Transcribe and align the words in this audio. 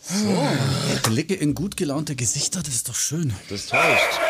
So, 0.00 0.48
Blicke 1.02 1.34
in 1.34 1.54
gut 1.54 1.76
gelaunte 1.76 2.14
Gesichter, 2.14 2.62
das 2.62 2.74
ist 2.74 2.88
doch 2.88 2.94
schön. 2.94 3.34
Das 3.50 3.66
täuscht. 3.66 4.20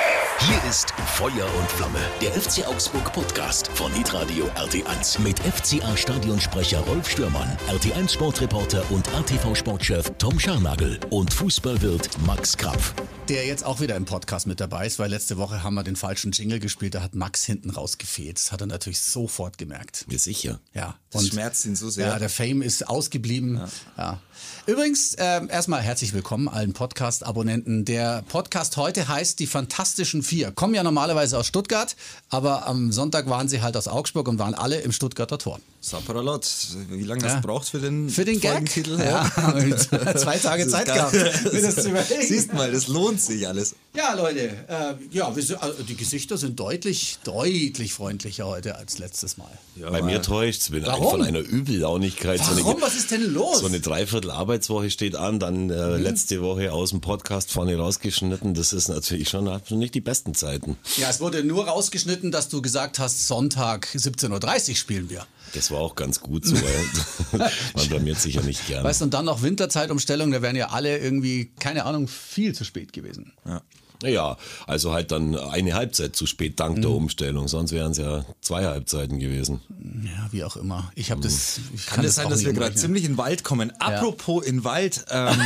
Hier 0.41 0.71
ist 0.71 0.91
Feuer 1.14 1.46
und 1.58 1.71
Flamme, 1.71 1.98
der 2.22 2.33
FC 2.33 2.67
Augsburg 2.67 3.12
Podcast 3.12 3.68
von 3.75 3.92
Hitradio 3.92 4.46
RT1 4.57 5.20
mit 5.20 5.39
FCA 5.39 5.96
Stadionsprecher 5.96 6.81
Rolf 6.81 7.10
Stürmann, 7.10 7.57
RT1 7.68 8.14
Sportreporter 8.14 8.82
und 8.91 9.12
ATV 9.14 9.54
Sportchef 9.54 10.11
Tom 10.18 10.41
Scharnagel 10.41 10.98
und 11.11 11.32
Fußballwirt 11.34 12.09
Max 12.27 12.57
Krapf. 12.57 12.95
Der 13.29 13.45
jetzt 13.45 13.62
auch 13.62 13.80
wieder 13.80 13.95
im 13.95 14.06
Podcast 14.06 14.46
mit 14.46 14.58
dabei 14.58 14.86
ist, 14.86 14.98
weil 14.98 15.11
letzte 15.11 15.36
Woche 15.36 15.62
haben 15.62 15.74
wir 15.74 15.82
den 15.82 15.96
falschen 15.96 16.32
Jingle 16.32 16.61
gespielt, 16.61 16.94
da 16.94 17.02
hat 17.02 17.14
Max 17.14 17.44
hinten 17.44 17.68
rausgefehlt. 17.68 18.38
Das 18.38 18.52
hat 18.52 18.62
er 18.62 18.66
natürlich 18.66 19.00
sofort 19.00 19.58
gemerkt. 19.58 20.06
Ja, 20.08 20.18
sicher. 20.18 20.61
Ja. 20.72 20.96
Das 21.11 21.26
schmerzt 21.26 21.66
ihn 21.66 21.76
so 21.76 21.90
sehr. 21.90 22.06
Ja, 22.06 22.18
der 22.18 22.30
Fame 22.30 22.62
ist 22.62 22.88
ausgeblieben. 22.88 23.56
Ja. 23.56 23.68
ja. 23.98 24.20
Übrigens, 24.66 25.14
äh, 25.14 25.46
erstmal 25.48 25.80
herzlich 25.80 26.12
willkommen 26.12 26.48
allen 26.48 26.72
Podcast-Abonnenten. 26.72 27.84
Der 27.84 28.22
Podcast 28.29 28.76
heute 28.76 29.08
heißt 29.08 29.39
Die 29.39 29.46
Fantastischen 29.46 30.22
Vier. 30.22 30.50
Kommen 30.53 30.75
ja 30.75 30.82
normalerweise 30.82 31.39
aus 31.39 31.46
Stuttgart, 31.46 31.96
aber 32.29 32.67
am 32.67 32.92
Sonntag 32.92 33.29
waren 33.29 33.48
sie 33.48 33.62
halt 33.62 33.77
aus 33.77 33.89
Augsburg 33.89 34.29
und 34.29 34.39
waren 34.39 34.55
alle 34.55 34.81
im 34.81 34.92
Stuttgarter 34.92 35.39
Tor. 35.39 35.61
Saparalot, 35.81 36.47
wie 36.91 37.05
lange 37.05 37.23
du 37.23 37.41
braucht 37.41 37.69
für 37.69 37.79
den 37.79 38.11
Für 38.11 38.25
den 38.25 38.41
Gag? 38.41 38.67
Titel? 38.67 38.98
Ja, 39.01 39.25
zwei 40.17 40.37
Tage 40.37 40.67
Zeit 40.69 40.87
gehabt, 40.87 41.12
mir 41.15 41.62
das 41.62 41.77
zu 41.83 41.91
überlegen. 41.91 42.27
Siehst 42.27 42.53
mal, 42.53 42.70
das 42.70 42.89
lohnt 42.89 43.18
sich 43.27 43.47
alles. 43.47 43.75
Ja, 43.95 44.15
Leute, 44.15 44.51
äh, 44.69 44.95
ja, 45.11 45.35
wir 45.35 45.43
sind, 45.43 45.63
also 45.63 45.83
die 45.83 45.97
Gesichter 45.97 46.37
sind 46.37 46.61
deutlich, 46.61 47.19
deutlich 47.25 47.95
freundlicher 47.95 48.47
heute 48.47 48.77
als 48.77 48.99
letztes 48.99 49.39
Mal. 49.39 49.51
Ja, 49.77 49.91
Bei 49.91 50.03
mir 50.03 50.23
täuscht 50.23 50.61
es. 50.61 50.71
bin 50.71 50.85
Warum? 50.85 51.11
von 51.11 51.23
einer 51.23 51.41
Übellaunigkeit. 51.41 52.39
Warum? 52.41 52.57
So 52.59 52.71
eine, 52.71 52.81
Was 52.81 52.95
ist 52.95 53.11
denn 53.11 53.33
los? 53.33 53.61
So 53.61 53.67
eine 53.67 53.81
Dreiviertel 53.81 54.31
Arbeitswoche 54.31 54.91
steht 54.91 55.17
an, 55.17 55.41
dann 55.41 55.71
äh, 55.71 55.97
mhm. 55.97 56.03
letzte 56.03 56.43
Woche 56.43 56.73
aus 56.73 56.91
dem 56.91 57.01
Podcast 57.01 57.51
vorne 57.51 57.77
rausgeschgeschnitten. 57.77 58.55
Das 58.55 58.73
ist 58.73 58.89
natürlich 58.89 59.29
schon 59.29 59.51
nicht 59.70 59.95
die 59.95 60.01
besten 60.01 60.35
Zeiten. 60.35 60.77
Ja, 60.97 61.11
es 61.11 61.20
wurde 61.20 61.42
nur 61.42 61.67
rausgeschnitten, 61.67 62.31
dass 62.31 62.48
du 62.48 62.62
gesagt 62.62 62.98
hast, 62.98 63.27
Sonntag 63.27 63.89
17.30 63.95 64.70
Uhr 64.70 64.77
spielen 64.77 65.11
wir. 65.11 65.27
Das 65.55 65.70
war 65.70 65.81
auch 65.81 65.95
ganz 65.95 66.20
gut 66.20 66.45
so, 66.45 66.55
weil 66.55 67.51
man 67.75 67.89
blamiert 67.89 68.20
sich 68.20 68.35
ja 68.35 68.42
nicht 68.42 68.67
gern. 68.67 68.85
Weißt 68.85 69.01
du, 69.01 69.07
und 69.07 69.14
dann 69.14 69.25
noch 69.25 69.42
Winterzeitumstellung, 69.42 70.31
da 70.31 70.42
wären 70.42 70.57
ja 70.57 70.69
alle 70.69 70.98
irgendwie, 70.98 71.51
keine 71.59 71.85
Ahnung, 71.85 72.07
viel 72.07 72.55
zu 72.55 72.64
spät 72.64 72.92
gewesen. 72.92 73.08
Ja. 73.45 73.62
Ja, 74.03 74.37
also 74.67 74.93
halt 74.93 75.11
dann 75.11 75.35
eine 75.37 75.75
Halbzeit 75.75 76.15
zu 76.15 76.27
spät 76.27 76.61
dank 76.61 76.77
mhm. 76.77 76.83
der 76.83 76.91
Umstellung, 76.91 77.49
sonst 77.49 77.73
wären 77.73 77.93
es 77.93 77.99
ja 77.99 78.25
zwei 78.41 78.65
Halbzeiten 78.65 79.19
gewesen. 79.19 79.61
Ja, 80.05 80.29
wie 80.31 80.45
auch 80.45 80.57
immer. 80.57 80.93
Ich 80.95 81.11
habe 81.11 81.21
das. 81.21 81.59
Ich 81.75 81.87
kann, 81.87 81.97
kann 81.97 82.05
das 82.05 82.15
sein, 82.15 82.29
dass 82.29 82.45
wir 82.45 82.53
gerade 82.53 82.75
ziemlich 82.77 83.05
in 83.05 83.13
den 83.13 83.19
Wald 83.19 83.43
kommen? 83.43 83.73
Apropos 83.81 84.45
ja. 84.45 84.53
in 84.53 84.65
Wald. 84.65 85.05
Ähm, 85.19 85.41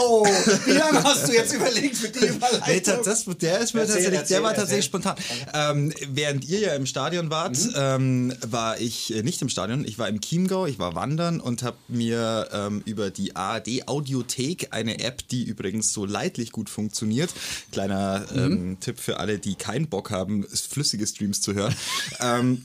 oh, 0.00 0.24
wie 0.64 0.70
lange 0.72 1.04
hast 1.04 1.28
du 1.28 1.32
jetzt 1.32 1.52
überlegt 1.52 1.96
für 1.96 2.08
die 2.08 2.26
Überleitung? 2.26 3.04
das, 3.04 3.24
der 3.24 3.58
ist 3.60 3.74
mir 3.74 3.80
erzähl, 3.80 3.94
tatsächlich, 3.94 4.18
erzähl, 4.18 4.36
der 4.36 4.42
war 4.42 4.54
tatsächlich 4.54 4.84
spontan. 4.86 5.16
Ähm, 5.52 5.92
während 6.08 6.48
ihr 6.48 6.60
ja 6.60 6.74
im 6.74 6.86
Stadion 6.86 7.30
wart, 7.30 7.58
mhm. 7.58 7.72
ähm, 7.76 8.34
war 8.46 8.80
ich 8.80 9.14
äh, 9.14 9.22
nicht 9.22 9.42
im 9.42 9.48
Stadion. 9.48 9.84
Ich 9.84 9.98
war 9.98 10.08
im 10.08 10.20
Chiemgau, 10.20 10.66
ich 10.66 10.78
war 10.78 10.94
wandern 10.94 11.40
und 11.40 11.62
habe 11.62 11.76
mir 11.88 12.48
ähm, 12.52 12.82
über 12.86 13.10
die 13.10 13.36
ARD 13.36 13.86
Audiothek 13.86 14.68
eine 14.70 14.98
App, 15.00 15.28
die 15.28 15.44
übrigens 15.44 15.92
so 15.92 16.06
leidlich 16.06 16.52
gut 16.52 16.70
funktioniert 16.70 17.30
Kleiner 17.76 18.24
mhm. 18.32 18.38
ähm, 18.38 18.80
Tipp 18.80 18.98
für 18.98 19.20
alle, 19.20 19.38
die 19.38 19.54
keinen 19.54 19.86
Bock 19.88 20.10
haben, 20.10 20.46
flüssige 20.46 21.06
Streams 21.06 21.42
zu 21.42 21.52
hören. 21.52 21.74
ähm, 22.20 22.64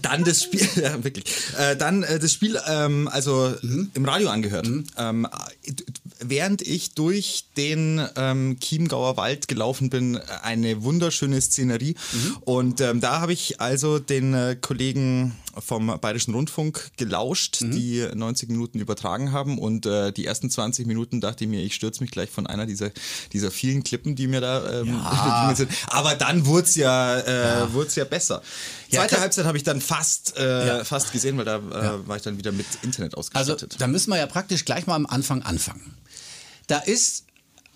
dann 0.00 0.24
das 0.24 0.44
Spiel, 0.44 0.66
ja, 0.82 1.04
wirklich. 1.04 1.26
Äh, 1.58 1.76
dann 1.76 2.04
äh, 2.04 2.18
das 2.18 2.32
Spiel, 2.32 2.58
ähm, 2.66 3.06
also 3.08 3.54
mhm. 3.60 3.90
im 3.92 4.04
Radio 4.06 4.30
angehört. 4.30 4.66
Mhm. 4.66 4.86
Ähm, 4.96 5.28
während 6.20 6.62
ich 6.62 6.94
durch 6.94 7.44
den 7.58 8.00
ähm, 8.16 8.56
Chiemgauer 8.60 9.18
Wald 9.18 9.46
gelaufen 9.46 9.90
bin, 9.90 10.16
eine 10.42 10.82
wunderschöne 10.84 11.38
Szenerie. 11.38 11.96
Mhm. 12.12 12.36
Und 12.40 12.80
ähm, 12.80 13.02
da 13.02 13.20
habe 13.20 13.34
ich 13.34 13.60
also 13.60 13.98
den 13.98 14.32
äh, 14.32 14.56
Kollegen 14.58 15.34
vom 15.58 15.98
Bayerischen 16.00 16.34
Rundfunk 16.34 16.90
gelauscht, 16.96 17.60
mhm. 17.60 17.70
die 17.72 18.08
90 18.14 18.48
Minuten 18.48 18.78
übertragen 18.78 19.32
haben. 19.32 19.58
Und 19.58 19.86
äh, 19.86 20.12
die 20.12 20.26
ersten 20.26 20.50
20 20.50 20.86
Minuten 20.86 21.20
dachte 21.20 21.44
ich 21.44 21.50
mir, 21.50 21.62
ich 21.62 21.74
stürze 21.74 22.02
mich 22.02 22.10
gleich 22.10 22.30
von 22.30 22.46
einer 22.46 22.66
dieser, 22.66 22.90
dieser 23.32 23.50
vielen 23.50 23.82
Klippen, 23.82 24.16
die 24.16 24.26
mir 24.26 24.40
da 24.40 24.80
ähm, 24.80 24.88
ja. 24.88 25.52
sind. 25.56 25.70
Aber 25.88 26.14
dann 26.14 26.46
wurde 26.46 26.66
es 26.66 26.74
ja, 26.74 27.18
äh, 27.18 27.60
ja. 27.60 27.86
ja 27.94 28.04
besser. 28.04 28.42
Zweite 28.90 29.14
ja, 29.14 29.20
Halbzeit 29.20 29.44
habe 29.44 29.56
ich 29.56 29.64
dann 29.64 29.80
fast, 29.80 30.36
äh, 30.36 30.84
fast 30.84 31.12
gesehen, 31.12 31.36
weil 31.36 31.44
da 31.44 31.56
äh, 31.56 32.08
war 32.08 32.16
ich 32.16 32.22
dann 32.22 32.38
wieder 32.38 32.52
mit 32.52 32.66
Internet 32.82 33.16
ausgestattet. 33.16 33.62
Also 33.62 33.78
da 33.78 33.86
müssen 33.86 34.10
wir 34.10 34.18
ja 34.18 34.26
praktisch 34.26 34.64
gleich 34.64 34.86
mal 34.86 34.96
am 34.96 35.06
Anfang 35.06 35.42
anfangen. 35.42 35.96
Da 36.66 36.78
ist 36.78 37.24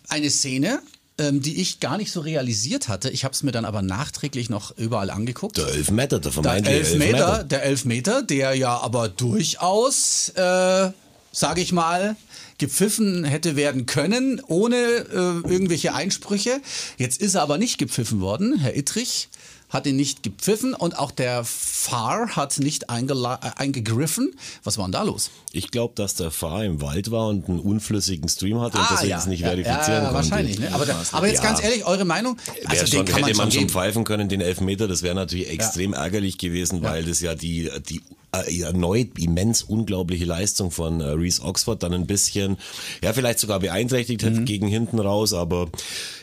eine 0.08 0.30
Szene, 0.30 0.80
ähm, 1.18 1.40
die 1.40 1.60
ich 1.60 1.80
gar 1.80 1.96
nicht 1.96 2.10
so 2.10 2.20
realisiert 2.20 2.88
hatte. 2.88 3.10
Ich 3.10 3.24
habe 3.24 3.32
es 3.34 3.42
mir 3.42 3.52
dann 3.52 3.64
aber 3.64 3.82
nachträglich 3.82 4.50
noch 4.50 4.76
überall 4.76 5.10
angeguckt. 5.10 5.56
Der 5.56 5.68
Elfmeter, 5.68 6.18
der 6.18 6.32
vermeintliche 6.32 6.78
der 6.78 6.90
Elfmeter, 6.90 7.06
Elfmeter. 7.06 7.44
Der 7.44 7.62
Elfmeter, 7.62 8.22
der 8.22 8.54
ja 8.54 8.78
aber 8.78 9.08
durchaus, 9.08 10.30
äh, 10.30 10.90
sage 11.32 11.60
ich 11.60 11.72
mal, 11.72 12.16
gepfiffen 12.58 13.24
hätte 13.24 13.56
werden 13.56 13.86
können, 13.86 14.40
ohne 14.46 14.76
äh, 14.76 15.48
irgendwelche 15.48 15.94
Einsprüche. 15.94 16.60
Jetzt 16.98 17.20
ist 17.20 17.34
er 17.34 17.42
aber 17.42 17.58
nicht 17.58 17.78
gepfiffen 17.78 18.20
worden, 18.20 18.58
Herr 18.58 18.76
Ittrich 18.76 19.28
hat 19.74 19.86
ihn 19.86 19.96
nicht 19.96 20.22
gepfiffen 20.22 20.72
und 20.72 20.98
auch 20.98 21.10
der 21.10 21.44
Fahr 21.44 22.36
hat 22.36 22.58
nicht 22.60 22.90
eingegriffen. 22.90 24.32
Was 24.62 24.78
war 24.78 24.86
denn 24.86 24.92
da 24.92 25.02
los? 25.02 25.30
Ich 25.54 25.70
glaube, 25.70 25.94
dass 25.94 26.14
der 26.14 26.30
Fahr 26.30 26.64
im 26.64 26.82
Wald 26.82 27.10
war 27.10 27.28
und 27.28 27.48
einen 27.48 27.60
unflüssigen 27.60 28.28
Stream 28.28 28.60
hatte 28.60 28.76
und 28.76 28.84
ah, 28.84 28.88
deswegen 28.92 29.10
ja. 29.10 29.18
es 29.18 29.26
nicht 29.26 29.40
ja, 29.40 29.48
verifizieren 29.48 29.86
ja, 29.86 30.10
konnte. 30.10 30.14
Wahrscheinlich. 30.14 30.58
Ne? 30.58 30.68
Aber, 30.72 30.86
aber, 31.12 31.28
jetzt 31.28 31.42
ganz 31.42 31.62
ehrlich, 31.62 31.86
eure 31.86 32.04
Meinung? 32.04 32.36
Also 32.66 32.86
schon, 32.86 33.06
hätte 33.06 33.20
man 33.20 33.50
schon, 33.50 33.60
schon 33.60 33.68
pfeifen 33.68 34.04
können, 34.04 34.28
den 34.28 34.40
Elfmeter, 34.40 34.88
das 34.88 35.02
wäre 35.02 35.14
natürlich 35.14 35.48
extrem 35.50 35.92
ärgerlich 35.92 36.38
gewesen, 36.38 36.82
weil 36.82 37.04
das 37.04 37.20
ja 37.20 37.34
die, 37.34 37.70
die 37.88 38.02
äh, 38.34 38.60
erneut 38.62 39.18
immens 39.18 39.62
unglaubliche 39.62 40.24
Leistung 40.24 40.70
von 40.70 41.00
äh, 41.00 41.04
Reese 41.04 41.42
Oxford 41.42 41.82
dann 41.82 41.94
ein 41.94 42.06
bisschen, 42.06 42.56
ja, 43.02 43.12
vielleicht 43.12 43.38
sogar 43.38 43.60
beeinträchtigt 43.60 44.22
mhm. 44.22 44.38
hat 44.38 44.46
gegen 44.46 44.66
hinten 44.66 44.98
raus, 44.98 45.32
aber 45.32 45.68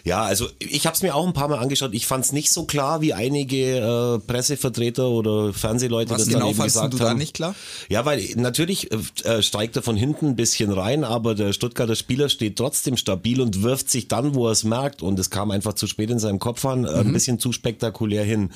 ja, 0.03 0.23
also 0.23 0.47
ich 0.59 0.85
habe 0.87 0.95
es 0.95 1.03
mir 1.03 1.15
auch 1.15 1.25
ein 1.25 1.33
paar 1.33 1.47
Mal 1.47 1.59
angeschaut. 1.59 1.93
Ich 1.93 2.07
fand 2.07 2.25
es 2.25 2.31
nicht 2.31 2.51
so 2.51 2.65
klar, 2.65 3.01
wie 3.01 3.13
einige 3.13 3.77
äh, 3.77 4.19
Pressevertreter 4.19 5.07
oder 5.07 5.53
Fernsehleute 5.53 6.09
Was 6.09 6.23
das 6.23 6.27
genau 6.27 6.39
dann 6.39 6.49
eben 6.49 6.63
gesagt 6.63 6.93
du 6.93 6.99
haben. 6.99 7.05
Da 7.05 7.13
nicht 7.13 7.33
klar? 7.33 7.55
Ja, 7.87 8.03
weil 8.05 8.21
natürlich 8.35 8.91
äh, 9.25 9.41
steigt 9.41 9.75
er 9.75 9.81
von 9.81 9.95
hinten 9.95 10.27
ein 10.27 10.35
bisschen 10.35 10.71
rein, 10.71 11.03
aber 11.03 11.35
der 11.35 11.53
Stuttgarter 11.53 11.95
Spieler 11.95 12.29
steht 12.29 12.57
trotzdem 12.57 12.97
stabil 12.97 13.41
und 13.41 13.63
wirft 13.63 13.89
sich 13.89 14.07
dann, 14.07 14.35
wo 14.35 14.47
er 14.47 14.51
es 14.51 14.63
merkt, 14.63 15.01
und 15.01 15.19
es 15.19 15.29
kam 15.29 15.51
einfach 15.51 15.73
zu 15.73 15.87
spät 15.87 16.09
in 16.09 16.19
seinem 16.19 16.39
Kopf 16.39 16.65
an, 16.65 16.85
äh, 16.85 16.91
mhm. 16.91 16.97
ein 16.97 17.13
bisschen 17.13 17.39
zu 17.39 17.51
spektakulär 17.51 18.23
hin. 18.23 18.51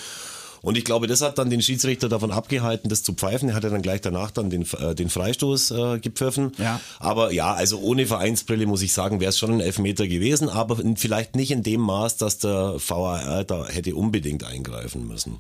Und 0.66 0.80
ich 0.80 0.84
glaube, 0.84 1.06
das 1.06 1.22
hat 1.22 1.38
dann 1.38 1.52
den 1.52 1.62
Schiedsrichter 1.62 2.10
davon 2.10 2.32
abgehalten, 2.32 2.90
das 2.90 3.04
zu 3.04 3.14
pfeifen. 3.14 3.50
Er 3.50 3.56
hat 3.56 3.64
ja 3.64 3.70
dann 3.70 3.84
gleich 3.84 4.02
danach 4.02 4.32
dann 4.32 4.50
den, 4.50 4.66
äh, 4.80 4.96
den 4.96 5.10
Freistoß 5.10 5.72
äh, 5.72 6.00
gepfiffen. 6.00 6.54
Ja. 6.58 6.82
Aber 6.98 7.32
ja, 7.32 7.54
also 7.54 7.78
ohne 7.80 8.08
Vereinsbrille 8.08 8.66
muss 8.66 8.82
ich 8.82 8.92
sagen, 8.92 9.20
wäre 9.20 9.30
es 9.30 9.38
schon 9.38 9.52
ein 9.52 9.60
Elfmeter 9.60 10.08
gewesen, 10.08 10.50
aber 10.50 10.78
vielleicht 10.96 11.36
nicht 11.36 11.52
in 11.52 11.62
dem 11.62 11.82
Maß, 11.82 12.18
dass 12.18 12.40
der 12.40 12.78
VAR 12.80 13.44
da 13.44 13.68
hätte 13.68 13.96
unbedingt 13.96 14.44
eingreifen 14.44 15.08
müssen. 15.08 15.40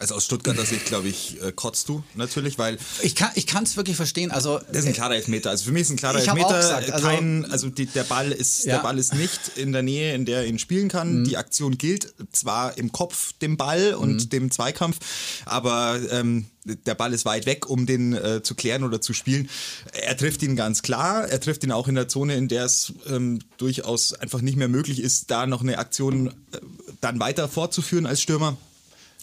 Also 0.00 0.14
aus 0.14 0.24
Stuttgarter 0.24 0.64
Sicht, 0.64 0.86
glaube 0.86 1.08
ich, 1.08 1.42
äh, 1.42 1.52
kotzt 1.52 1.86
du 1.90 2.02
natürlich, 2.14 2.56
weil. 2.56 2.78
Ich 3.02 3.14
kann 3.14 3.32
ich 3.34 3.44
es 3.52 3.76
wirklich 3.76 3.96
verstehen. 3.96 4.30
Also, 4.30 4.58
das 4.58 4.78
ist 4.78 4.86
ein 4.86 4.92
klarer 4.94 5.14
Elfmeter. 5.14 5.50
Also 5.50 5.66
für 5.66 5.72
mich 5.72 5.82
ist 5.82 5.90
ein 5.90 5.98
klarer 5.98 6.20
Elfmeter. 6.20 6.56
Gesagt, 6.56 6.90
also, 6.90 7.06
kein, 7.06 7.44
also 7.50 7.68
die, 7.68 7.84
der, 7.84 8.04
Ball 8.04 8.32
ist, 8.32 8.64
ja. 8.64 8.76
der 8.76 8.82
Ball 8.82 8.98
ist 8.98 9.12
nicht 9.12 9.58
in 9.58 9.72
der 9.72 9.82
Nähe, 9.82 10.14
in 10.14 10.24
der 10.24 10.38
er 10.38 10.46
ihn 10.46 10.58
spielen 10.58 10.88
kann. 10.88 11.20
Mhm. 11.20 11.24
Die 11.24 11.36
Aktion 11.36 11.76
gilt 11.76 12.14
zwar 12.32 12.78
im 12.78 12.92
Kopf 12.92 13.34
dem 13.42 13.58
Ball 13.58 13.92
und 13.92 14.14
mhm. 14.14 14.28
dem 14.30 14.50
Zweikampf, 14.50 14.96
aber 15.44 16.00
ähm, 16.10 16.46
der 16.64 16.94
Ball 16.94 17.12
ist 17.12 17.26
weit 17.26 17.44
weg, 17.44 17.68
um 17.68 17.84
den 17.84 18.14
äh, 18.14 18.42
zu 18.42 18.54
klären 18.54 18.84
oder 18.84 19.02
zu 19.02 19.12
spielen. 19.12 19.50
Er 19.92 20.16
trifft 20.16 20.42
ihn 20.42 20.56
ganz 20.56 20.80
klar. 20.80 21.28
Er 21.28 21.40
trifft 21.40 21.62
ihn 21.62 21.72
auch 21.72 21.88
in 21.88 21.94
der 21.94 22.08
Zone, 22.08 22.36
in 22.36 22.48
der 22.48 22.64
es 22.64 22.94
ähm, 23.06 23.40
durchaus 23.58 24.14
einfach 24.14 24.40
nicht 24.40 24.56
mehr 24.56 24.68
möglich 24.68 25.00
ist, 25.00 25.30
da 25.30 25.46
noch 25.46 25.60
eine 25.60 25.78
Aktion 25.78 26.28
äh, 26.28 26.58
dann 27.02 27.20
weiter 27.20 27.48
fortzuführen 27.48 28.06
als 28.06 28.22
Stürmer. 28.22 28.56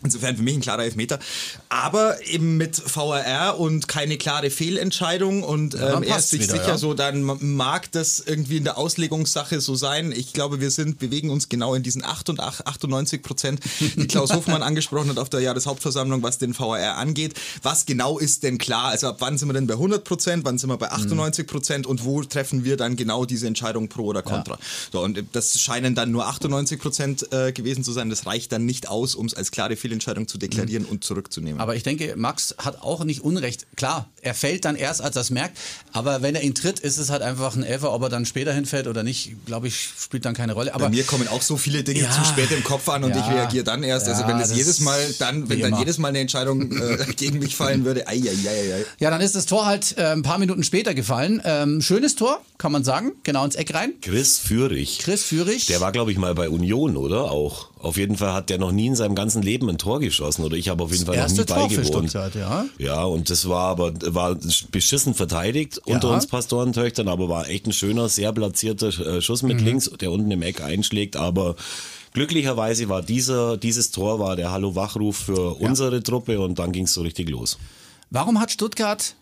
Insofern 0.04 0.38
für 0.38 0.44
mich 0.44 0.54
ein 0.54 0.62
klarer 0.62 0.84
Elfmeter. 0.84 1.18
Aber 1.70 2.24
eben 2.28 2.56
mit 2.56 2.80
VAR 2.96 3.60
und 3.60 3.88
keine 3.88 4.20
klare 4.20 4.52
Fehlentscheidung 4.52 5.42
und 5.42 5.74
ähm, 5.74 6.04
er 6.04 6.20
ist 6.20 6.30
sich 6.30 6.44
wieder, 6.44 6.54
sicher 6.54 6.68
ja. 6.68 6.78
so, 6.78 6.94
dann 6.94 7.24
mag 7.24 7.92
das 7.94 8.20
irgendwie 8.20 8.58
in 8.58 8.64
der 8.64 8.78
Auslegungssache 8.78 9.60
so 9.60 9.74
sein. 9.74 10.12
Ich 10.12 10.34
glaube, 10.34 10.62
wir 10.62 10.70
sind, 10.70 11.00
bewegen 11.00 11.32
uns 11.32 11.50
genau 11.50 11.74
in 11.74 11.82
diesen 11.82 12.04
88, 12.06 12.68
98 12.68 13.24
Prozent, 13.24 13.60
die 13.80 14.06
Klaus 14.06 14.34
Hofmann 14.36 14.62
angesprochen 14.62 15.10
hat 15.10 15.18
auf 15.18 15.30
der 15.30 15.40
Jahreshauptversammlung, 15.40 16.22
was 16.22 16.38
den 16.38 16.58
VAR 16.58 16.98
angeht. 16.98 17.34
Was 17.64 17.88
genau 17.88 18.20
ist 18.20 18.44
denn 18.44 18.60
klar? 18.60 18.90
Also 18.90 19.08
ab 19.08 19.18
wann 19.18 19.40
sind 19.40 19.50
wir 19.50 19.54
denn 19.54 19.66
bei 19.66 19.74
100 19.74 20.04
Prozent? 20.04 20.46
Wann 20.46 20.60
sind 20.60 20.70
wir 20.70 20.78
bei 20.78 20.92
98 20.92 21.48
Prozent? 21.48 21.88
Und 21.88 22.06
wo 22.06 22.22
treffen 22.24 22.64
wir 22.64 22.78
dann 22.78 22.98
genau 22.98 23.26
diese 23.26 23.48
Entscheidung 23.48 23.90
pro 23.90 24.04
oder 24.04 24.22
contra? 24.22 24.54
Ja. 24.54 24.60
So, 24.92 25.02
und 25.02 25.24
das 25.32 25.60
scheinen 25.60 25.96
dann 25.96 26.12
nur 26.12 26.28
98 26.28 26.80
Prozent 26.80 27.34
äh, 27.34 27.52
gewesen 27.52 27.84
zu 27.84 27.94
sein. 27.94 28.12
Das 28.12 28.28
reicht 28.28 28.52
dann 28.52 28.68
nicht 28.68 28.90
aus, 28.90 29.16
um 29.16 29.26
es 29.26 29.34
als 29.34 29.50
klare 29.50 29.76
Fehlentscheidung 29.76 29.87
Fehlentscheidung 29.88 30.28
zu 30.28 30.38
deklarieren 30.38 30.84
mhm. 30.84 30.90
und 30.90 31.04
zurückzunehmen. 31.04 31.62
Aber 31.62 31.76
ich 31.76 31.84
denke, 31.84 32.14
Max 32.18 32.56
hat 32.58 32.82
auch 32.82 33.06
nicht 33.06 33.22
Unrecht. 33.22 33.68
Klar, 33.78 34.10
er 34.22 34.34
fällt 34.34 34.66
dann 34.66 34.76
erst, 34.76 35.02
als 35.02 35.16
er 35.16 35.22
es 35.22 35.30
merkt. 35.30 35.58
Aber 35.94 36.22
wenn 36.22 36.36
er 36.36 36.44
ihn 36.44 36.54
tritt, 36.54 36.80
ist 36.82 36.98
es 36.98 37.10
halt 37.10 37.22
einfach 37.22 37.56
ein 37.56 37.64
Elfer. 37.64 37.94
Ob 37.94 38.02
er 38.04 38.10
dann 38.10 38.26
später 38.26 38.54
hinfällt 38.54 38.88
oder 38.88 39.04
nicht, 39.04 39.46
glaube 39.46 39.68
ich, 39.68 39.90
spielt 40.00 40.26
dann 40.26 40.34
keine 40.34 40.54
Rolle. 40.54 40.76
Aber 40.76 40.86
Bei 40.86 40.90
mir 40.90 41.04
kommen 41.06 41.28
auch 41.30 41.42
so 41.42 41.56
viele 41.56 41.84
Dinge 41.84 42.02
ja, 42.02 42.12
zu 42.12 42.26
spät 42.26 42.52
im 42.52 42.64
Kopf 42.64 42.90
an 42.90 43.06
und 43.06 43.12
ja, 43.12 43.20
ich 43.20 43.34
reagiere 43.34 43.64
dann 43.64 43.84
erst. 43.84 44.08
Also 44.08 44.28
wenn 44.28 44.38
das 44.38 44.56
jedes 44.56 44.82
Mal 44.82 45.00
dann, 45.20 45.48
wenn 45.50 45.62
dann 45.62 45.80
jedes 45.80 45.98
Mal 45.98 46.10
eine 46.10 46.20
Entscheidung 46.20 46.72
äh, 46.72 46.98
gegen 47.16 47.40
mich 47.40 47.56
fallen 47.56 47.86
würde, 47.86 48.08
ei, 48.08 48.16
ei, 48.16 48.50
ei, 48.50 48.76
ei. 48.76 48.86
Ja, 49.00 49.10
dann 49.10 49.22
ist 49.22 49.36
das 49.36 49.46
Tor 49.46 49.66
halt 49.66 49.98
äh, 49.98 50.08
ein 50.08 50.24
paar 50.24 50.38
Minuten 50.38 50.64
später 50.64 50.94
gefallen. 50.94 51.42
Ähm, 51.46 51.82
schönes 51.82 52.16
Tor, 52.16 52.42
kann 52.58 52.74
man 52.74 52.84
sagen. 52.84 53.14
Genau 53.24 53.46
ins 53.46 53.56
Eck 53.56 53.74
rein. 53.74 53.94
Chris 54.02 54.38
Führig. 54.38 55.00
Chris 55.00 55.24
Führig. 55.24 55.68
Der 55.68 55.80
war, 55.80 55.92
glaube 55.94 56.12
ich, 56.12 56.18
mal 56.18 56.36
bei 56.36 56.50
Union, 56.50 56.98
oder? 56.98 57.32
Auch. 57.32 57.70
Auf 57.80 57.98
jeden 57.98 58.18
Fall 58.18 58.34
hat 58.34 58.50
der 58.50 58.58
noch 58.58 58.72
nie 58.72 58.88
in 58.88 58.96
seinem 58.96 59.16
ganzen 59.16 59.42
Leben 59.42 59.70
ein 59.70 59.77
Tor 59.78 60.00
geschossen. 60.00 60.44
Oder 60.44 60.58
ich 60.58 60.70
habe 60.70 60.84
auf 60.84 60.92
jeden 60.92 61.06
Fall 61.06 61.18
noch 61.18 61.30
nie 61.30 61.46
Tor 61.46 61.68
beigewohnt. 61.68 62.14
ja. 62.14 62.66
ja, 62.78 63.04
und 63.04 63.30
das 63.30 63.48
war 63.48 63.70
aber 63.70 63.94
war 64.14 64.38
beschissen 64.72 65.14
verteidigt 65.14 65.82
ja. 65.86 65.96
unter 65.96 66.10
uns 66.10 66.28
Pastorentöchtern, 66.28 67.08
aber 67.08 67.30
war 67.30 67.50
echt 67.50 67.68
ein 67.68 67.74
schöner, 67.74 68.10
sehr 68.10 68.32
platzierter 68.32 68.88
äh, 68.88 69.22
Schuss 69.22 69.44
mit 69.44 69.60
mhm. 69.60 69.66
links, 69.66 69.90
der 70.00 70.12
unten 70.12 70.32
im 70.32 70.42
Eck 70.42 70.62
einschlägt. 70.62 71.16
Aber 71.16 71.56
glücklicherweise 72.14 72.90
war 72.90 73.02
dieser, 73.02 73.58
dieses 73.58 73.92
Tor 73.92 74.20
war 74.20 74.36
der 74.36 74.52
Hallo-Wachruf 74.52 75.18
für 75.18 75.58
ja. 75.60 75.68
unsere 75.68 76.02
Truppe 76.04 76.40
und 76.40 76.60
dann 76.60 76.72
ging 76.72 76.86
es 76.86 76.94
so 76.94 77.02
richtig 77.02 77.30
los. 77.30 77.58
Warum 78.10 78.40
hat 78.40 78.52
Stuttgart 78.52 79.16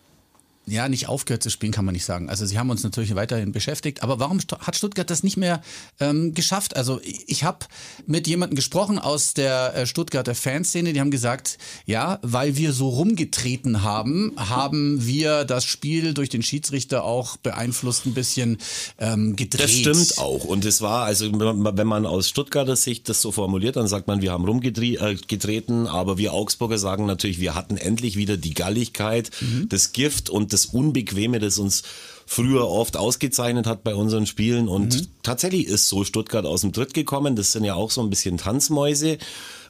ja, 0.68 0.88
nicht 0.88 1.08
aufgehört 1.08 1.44
zu 1.44 1.50
spielen, 1.50 1.70
kann 1.70 1.84
man 1.84 1.92
nicht 1.92 2.04
sagen. 2.04 2.28
Also 2.28 2.44
sie 2.44 2.58
haben 2.58 2.70
uns 2.70 2.82
natürlich 2.82 3.14
weiterhin 3.14 3.52
beschäftigt. 3.52 4.02
Aber 4.02 4.18
warum 4.18 4.40
hat 4.58 4.76
Stuttgart 4.76 5.08
das 5.08 5.22
nicht 5.22 5.36
mehr 5.36 5.62
ähm, 6.00 6.34
geschafft? 6.34 6.74
Also 6.74 7.00
ich 7.26 7.44
habe 7.44 7.66
mit 8.06 8.26
jemandem 8.26 8.56
gesprochen 8.56 8.98
aus 8.98 9.32
der 9.32 9.76
äh, 9.76 9.86
Stuttgarter 9.86 10.34
Fanszene, 10.34 10.92
die 10.92 11.00
haben 11.00 11.12
gesagt, 11.12 11.58
ja, 11.84 12.18
weil 12.22 12.56
wir 12.56 12.72
so 12.72 12.88
rumgetreten 12.88 13.84
haben, 13.84 14.32
haben 14.36 15.06
wir 15.06 15.44
das 15.44 15.64
Spiel 15.64 16.14
durch 16.14 16.30
den 16.30 16.42
Schiedsrichter 16.42 17.04
auch 17.04 17.36
beeinflusst, 17.36 18.06
ein 18.06 18.14
bisschen 18.14 18.58
ähm, 18.98 19.36
gedreht. 19.36 19.62
Das 19.62 19.70
stimmt 19.70 20.18
auch. 20.18 20.44
Und 20.44 20.64
es 20.64 20.80
war, 20.80 21.04
also 21.04 21.30
wenn 21.32 21.86
man 21.86 22.06
aus 22.06 22.28
Stuttgarter 22.28 22.74
Sicht 22.74 23.08
das 23.08 23.22
so 23.22 23.30
formuliert, 23.30 23.76
dann 23.76 23.86
sagt 23.86 24.08
man, 24.08 24.20
wir 24.20 24.32
haben 24.32 24.44
rumgetreten, 24.44 25.86
äh, 25.86 25.88
aber 25.88 26.18
wir 26.18 26.32
Augsburger 26.32 26.78
sagen 26.78 27.06
natürlich, 27.06 27.38
wir 27.38 27.54
hatten 27.54 27.76
endlich 27.76 28.16
wieder 28.16 28.36
die 28.36 28.54
Galligkeit, 28.54 29.30
mhm. 29.40 29.68
das 29.68 29.92
Gift 29.92 30.28
und 30.28 30.52
das 30.52 30.55
Unbequeme, 30.64 31.38
das 31.38 31.58
uns 31.58 31.82
früher 32.26 32.66
oft 32.66 32.96
ausgezeichnet 32.96 33.66
hat 33.66 33.84
bei 33.84 33.94
unseren 33.94 34.26
Spielen. 34.26 34.68
Und 34.68 34.94
mhm. 34.94 35.06
tatsächlich 35.22 35.66
ist 35.66 35.88
so 35.88 36.04
Stuttgart 36.04 36.46
aus 36.46 36.62
dem 36.62 36.72
Tritt 36.72 36.94
gekommen. 36.94 37.36
Das 37.36 37.52
sind 37.52 37.64
ja 37.64 37.74
auch 37.74 37.90
so 37.90 38.00
ein 38.00 38.10
bisschen 38.10 38.38
Tanzmäuse, 38.38 39.18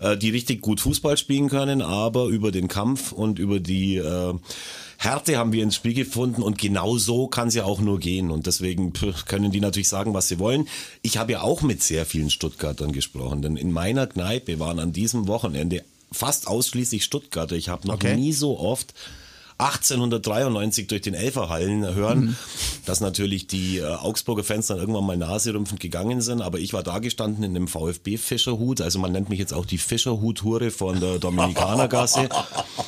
äh, 0.00 0.16
die 0.16 0.30
richtig 0.30 0.62
gut 0.62 0.80
Fußball 0.80 1.16
spielen 1.18 1.48
können, 1.48 1.82
aber 1.82 2.26
über 2.26 2.52
den 2.52 2.68
Kampf 2.68 3.12
und 3.12 3.38
über 3.38 3.60
die 3.60 3.96
äh, 3.96 4.34
Härte 4.98 5.36
haben 5.36 5.52
wir 5.52 5.62
ins 5.62 5.74
Spiel 5.74 5.92
gefunden 5.92 6.42
und 6.42 6.56
genau 6.56 6.96
so 6.96 7.28
kann 7.28 7.48
es 7.48 7.54
ja 7.54 7.64
auch 7.64 7.80
nur 7.80 8.00
gehen. 8.00 8.30
Und 8.30 8.46
deswegen 8.46 8.92
können 9.26 9.52
die 9.52 9.60
natürlich 9.60 9.88
sagen, 9.88 10.14
was 10.14 10.28
sie 10.28 10.38
wollen. 10.38 10.68
Ich 11.02 11.18
habe 11.18 11.32
ja 11.32 11.42
auch 11.42 11.60
mit 11.62 11.82
sehr 11.82 12.06
vielen 12.06 12.30
Stuttgartern 12.30 12.92
gesprochen, 12.92 13.42
denn 13.42 13.56
in 13.56 13.72
meiner 13.72 14.06
Kneipe 14.06 14.58
waren 14.58 14.78
an 14.78 14.92
diesem 14.92 15.28
Wochenende 15.28 15.84
fast 16.10 16.46
ausschließlich 16.46 17.04
Stuttgarter. 17.04 17.56
Ich 17.56 17.68
habe 17.68 17.86
noch 17.86 17.96
okay. 17.96 18.16
nie 18.16 18.32
so 18.32 18.58
oft 18.58 18.94
1893 19.58 20.86
durch 20.86 21.00
den 21.00 21.14
Elferhallen 21.14 21.94
hören, 21.94 22.20
mhm. 22.20 22.36
dass 22.84 23.00
natürlich 23.00 23.46
die 23.46 23.78
äh, 23.78 23.84
Augsburger 23.84 24.44
Fans 24.44 24.66
dann 24.66 24.78
irgendwann 24.78 25.06
mal 25.06 25.16
naserümpfend 25.16 25.80
gegangen 25.80 26.20
sind. 26.20 26.42
Aber 26.42 26.58
ich 26.58 26.74
war 26.74 26.82
da 26.82 26.98
gestanden 26.98 27.42
in 27.42 27.56
einem 27.56 27.68
VfB-Fischerhut. 27.68 28.82
Also 28.82 28.98
man 28.98 29.12
nennt 29.12 29.30
mich 29.30 29.38
jetzt 29.38 29.54
auch 29.54 29.64
die 29.64 29.78
Fischerhut-Hure 29.78 30.70
von 30.70 31.00
der 31.00 31.18
Dominikanergasse. 31.18 32.28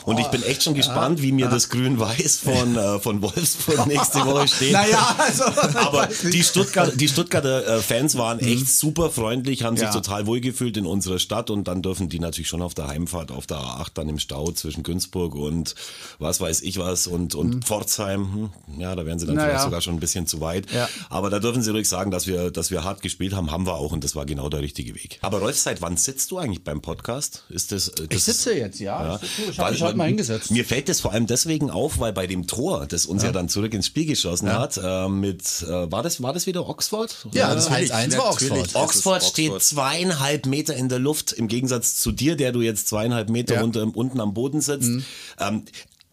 Und 0.04 0.20
ich 0.20 0.26
bin 0.28 0.42
echt 0.42 0.62
schon 0.62 0.74
gespannt, 0.74 1.22
wie 1.22 1.32
mir 1.32 1.48
das 1.48 1.70
Grün-Weiß 1.70 2.38
von, 2.38 2.76
äh, 2.76 2.98
von 2.98 3.22
Wolfsburg 3.22 3.86
nächste 3.86 4.24
Woche 4.26 4.48
steht. 4.48 4.72
Naja, 4.72 5.16
also. 5.18 5.44
Aber 5.78 6.08
die, 6.22 6.42
Stuttgart, 6.42 6.92
die 7.00 7.08
Stuttgarter 7.08 7.78
äh, 7.78 7.80
Fans 7.80 8.18
waren 8.18 8.40
echt 8.40 8.60
mhm. 8.60 8.66
super 8.66 9.10
freundlich, 9.10 9.62
haben 9.62 9.76
sich 9.76 9.86
ja. 9.86 9.92
total 9.92 10.26
wohlgefühlt 10.26 10.76
in 10.76 10.86
unserer 10.86 11.18
Stadt 11.18 11.50
und 11.50 11.68
dann 11.68 11.82
dürfen 11.82 12.08
die 12.08 12.20
natürlich 12.20 12.48
schon 12.48 12.62
auf 12.62 12.74
der 12.74 12.88
Heimfahrt 12.88 13.32
auf 13.32 13.46
der 13.46 13.58
A8 13.58 13.88
dann 13.94 14.08
im 14.08 14.18
Stau 14.18 14.50
zwischen 14.52 14.82
Günzburg 14.82 15.34
und 15.34 15.74
was 16.18 16.40
weiß 16.40 16.57
weiß 16.58 16.62
ich 16.62 16.78
was 16.78 17.06
und, 17.06 17.34
und 17.34 17.56
mhm. 17.56 17.62
Pforzheim, 17.62 18.50
hm, 18.66 18.80
ja, 18.80 18.94
da 18.94 19.06
wären 19.06 19.18
sie 19.18 19.26
dann 19.26 19.36
naja. 19.36 19.48
vielleicht 19.48 19.64
sogar 19.64 19.80
schon 19.80 19.94
ein 19.94 20.00
bisschen 20.00 20.26
zu 20.26 20.40
weit. 20.40 20.70
Ja. 20.72 20.88
Aber 21.10 21.30
da 21.30 21.38
dürfen 21.38 21.62
sie 21.62 21.70
ruhig 21.70 21.88
sagen, 21.88 22.10
dass 22.10 22.26
wir, 22.26 22.50
dass 22.50 22.70
wir 22.70 22.84
hart 22.84 23.02
gespielt 23.02 23.34
haben, 23.34 23.50
haben 23.50 23.66
wir 23.66 23.74
auch 23.74 23.92
und 23.92 24.04
das 24.04 24.14
war 24.16 24.26
genau 24.26 24.48
der 24.48 24.60
richtige 24.60 24.94
Weg. 24.94 25.18
Aber 25.22 25.38
Rolf, 25.38 25.58
seit 25.58 25.80
wann 25.82 25.96
sitzt 25.96 26.30
du 26.30 26.38
eigentlich 26.38 26.64
beim 26.64 26.80
Podcast? 26.80 27.44
Ist 27.48 27.72
das, 27.72 27.92
das 27.92 28.06
ich 28.10 28.24
sitze 28.24 28.54
jetzt, 28.54 28.80
ja. 28.80 29.18
ja. 29.18 29.20
Ich 29.50 29.58
habe 29.58 29.72
mich 29.72 29.82
heute 29.82 29.96
mal 29.96 30.08
hingesetzt. 30.08 30.50
Mir 30.50 30.64
fällt 30.64 30.88
das 30.88 31.00
vor 31.00 31.12
allem 31.12 31.26
deswegen 31.26 31.70
auf, 31.70 31.98
weil 31.98 32.12
bei 32.12 32.26
dem 32.26 32.46
Tor, 32.46 32.86
das 32.86 33.06
uns 33.06 33.22
ja, 33.22 33.28
ja 33.28 33.32
dann 33.32 33.48
zurück 33.48 33.74
ins 33.74 33.86
Spiel 33.86 34.06
geschossen 34.06 34.52
hat, 34.52 34.78
äh, 34.82 35.08
mit, 35.08 35.62
äh, 35.62 35.90
war, 35.90 36.02
das, 36.02 36.22
war 36.22 36.32
das 36.32 36.46
wieder 36.46 36.68
Oxford? 36.68 37.28
Ja, 37.32 37.54
das 37.54 37.70
1-1 37.70 38.16
war 38.16 38.30
Oxford. 38.30 38.74
Oxford 38.74 39.22
steht 39.22 39.62
zweieinhalb 39.62 40.46
Meter 40.46 40.74
in 40.74 40.88
der 40.88 40.98
Luft, 40.98 41.32
im 41.32 41.48
Gegensatz 41.48 41.96
zu 41.96 42.12
dir, 42.12 42.36
der 42.36 42.52
du 42.52 42.60
jetzt 42.60 42.88
zweieinhalb 42.88 43.28
Meter 43.28 43.62
unter, 43.62 43.86
unten 43.94 44.20
am 44.20 44.34
Boden 44.34 44.60
sitzt. 44.60 44.88
Mhm. 44.88 45.04
Ähm, 45.38 45.62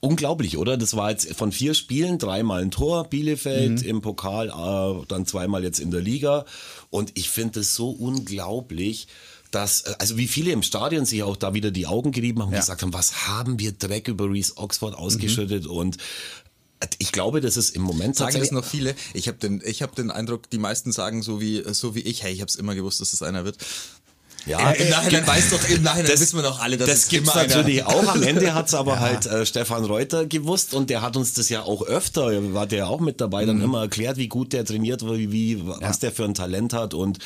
Unglaublich, 0.06 0.58
oder? 0.58 0.78
Das 0.78 0.96
war 0.96 1.12
jetzt 1.12 1.34
von 1.36 1.52
vier 1.52 1.74
Spielen 1.74 2.18
dreimal 2.18 2.62
ein 2.62 2.72
Tor, 2.72 3.10
Bielefeld 3.10 3.82
mhm. 3.82 3.88
im 3.88 4.02
Pokal, 4.02 4.50
äh, 4.50 5.06
dann 5.08 5.26
zweimal 5.26 5.64
jetzt 5.64 5.80
in 5.80 5.92
der 5.92 6.02
Liga. 6.02 6.46
Und 6.90 7.12
ich 7.16 7.30
finde 7.30 7.62
es 7.62 7.76
so 7.76 7.90
unglaublich, 7.90 9.08
dass, 9.52 9.82
äh, 9.82 9.96
also 10.00 10.18
wie 10.18 10.28
viele 10.28 10.52
im 10.52 10.64
Stadion 10.64 11.06
sich 11.06 11.24
auch 11.24 11.38
da 11.38 11.54
wieder 11.54 11.72
die 11.72 11.88
Augen 11.88 12.12
gerieben 12.12 12.42
haben 12.42 12.50
und 12.50 12.54
ja. 12.54 12.60
gesagt 12.60 12.82
haben, 12.82 12.94
was 12.94 13.28
haben 13.28 13.60
wir 13.60 13.72
Dreck 13.72 14.08
über 14.08 14.30
Reese 14.30 14.58
Oxford 14.58 14.96
ausgeschüttet 14.96 15.66
mhm. 15.66 15.72
und 15.72 15.98
ich 17.00 17.12
glaube, 17.12 17.42
das 17.42 17.58
ist 17.58 17.76
im 17.76 17.82
Moment 17.82 18.16
sagen 18.16 18.38
es 18.38 18.52
noch 18.52 18.66
viele. 18.66 18.96
Ich 19.14 19.28
habe 19.28 19.38
den, 19.38 19.62
ich 19.66 19.82
habe 19.82 19.96
den 19.96 20.12
Eindruck, 20.12 20.50
die 20.50 20.58
meisten 20.58 20.92
sagen 20.92 21.24
so 21.24 21.40
wie 21.40 21.64
so 21.74 21.96
wie 21.96 22.02
ich. 22.02 22.22
Hey, 22.24 22.34
ich 22.34 22.42
habe 22.42 22.50
es 22.50 22.56
immer 22.56 22.76
gewusst, 22.76 23.02
dass 23.02 23.14
es 23.14 23.22
einer 23.22 23.46
wird. 23.46 23.58
Ja, 24.46 24.72
äh, 24.72 24.84
im 24.84 24.90
Nachhinein 24.90 25.24
äh, 25.24 25.28
weiß 25.28 25.50
doch, 25.52 25.70
im 25.70 25.84
Nachhinein 25.84 26.12
das, 26.12 26.22
wissen 26.22 26.38
wir 26.38 26.44
doch 26.44 26.60
alle, 26.60 26.78
dass 26.78 26.88
das 26.88 26.98
es 27.00 27.08
gibt's 27.10 27.34
immer 27.34 27.44
natürlich 27.44 27.84
auch. 27.84 28.08
Am 28.08 28.24
Ende 28.24 28.54
hat's 28.54 28.74
aber 28.74 28.94
ja. 28.94 29.00
halt 29.00 29.26
äh, 29.26 29.46
Stefan 29.46 29.86
Reuter 29.86 30.26
gewusst 30.26 30.74
und 30.74 30.90
der 30.90 31.02
hat 31.02 31.18
uns 31.18 31.34
das 31.34 31.50
ja 31.50 31.64
auch 31.64 31.82
öfter, 31.82 32.54
war 32.54 32.68
der 32.68 32.88
auch 32.88 33.00
mit 33.00 33.22
dabei, 33.22 33.46
dann 33.46 33.58
mhm. 33.58 33.64
immer 33.64 33.82
erklärt, 33.82 34.18
wie 34.18 34.28
gut 34.28 34.54
der 34.54 34.66
trainiert, 34.66 35.04
wie, 35.04 35.32
wie 35.32 35.68
was 35.68 35.80
ja. 35.80 35.92
der 36.02 36.12
für 36.12 36.26
ein 36.26 36.34
Talent 36.34 36.74
hat 36.74 36.94
und 36.94 37.20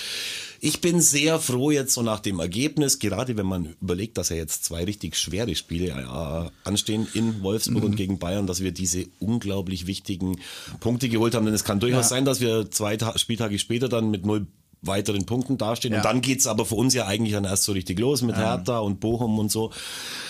ich 0.61 0.81
bin 0.81 0.99
sehr 0.99 1.39
froh 1.39 1.71
jetzt 1.71 1.93
so 1.93 2.01
nach 2.01 2.19
dem 2.19 2.39
Ergebnis, 2.39 2.99
gerade 2.99 3.37
wenn 3.37 3.45
man 3.45 3.75
überlegt, 3.81 4.17
dass 4.17 4.29
ja 4.29 4.35
jetzt 4.35 4.65
zwei 4.65 4.83
richtig 4.83 5.15
schwere 5.17 5.55
Spiele 5.55 5.87
äh, 5.87 6.67
anstehen 6.67 7.07
in 7.13 7.41
Wolfsburg 7.41 7.83
mhm. 7.83 7.89
und 7.91 7.95
gegen 7.95 8.19
Bayern, 8.19 8.45
dass 8.45 8.61
wir 8.61 8.73
diese 8.73 9.05
unglaublich 9.19 9.87
wichtigen 9.87 10.39
Punkte 10.81 11.07
geholt 11.07 11.33
haben. 11.33 11.45
Denn 11.45 11.55
es 11.55 11.63
kann 11.63 11.79
durchaus 11.79 12.05
ja. 12.05 12.09
sein, 12.09 12.25
dass 12.25 12.41
wir 12.41 12.69
zwei 12.71 12.97
Ta 12.97 13.17
Spieltage 13.17 13.57
später 13.57 13.87
dann 13.87 14.11
mit 14.11 14.25
null 14.25 14.47
weiteren 14.81 15.25
Punkten 15.25 15.57
dastehen. 15.57 15.93
Ja. 15.93 15.99
Und 15.99 16.05
dann 16.05 16.21
geht's 16.21 16.47
aber 16.47 16.65
für 16.65 16.75
uns 16.75 16.93
ja 16.93 17.05
eigentlich 17.05 17.33
dann 17.33 17.43
erst 17.43 17.63
so 17.63 17.71
richtig 17.71 17.99
los 17.99 18.21
mit 18.21 18.35
ja. 18.35 18.55
Hertha 18.55 18.79
und 18.79 18.99
Bochum 18.99 19.39
und 19.39 19.51
so. 19.51 19.71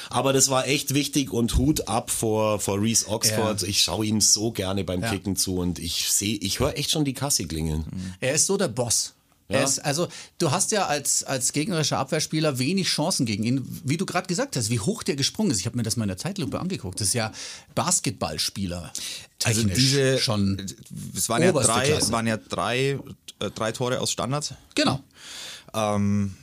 Aber 0.10 0.34
das 0.34 0.50
war 0.50 0.68
echt 0.68 0.94
wichtig 0.94 1.32
und 1.32 1.58
Hut 1.58 1.88
ab 1.88 2.10
vor, 2.10 2.60
vor 2.60 2.82
Reese 2.82 3.08
Oxford. 3.08 3.62
Ja. 3.62 3.68
Ich 3.68 3.82
schaue 3.84 4.06
ihm 4.06 4.22
so 4.22 4.52
gerne 4.52 4.84
beim 4.84 5.02
Kicken 5.02 5.36
zu 5.36 5.58
und 5.58 5.78
ich 5.78 6.12
sehe, 6.12 6.38
ich 6.38 6.60
höre 6.60 6.78
echt 6.78 6.92
schon 6.92 7.06
die 7.06 7.14
Kasse 7.14 7.46
klingeln. 7.46 7.86
Er 8.20 8.34
ist 8.34 8.48
so 8.48 8.58
der 8.58 8.70
Boss. 8.70 9.14
Ja. 9.52 9.64
Ist, 9.64 9.80
also 9.80 10.08
du 10.38 10.52
hast 10.52 10.72
ja 10.72 10.86
als, 10.86 11.24
als 11.24 11.54
gegnerischer 11.54 11.98
Abwehrspieler 11.98 12.60
wenig 12.60 12.88
Chancen 12.88 13.26
gegen 13.26 13.44
ihn. 13.44 13.82
Wie 13.84 13.98
du 13.98 14.06
gerade 14.06 14.28
gesagt 14.28 14.56
hast, 14.56 14.70
wie 14.70 14.80
hoch 14.80 15.02
der 15.02 15.16
gesprungen 15.16 15.50
ist. 15.50 15.60
Ich 15.60 15.66
habe 15.66 15.76
mir 15.76 15.82
das 15.82 15.98
mal 15.98 16.04
in 16.04 16.10
der 16.10 16.18
Zeitlupe 16.18 16.60
angeguckt. 16.60 17.02
Das 17.02 17.08
ist 17.08 17.14
ja 17.16 17.32
Basketballspieler. 17.74 18.94
Also 19.44 19.64
diese 19.64 20.20
schon. 20.20 20.64
Es 21.16 21.30
waren 21.30 21.42
ja 21.42 21.52
drei, 21.52 22.00
waren 22.12 22.28
ja 22.28 22.38
drei, 22.38 23.00
äh, 23.40 23.50
drei 23.56 23.72
Tore 23.72 24.00
aus 24.00 24.12
Standards. 24.12 24.54
Genau. 24.76 25.02
Ähm, 25.74 26.36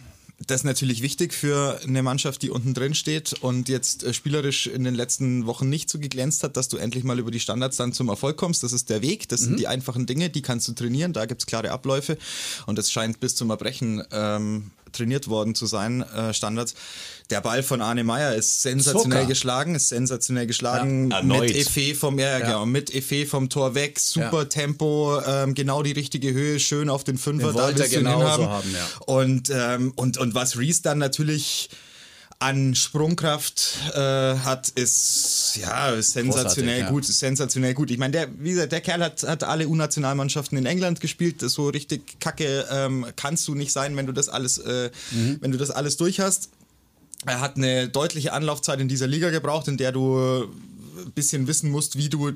das 0.45 0.61
ist 0.61 0.65
natürlich 0.65 1.01
wichtig 1.01 1.33
für 1.33 1.81
eine 1.83 2.03
Mannschaft, 2.03 2.43
die 2.43 2.51
unten 2.51 2.75
drin 2.75 2.95
steht 2.95 3.33
und 3.41 3.71
jetzt 3.71 4.05
äh, 4.05 4.13
spielerisch 4.13 4.67
in 4.67 4.85
den 4.85 4.95
letzten 4.95 5.47
Wochen 5.47 5.69
nicht 5.71 5.89
so 5.89 5.99
geglänzt 5.99 6.43
hat, 6.45 6.57
dass 6.59 6.69
du 6.69 6.77
endlich 6.77 7.05
mal 7.05 7.19
über 7.19 7.31
die 7.31 7.41
Standards 7.41 7.79
dann 7.79 7.95
zum 7.95 8.09
Erfolg 8.09 8.37
kommst. 8.37 8.63
Das 8.63 8.73
ist 8.73 8.91
der 8.91 9.01
Weg, 9.01 9.29
das 9.29 9.41
mhm. 9.41 9.45
sind 9.45 9.61
die 9.61 9.67
einfachen 9.67 10.05
Dinge, 10.05 10.29
die 10.29 10.43
kannst 10.43 10.69
du 10.69 10.73
trainieren, 10.73 11.15
da 11.15 11.25
gibt 11.25 11.41
es 11.41 11.47
klare 11.47 11.71
Abläufe 11.71 12.19
und 12.67 12.79
es 12.79 12.93
scheint 12.93 13.19
bis 13.19 13.35
zum 13.35 13.49
Erbrechen 13.49 14.03
ähm, 14.13 14.71
trainiert 14.93 15.29
worden 15.29 15.55
zu 15.55 15.67
sein, 15.67 16.03
äh, 16.03 16.33
Standards. 16.33 16.75
Der 17.31 17.41
Ball 17.41 17.63
von 17.63 17.81
Arne 17.81 18.05
Meyer 18.05 18.35
ist 18.35 18.63
sensationell 18.63 19.23
Zucker. 19.23 19.27
geschlagen, 19.27 19.75
ist 19.75 19.89
sensationell 19.89 20.47
geschlagen 20.47 21.11
ja, 21.11 21.23
mit 21.23 21.55
Efe 21.55 21.95
vom 21.95 22.19
ja, 22.19 22.39
ja. 22.39 22.47
Genau, 22.47 22.67
mit 22.67 22.95
Efe 22.95 23.27
vom 23.27 23.49
Tor 23.49 23.75
weg, 23.75 23.99
super 23.99 24.39
ja. 24.41 24.45
Tempo, 24.45 25.21
ähm, 25.27 25.55
genau 25.55 25.83
die 25.83 25.93
richtige 25.93 26.33
Höhe, 26.33 26.61
schön 26.61 26.89
auf 26.89 27.03
den 27.03 27.19
Fünfer, 27.19 27.49
den 27.49 27.57
da 27.57 27.69
willst 27.69 27.93
du 27.93 27.99
genau 27.99 28.23
haben. 28.23 28.43
So 28.45 28.49
haben 28.49 28.75
und, 29.07 29.51
ähm, 29.51 29.93
und, 29.97 30.19
und 30.19 30.35
was 30.35 30.57
Reese 30.57 30.83
dann 30.83 30.99
natürlich 30.99 31.69
an 32.39 32.75
Sprungkraft 32.75 33.79
äh, 33.95 33.99
hat, 33.99 34.69
ist 34.71 35.59
ja 35.61 36.01
sensationell 36.03 36.81
ja. 36.81 36.91
gut, 36.91 37.07
sensationell 37.07 37.73
gut. 37.73 37.91
Ich 37.91 37.99
meine, 37.99 38.13
der, 38.13 38.29
wie 38.39 38.51
gesagt, 38.51 38.73
der 38.73 38.81
Kerl 38.83 39.03
hat, 39.03 39.23
hat 39.23 39.43
alle 39.43 39.67
U-Nationalmannschaften 39.67 40.59
in 40.59 40.67
England 40.67 41.01
gespielt. 41.01 41.41
So 41.41 41.69
richtig 41.69 42.21
Kacke 42.21 42.67
ähm, 42.71 43.07
kannst 43.17 43.49
du 43.49 43.55
nicht 43.55 43.73
sein, 43.73 43.97
wenn 43.97 44.07
du 44.07 44.13
das 44.13 44.29
alles, 44.29 44.59
äh, 44.59 44.91
mhm. 45.13 45.39
wenn 45.41 45.51
du 45.51 45.59
das 45.59 45.71
alles 45.71 45.97
durch 45.97 46.21
hast. 46.21 46.51
Er 47.25 47.41
hat 47.41 47.57
eine 47.57 47.89
deutliche 47.89 48.33
Anlaufzeit 48.35 48.81
in 48.81 48.89
dieser 48.89 49.07
Liga 49.07 49.31
gebraucht, 49.31 49.69
in 49.69 49.79
der 49.79 49.93
du 49.93 50.47
ein 50.99 51.13
bisschen 51.15 51.47
wissen 51.47 51.71
musst, 51.71 51.97
wie 51.97 52.11
du 52.11 52.33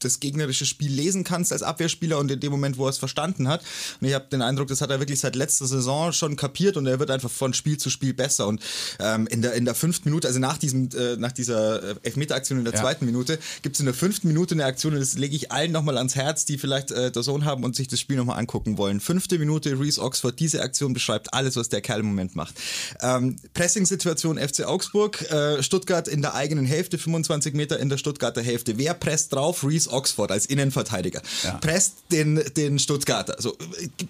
das 0.00 0.20
gegnerische 0.20 0.66
Spiel 0.66 0.92
lesen 0.92 1.24
kannst 1.24 1.52
als 1.52 1.62
Abwehrspieler 1.62 2.18
und 2.18 2.30
in 2.30 2.40
dem 2.40 2.50
Moment, 2.50 2.78
wo 2.78 2.86
er 2.86 2.90
es 2.90 2.98
verstanden 2.98 3.48
hat. 3.48 3.62
Und 4.00 4.08
ich 4.08 4.14
habe 4.14 4.26
den 4.30 4.42
Eindruck, 4.42 4.68
das 4.68 4.80
hat 4.80 4.90
er 4.90 5.00
wirklich 5.00 5.20
seit 5.20 5.36
letzter 5.36 5.66
Saison 5.66 6.12
schon 6.12 6.36
kapiert 6.36 6.76
und 6.76 6.86
er 6.86 6.98
wird 6.98 7.10
einfach 7.10 7.30
von 7.30 7.54
Spiel 7.54 7.78
zu 7.78 7.90
Spiel 7.90 8.14
besser. 8.14 8.46
Und 8.46 8.60
ähm, 9.00 9.26
in, 9.26 9.42
der, 9.42 9.54
in 9.54 9.64
der 9.64 9.74
fünften 9.74 10.08
Minute, 10.08 10.28
also 10.28 10.38
nach, 10.38 10.58
diesem, 10.58 10.88
äh, 10.96 11.16
nach 11.16 11.32
dieser 11.32 11.82
äh, 11.82 11.94
Elfmeteraktion 12.02 12.58
in 12.58 12.64
der 12.64 12.74
ja. 12.74 12.80
zweiten 12.80 13.04
Minute, 13.04 13.38
gibt 13.62 13.76
es 13.76 13.80
in 13.80 13.86
der 13.86 13.94
fünften 13.94 14.28
Minute 14.28 14.54
eine 14.54 14.64
Aktion 14.64 14.94
und 14.94 15.00
das 15.00 15.14
lege 15.14 15.34
ich 15.34 15.52
allen 15.52 15.72
nochmal 15.72 15.96
ans 15.98 16.14
Herz, 16.14 16.44
die 16.44 16.58
vielleicht 16.58 16.90
äh, 16.90 17.10
der 17.10 17.22
Sohn 17.22 17.44
haben 17.44 17.64
und 17.64 17.76
sich 17.76 17.88
das 17.88 18.00
Spiel 18.00 18.16
nochmal 18.16 18.38
angucken 18.38 18.78
wollen. 18.78 19.00
Fünfte 19.00 19.38
Minute, 19.38 19.78
Reese 19.78 20.00
Oxford, 20.00 20.38
diese 20.38 20.62
Aktion 20.62 20.92
beschreibt 20.92 21.34
alles, 21.34 21.56
was 21.56 21.68
der 21.68 21.80
Kerl 21.80 22.00
im 22.00 22.06
Moment 22.06 22.36
macht. 22.36 22.54
Ähm, 23.00 23.36
Pressing-Situation 23.54 24.38
FC 24.38 24.64
Augsburg, 24.64 25.22
äh, 25.30 25.62
Stuttgart 25.62 26.08
in 26.08 26.22
der 26.22 26.34
eigenen 26.34 26.66
Hälfte, 26.66 26.98
25 26.98 27.54
Meter 27.54 27.78
in 27.78 27.88
der 27.88 27.98
Stuttgarter 27.98 28.42
Hälfte. 28.42 28.78
Wer 28.78 28.94
presst 28.94 29.32
drauf? 29.32 29.64
Reese 29.64 29.87
Oxford 29.88 30.30
als 30.30 30.46
Innenverteidiger. 30.46 31.22
Ja. 31.42 31.58
Presst 31.58 31.94
den, 32.12 32.42
den 32.56 32.78
Stuttgarter. 32.78 33.36
Also, 33.36 33.56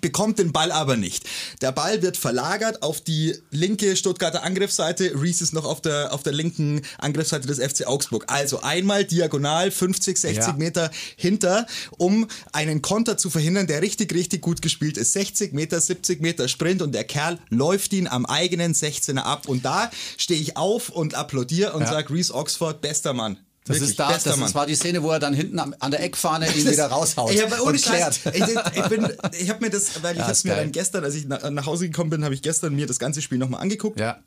bekommt 0.01 0.39
den 0.39 0.53
Ball 0.53 0.73
aber 0.73 0.97
nicht. 0.97 1.25
Der 1.61 1.73
Ball 1.73 2.03
wird 2.03 2.17
verlagert 2.17 2.83
auf 2.83 3.01
die 3.01 3.35
linke 3.51 3.97
Stuttgarter 3.97 4.43
Angriffsseite. 4.43 5.13
Reese 5.15 5.45
ist 5.45 5.53
noch 5.53 5.65
auf 5.65 5.81
der, 5.81 6.13
auf 6.13 6.23
der 6.23 6.33
linken 6.33 6.83
Angriffsseite 6.99 7.47
des 7.47 7.59
FC 7.59 7.87
Augsburg. 7.87 8.25
Also 8.29 8.61
einmal 8.63 9.05
diagonal 9.05 9.71
50, 9.71 10.19
60 10.19 10.47
ja. 10.47 10.53
Meter 10.55 10.91
hinter, 11.17 11.67
um 11.97 12.27
einen 12.53 12.83
Konter 12.83 13.17
zu 13.17 13.31
verhindern, 13.31 13.67
der 13.67 13.83
richtig, 13.83 14.13
richtig 14.15 14.43
gut 14.43 14.63
gespielt 14.63 14.97
ist. 14.97 15.13
60 15.13 15.53
Meter, 15.53 15.81
70 15.81 16.21
Meter 16.21 16.49
Sprint 16.49 16.83
und 16.83 16.93
der 16.95 17.05
Kerl 17.05 17.39
läuft 17.49 17.93
ihn 17.93 18.07
am 18.07 18.27
eigenen 18.27 18.75
16er 18.75 19.21
ab. 19.21 19.49
Und 19.49 19.65
da 19.65 19.91
stehe 20.17 20.41
ich 20.41 20.57
auf 20.57 20.89
und 20.89 21.15
applaudiere 21.15 21.73
und 21.73 21.83
ja. 21.83 21.89
sage, 21.89 22.13
Reese 22.15 22.35
Oxford, 22.35 22.81
bester 22.81 23.13
Mann. 23.13 23.39
Das 23.69 23.77
Wirklich, 23.77 23.91
ist 23.91 23.99
da, 23.99 24.13
das, 24.13 24.25
das 24.25 24.55
war 24.55 24.67
die 24.67 24.75
Szene, 24.75 25.03
wo 25.03 25.11
er 25.11 25.19
dann 25.19 25.35
hinten 25.35 25.59
an 25.59 25.91
der 25.91 26.03
Eckfahne 26.03 26.51
ihn 26.55 26.69
wieder 26.69 26.87
raushaut. 26.91 27.31
Ich 27.31 27.43
habe 27.43 27.63
ohne 27.63 27.79
Scheiß, 27.79 28.21
ich, 28.33 28.43
ich, 28.43 28.85
bin, 28.89 29.09
ich 29.39 29.51
habe 29.51 29.65
mir 29.65 29.71
das, 29.71 30.03
weil 30.03 30.17
ich 30.17 30.23
ja, 30.23 30.33
mir 30.45 30.57
dann 30.57 30.73
gestern, 30.73 31.05
als 31.05 31.15
ich 31.15 31.27
nach, 31.27 31.51
nach 31.51 31.67
Hause 31.67 31.87
gekommen 31.87 32.09
bin, 32.09 32.25
habe 32.25 32.35
ich 32.35 32.43
gestern 32.43 32.75
mir 32.75 32.87
das 32.87 32.99
ganze 32.99 33.21
Spiel 33.21 33.37
nochmal 33.37 33.61
angeguckt. 33.61 34.01
Ja. 34.01 34.19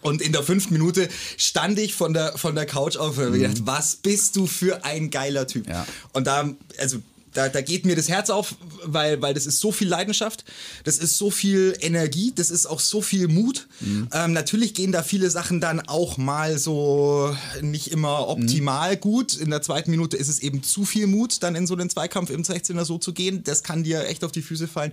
Und 0.00 0.22
in 0.22 0.32
der 0.32 0.42
fünften 0.42 0.72
Minute 0.72 1.08
stand 1.36 1.78
ich 1.78 1.94
von 1.94 2.14
der, 2.14 2.38
von 2.38 2.54
der 2.54 2.64
Couch 2.64 2.96
auf 2.96 3.18
und 3.18 3.24
habe 3.24 3.36
mhm. 3.36 3.42
gedacht, 3.42 3.66
was 3.66 3.96
bist 3.96 4.36
du 4.36 4.46
für 4.46 4.84
ein 4.84 5.10
geiler 5.10 5.46
Typ. 5.46 5.68
Ja. 5.68 5.86
Und 6.12 6.26
da, 6.26 6.48
also 6.78 6.98
da, 7.32 7.48
da 7.48 7.60
geht 7.60 7.86
mir 7.86 7.96
das 7.96 8.08
Herz 8.08 8.30
auf, 8.30 8.56
weil, 8.84 9.20
weil 9.22 9.34
das 9.34 9.46
ist 9.46 9.60
so 9.60 9.72
viel 9.72 9.88
Leidenschaft, 9.88 10.44
das 10.84 10.98
ist 10.98 11.16
so 11.16 11.30
viel 11.30 11.76
Energie, 11.80 12.32
das 12.34 12.50
ist 12.50 12.66
auch 12.66 12.80
so 12.80 13.02
viel 13.02 13.28
Mut. 13.28 13.68
Mhm. 13.80 14.08
Ähm, 14.12 14.32
natürlich 14.32 14.74
gehen 14.74 14.92
da 14.92 15.02
viele 15.02 15.30
Sachen 15.30 15.60
dann 15.60 15.80
auch 15.80 16.16
mal 16.18 16.58
so 16.58 17.34
nicht 17.60 17.92
immer 17.92 18.28
optimal 18.28 18.96
mhm. 18.96 19.00
gut. 19.00 19.36
In 19.36 19.50
der 19.50 19.62
zweiten 19.62 19.90
Minute 19.90 20.16
ist 20.16 20.28
es 20.28 20.40
eben 20.40 20.62
zu 20.62 20.84
viel 20.84 21.06
Mut, 21.06 21.42
dann 21.42 21.54
in 21.54 21.66
so 21.66 21.74
einen 21.74 21.90
Zweikampf 21.90 22.30
im 22.30 22.42
16er 22.42 22.84
so 22.84 22.98
zu 22.98 23.12
gehen. 23.12 23.44
Das 23.44 23.62
kann 23.62 23.84
dir 23.84 24.06
echt 24.06 24.24
auf 24.24 24.32
die 24.32 24.42
Füße 24.42 24.68
fallen. 24.68 24.92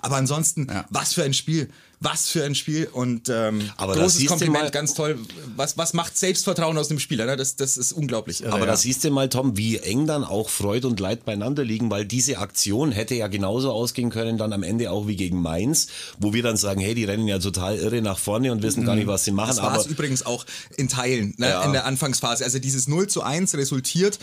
Aber 0.00 0.16
ansonsten, 0.16 0.68
ja. 0.70 0.84
was 0.90 1.14
für 1.14 1.22
ein 1.22 1.34
Spiel 1.34 1.70
was 2.02 2.28
für 2.30 2.44
ein 2.44 2.54
Spiel 2.54 2.88
und 2.90 3.28
ähm, 3.28 3.70
aber 3.76 3.94
großes 3.94 4.24
Kompliment, 4.24 4.64
mal, 4.64 4.70
ganz 4.70 4.94
toll. 4.94 5.18
Was, 5.54 5.76
was 5.76 5.92
macht 5.92 6.16
Selbstvertrauen 6.16 6.78
aus 6.78 6.88
dem 6.88 6.98
Spieler? 6.98 7.26
Ne? 7.26 7.36
Das, 7.36 7.56
das 7.56 7.76
ist 7.76 7.92
unglaublich. 7.92 8.46
Aber 8.46 8.60
ja. 8.60 8.66
da 8.66 8.76
siehst 8.76 9.04
du 9.04 9.10
mal, 9.10 9.28
Tom, 9.28 9.58
wie 9.58 9.76
eng 9.76 10.06
dann 10.06 10.24
auch 10.24 10.48
Freude 10.48 10.88
und 10.88 10.98
Leid 10.98 11.26
beieinander 11.26 11.62
liegen, 11.62 11.90
weil 11.90 12.06
diese 12.06 12.38
Aktion 12.38 12.90
hätte 12.90 13.14
ja 13.14 13.28
genauso 13.28 13.70
ausgehen 13.70 14.08
können, 14.08 14.38
dann 14.38 14.54
am 14.54 14.62
Ende 14.62 14.90
auch 14.90 15.08
wie 15.08 15.16
gegen 15.16 15.42
Mainz, 15.42 15.88
wo 16.18 16.32
wir 16.32 16.42
dann 16.42 16.56
sagen, 16.56 16.80
hey, 16.80 16.94
die 16.94 17.04
rennen 17.04 17.28
ja 17.28 17.38
total 17.38 17.76
irre 17.76 18.00
nach 18.00 18.18
vorne 18.18 18.50
und 18.50 18.62
wissen 18.62 18.80
mhm. 18.80 18.86
gar 18.86 18.96
nicht, 18.96 19.06
was 19.06 19.24
sie 19.24 19.32
machen. 19.32 19.56
Das 19.56 19.62
war 19.62 19.78
es 19.78 19.86
übrigens 19.86 20.24
auch 20.24 20.46
in 20.78 20.88
Teilen 20.88 21.34
ne? 21.36 21.50
ja. 21.50 21.64
in 21.64 21.72
der 21.72 21.84
Anfangsphase. 21.84 22.44
Also 22.44 22.58
dieses 22.58 22.88
0 22.88 23.08
zu 23.08 23.22
1 23.22 23.54
resultiert 23.56 24.18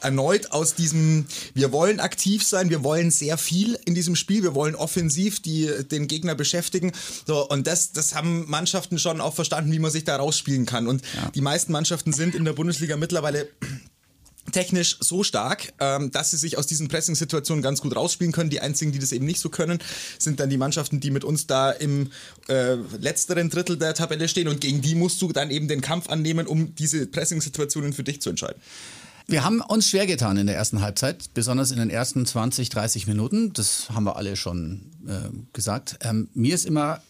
erneut 0.00 0.52
aus 0.52 0.74
diesem, 0.74 1.26
wir 1.54 1.72
wollen 1.72 2.00
aktiv 2.00 2.42
sein, 2.42 2.70
wir 2.70 2.82
wollen 2.82 3.10
sehr 3.10 3.38
viel 3.38 3.78
in 3.84 3.94
diesem 3.94 4.16
Spiel, 4.16 4.42
wir 4.42 4.54
wollen 4.54 4.74
offensiv 4.74 5.40
die, 5.40 5.70
den 5.90 6.08
Gegner 6.08 6.34
beschäftigen. 6.34 6.92
So, 7.26 7.48
und 7.48 7.66
das, 7.66 7.92
das 7.92 8.14
haben 8.14 8.48
Mannschaften 8.48 8.98
schon 8.98 9.20
auch 9.20 9.34
verstanden, 9.34 9.72
wie 9.72 9.78
man 9.78 9.90
sich 9.90 10.04
da 10.04 10.16
rausspielen 10.16 10.66
kann. 10.66 10.86
Und 10.86 11.02
ja. 11.14 11.30
die 11.30 11.40
meisten 11.40 11.72
Mannschaften 11.72 12.12
sind 12.12 12.34
in 12.34 12.44
der 12.44 12.52
Bundesliga 12.52 12.96
mittlerweile 12.96 13.48
technisch 14.52 14.96
so 15.00 15.22
stark, 15.22 15.72
ähm, 15.80 16.10
dass 16.10 16.30
sie 16.30 16.36
sich 16.36 16.58
aus 16.58 16.66
diesen 16.66 16.88
Pressing-Situationen 16.88 17.62
ganz 17.62 17.80
gut 17.80 17.94
rausspielen 17.94 18.32
können. 18.32 18.50
Die 18.50 18.60
einzigen, 18.60 18.92
die 18.92 18.98
das 18.98 19.12
eben 19.12 19.26
nicht 19.26 19.40
so 19.40 19.48
können, 19.48 19.78
sind 20.18 20.40
dann 20.40 20.50
die 20.50 20.56
Mannschaften, 20.56 21.00
die 21.00 21.10
mit 21.10 21.24
uns 21.24 21.46
da 21.46 21.70
im 21.70 22.10
äh, 22.48 22.74
letzteren 22.98 23.50
Drittel 23.50 23.76
der 23.76 23.94
Tabelle 23.94 24.28
stehen. 24.28 24.48
Und 24.48 24.60
gegen 24.60 24.80
die 24.80 24.94
musst 24.94 25.22
du 25.22 25.32
dann 25.32 25.50
eben 25.50 25.68
den 25.68 25.80
Kampf 25.80 26.08
annehmen, 26.08 26.46
um 26.46 26.74
diese 26.74 27.06
Pressing-Situationen 27.06 27.92
für 27.92 28.02
dich 28.02 28.20
zu 28.20 28.30
entscheiden. 28.30 28.60
Wir 29.26 29.44
haben 29.44 29.60
uns 29.60 29.88
schwer 29.88 30.06
getan 30.06 30.36
in 30.38 30.48
der 30.48 30.56
ersten 30.56 30.80
Halbzeit, 30.80 31.32
besonders 31.34 31.70
in 31.70 31.78
den 31.78 31.90
ersten 31.90 32.26
20, 32.26 32.68
30 32.68 33.06
Minuten. 33.06 33.52
Das 33.52 33.90
haben 33.90 34.04
wir 34.04 34.16
alle 34.16 34.34
schon 34.34 34.90
äh, 35.06 35.28
gesagt. 35.52 35.98
Ähm, 36.02 36.28
mir 36.34 36.54
ist 36.54 36.66
immer 36.66 37.00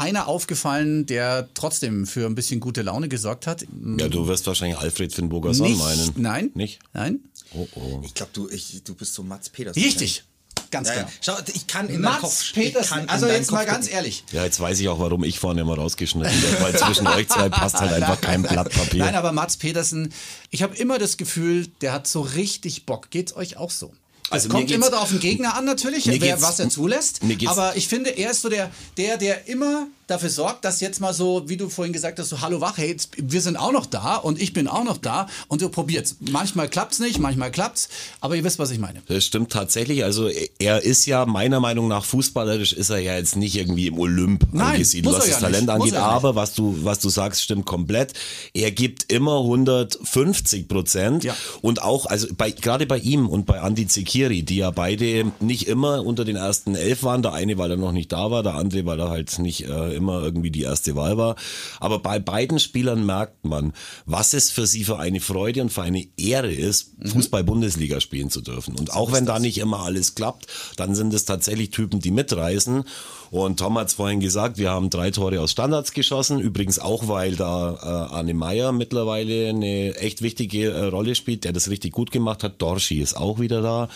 einer 0.00 0.26
aufgefallen, 0.26 1.06
der 1.06 1.48
trotzdem 1.54 2.06
für 2.06 2.26
ein 2.26 2.34
bisschen 2.34 2.58
gute 2.58 2.82
Laune 2.82 3.08
gesorgt 3.08 3.46
hat. 3.46 3.66
Ja, 3.98 4.08
du 4.08 4.26
wirst 4.26 4.46
wahrscheinlich 4.46 4.78
Alfred 4.78 5.12
Finnburger-Son 5.12 5.76
meinen. 5.76 6.10
Nein. 6.16 6.50
Nicht? 6.54 6.80
Nein. 6.92 7.20
Oh, 7.52 7.68
oh. 7.74 8.00
Ich 8.04 8.14
glaube, 8.14 8.30
du, 8.32 8.48
du 8.48 8.94
bist 8.94 9.14
so 9.14 9.22
Mats 9.22 9.50
Petersen. 9.50 9.80
Richtig. 9.82 10.24
Ganz 10.70 10.88
ja, 10.88 10.94
genau. 10.94 11.06
Ja. 11.06 11.12
Schau, 11.20 11.52
ich 11.52 11.66
kann 11.66 11.88
in 11.88 12.00
Mats 12.00 12.20
Kopf, 12.20 12.52
Petersen, 12.52 13.08
also 13.08 13.26
jetzt 13.26 13.50
mal 13.50 13.66
ganz 13.66 13.90
ehrlich. 13.90 14.24
Ja, 14.32 14.44
jetzt 14.44 14.60
weiß 14.60 14.78
ich 14.78 14.88
auch, 14.88 15.00
warum 15.00 15.24
ich 15.24 15.38
vorne 15.38 15.62
immer 15.62 15.74
rausgeschnitten 15.74 16.30
habe, 16.30 16.62
weil 16.62 16.76
zwischen 16.78 17.06
euch 17.08 17.28
zwei 17.28 17.48
passt 17.48 17.80
halt 17.80 17.92
einfach 17.92 18.20
kein 18.20 18.42
Blatt 18.42 18.70
Papier. 18.70 19.04
Nein, 19.04 19.16
aber 19.16 19.32
Mats 19.32 19.56
Petersen, 19.56 20.12
ich 20.50 20.62
habe 20.62 20.76
immer 20.76 20.98
das 20.98 21.16
Gefühl, 21.16 21.66
der 21.80 21.92
hat 21.92 22.06
so 22.06 22.20
richtig 22.20 22.86
Bock. 22.86 23.10
Geht's 23.10 23.34
euch 23.34 23.56
auch 23.56 23.70
so? 23.70 23.92
Also 24.30 24.46
es 24.48 24.52
kommt 24.52 24.70
immer 24.70 24.86
auf 25.00 25.10
den 25.10 25.20
Gegner 25.20 25.56
an 25.56 25.64
natürlich, 25.64 26.06
wer, 26.06 26.40
was 26.40 26.58
er 26.60 26.68
zulässt. 26.70 27.20
Aber 27.46 27.76
ich 27.76 27.88
finde, 27.88 28.10
er 28.10 28.30
ist 28.30 28.42
so 28.42 28.48
der, 28.48 28.70
der, 28.96 29.16
der 29.16 29.48
immer 29.48 29.88
dafür 30.10 30.30
sorgt, 30.30 30.64
dass 30.64 30.80
jetzt 30.80 31.00
mal 31.00 31.14
so, 31.14 31.48
wie 31.48 31.56
du 31.56 31.68
vorhin 31.68 31.92
gesagt 31.92 32.18
hast, 32.18 32.28
so 32.28 32.40
Hallo 32.40 32.60
wach, 32.60 32.78
hey, 32.78 32.96
wir 33.16 33.40
sind 33.40 33.56
auch 33.56 33.72
noch 33.72 33.86
da 33.86 34.16
und 34.16 34.40
ich 34.40 34.52
bin 34.52 34.66
auch 34.66 34.84
noch 34.84 34.98
da 34.98 35.28
und 35.48 35.62
du 35.62 35.68
probiert's. 35.68 36.16
Manchmal 36.20 36.68
klappt's 36.68 36.98
nicht, 36.98 37.18
manchmal 37.18 37.50
klappt's, 37.50 37.88
aber 38.20 38.36
ihr 38.36 38.44
wisst, 38.44 38.58
was 38.58 38.70
ich 38.70 38.78
meine. 38.78 39.02
Das 39.06 39.24
stimmt 39.24 39.52
tatsächlich. 39.52 40.04
Also 40.04 40.28
er 40.58 40.82
ist 40.82 41.06
ja 41.06 41.26
meiner 41.26 41.60
Meinung 41.60 41.88
nach 41.88 42.04
fußballerisch 42.04 42.72
ist 42.72 42.90
er 42.90 42.98
ja 42.98 43.16
jetzt 43.16 43.36
nicht 43.36 43.56
irgendwie 43.56 43.86
im 43.86 43.98
Olymp 43.98 44.46
Nein, 44.52 44.74
angesiedelt, 44.74 45.14
was 45.14 45.24
das 45.24 45.34
ja 45.34 45.40
Talent 45.40 45.66
nicht. 45.66 45.70
angeht. 45.70 45.94
Aber 45.94 46.34
was 46.34 46.54
du 46.54 46.78
was 46.82 46.98
du 46.98 47.08
sagst, 47.08 47.42
stimmt 47.42 47.66
komplett. 47.66 48.14
Er 48.52 48.70
gibt 48.70 49.12
immer 49.12 49.38
150 49.38 50.68
Prozent 50.68 51.24
ja. 51.24 51.36
und 51.62 51.82
auch 51.82 52.06
also 52.06 52.26
bei 52.36 52.50
gerade 52.50 52.86
bei 52.86 52.98
ihm 52.98 53.28
und 53.28 53.46
bei 53.46 53.58
Andy 53.58 53.86
Zekiri, 53.86 54.42
die 54.42 54.56
ja 54.56 54.70
beide 54.70 55.32
nicht 55.40 55.68
immer 55.68 56.04
unter 56.04 56.24
den 56.24 56.36
ersten 56.36 56.74
elf 56.74 57.02
waren. 57.02 57.22
Der 57.22 57.32
eine, 57.32 57.58
weil 57.58 57.70
er 57.70 57.76
noch 57.76 57.92
nicht 57.92 58.12
da 58.12 58.30
war, 58.30 58.42
der 58.42 58.54
andere, 58.54 58.86
weil 58.86 58.98
er 58.98 59.10
halt 59.10 59.38
nicht 59.38 59.68
äh, 59.68 59.99
immer 60.00 60.22
irgendwie 60.22 60.50
die 60.50 60.62
erste 60.62 60.96
Wahl 60.96 61.16
war. 61.16 61.36
Aber 61.78 61.98
bei 61.98 62.18
beiden 62.18 62.58
Spielern 62.58 63.04
merkt 63.04 63.44
man, 63.44 63.72
was 64.06 64.32
es 64.32 64.50
für 64.50 64.66
sie 64.66 64.84
für 64.84 64.98
eine 64.98 65.20
Freude 65.20 65.60
und 65.62 65.72
für 65.72 65.82
eine 65.82 66.06
Ehre 66.16 66.52
ist, 66.52 66.98
mhm. 66.98 67.08
Fußball-Bundesliga 67.08 68.00
spielen 68.00 68.30
zu 68.30 68.40
dürfen. 68.40 68.74
Und 68.74 68.92
auch 68.94 69.12
wenn 69.12 69.26
da 69.26 69.38
nicht 69.38 69.58
immer 69.58 69.80
alles 69.80 70.14
klappt, 70.14 70.46
dann 70.76 70.94
sind 70.94 71.12
es 71.14 71.26
tatsächlich 71.26 71.70
Typen, 71.70 72.00
die 72.00 72.10
mitreißen. 72.10 72.84
Und 73.30 73.58
Tom 73.58 73.78
hat 73.78 73.88
es 73.88 73.94
vorhin 73.94 74.20
gesagt, 74.20 74.58
wir 74.58 74.70
haben 74.70 74.90
drei 74.90 75.10
Tore 75.10 75.40
aus 75.40 75.52
Standards 75.52 75.92
geschossen. 75.92 76.40
Übrigens 76.40 76.78
auch, 76.78 77.06
weil 77.06 77.36
da 77.36 77.74
äh, 77.74 78.14
Arne 78.14 78.34
Meyer 78.34 78.72
mittlerweile 78.72 79.50
eine 79.50 79.94
echt 79.96 80.22
wichtige 80.22 80.70
äh, 80.70 80.84
Rolle 80.86 81.14
spielt, 81.14 81.44
der 81.44 81.52
das 81.52 81.70
richtig 81.70 81.92
gut 81.92 82.10
gemacht 82.10 82.42
hat. 82.42 82.60
Dorschi 82.60 83.00
ist 83.00 83.16
auch 83.16 83.38
wieder 83.38 83.62
da 83.62 83.88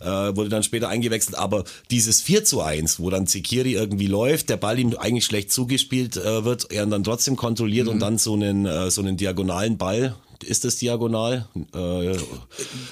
äh, 0.00 0.06
wurde 0.06 0.48
dann 0.48 0.62
später 0.62 0.88
eingewechselt. 0.88 1.36
Aber 1.36 1.64
dieses 1.90 2.20
4 2.20 2.44
zu 2.44 2.60
1, 2.60 3.00
wo 3.00 3.10
dann 3.10 3.26
Zekiri 3.26 3.74
irgendwie 3.74 4.06
läuft, 4.06 4.48
der 4.48 4.56
Ball 4.56 4.78
ihm 4.78 4.94
eigentlich 4.98 5.24
schlecht 5.24 5.52
zugespielt 5.52 6.16
äh, 6.16 6.44
wird, 6.44 6.70
er 6.70 6.86
dann 6.86 7.04
trotzdem 7.04 7.36
kontrolliert 7.36 7.86
mhm. 7.86 7.92
und 7.94 7.98
dann 8.00 8.18
so 8.18 8.34
einen, 8.34 8.66
äh, 8.66 8.90
so 8.90 9.00
einen 9.00 9.16
diagonalen 9.16 9.78
Ball, 9.78 10.14
ist 10.44 10.64
das 10.64 10.76
diagonal? 10.76 11.48
Äh, 11.74 12.16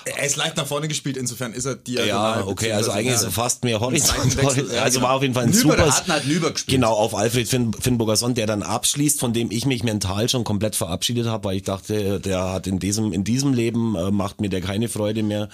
er 0.05 0.27
ist 0.27 0.37
leicht 0.37 0.57
nach 0.57 0.67
vorne 0.67 0.89
gespielt, 0.89 1.17
insofern 1.17 1.53
ist 1.53 1.65
er 1.65 1.77
diagonal. 1.77 2.41
Ja, 2.41 2.47
okay, 2.47 2.73
also 2.73 2.91
eigentlich 2.91 3.15
ist 3.15 3.23
er 3.23 3.31
fast 3.31 3.63
mehr 3.65 3.81
horizontal. 3.81 4.67
Also 4.81 5.01
war 5.03 5.13
auf 5.13 5.23
jeden 5.23 5.35
Fall 5.35 5.45
ein 5.45 5.51
Nüber, 5.51 5.77
super. 5.77 5.97
Hat 5.97 6.09
halt 6.09 6.27
Nüber 6.27 6.51
gespielt. 6.51 6.75
Genau, 6.75 6.93
auf 6.95 7.15
Alfred 7.15 7.49
Finn, 7.49 7.73
Finnburger 7.73 8.17
Son, 8.17 8.35
der 8.35 8.47
dann 8.47 8.63
abschließt, 8.63 9.21
von 9.21 9.33
dem 9.33 9.51
ich 9.51 9.65
mich 9.65 9.85
mental 9.85 10.29
schon 10.29 10.45
komplett 10.45 10.75
verabschiedet 10.75 11.27
habe, 11.27 11.45
weil 11.45 11.57
ich 11.57 11.63
dachte, 11.63 12.21
der 12.21 12.53
hat 12.53 12.67
in 12.67 12.79
diesem, 12.79 13.13
in 13.13 13.23
diesem 13.23 13.53
Leben, 13.53 13.95
äh, 13.95 14.11
macht 14.11 14.41
mir 14.41 14.49
der 14.49 14.61
keine 14.61 14.89
Freude 14.89 15.23
mehr. 15.23 15.49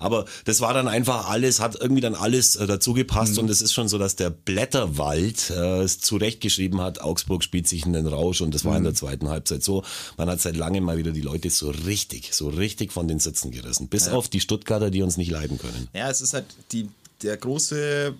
Aber 0.00 0.24
das 0.44 0.60
war 0.60 0.74
dann 0.74 0.88
einfach 0.88 1.28
alles, 1.28 1.60
hat 1.60 1.76
irgendwie 1.80 2.00
dann 2.00 2.16
alles 2.16 2.56
äh, 2.56 2.66
dazu 2.66 2.94
gepasst 2.94 3.34
mhm. 3.34 3.44
und 3.44 3.50
es 3.50 3.62
ist 3.62 3.72
schon 3.72 3.86
so, 3.86 3.98
dass 3.98 4.16
der 4.16 4.30
Blätterwald 4.30 5.50
äh, 5.50 5.82
es 5.82 6.00
zurechtgeschrieben 6.00 6.80
hat, 6.80 7.00
Augsburg 7.00 7.44
spielt 7.44 7.68
sich 7.68 7.86
in 7.86 7.92
den 7.92 8.06
Rausch 8.06 8.40
und 8.40 8.54
das 8.54 8.64
war 8.64 8.72
mhm. 8.72 8.78
in 8.78 8.84
der 8.84 8.92
mhm. 8.92 8.96
zweiten 8.96 9.28
Halbzeit 9.28 9.62
so. 9.62 9.84
Man 10.16 10.28
hat 10.28 10.40
seit 10.40 10.56
langem 10.56 10.82
mal 10.82 10.98
wieder 10.98 11.12
die 11.12 11.20
Leute 11.20 11.50
so 11.50 11.70
richtig, 11.70 12.34
so 12.34 12.48
richtig 12.48 12.92
von 12.92 13.06
den 13.06 13.20
Sitzen 13.20 13.52
gerissen. 13.52 13.88
Bis 13.88 14.06
ja. 14.06 14.12
auf 14.12 14.28
die 14.28 14.40
Stuttgarter, 14.40 14.90
die 14.90 15.02
uns 15.02 15.16
nicht 15.16 15.30
leiden 15.30 15.58
können. 15.58 15.88
Ja, 15.94 16.10
es 16.10 16.20
ist 16.20 16.32
halt 16.32 16.46
die, 16.72 16.88
der 17.22 17.36
große 17.36 18.14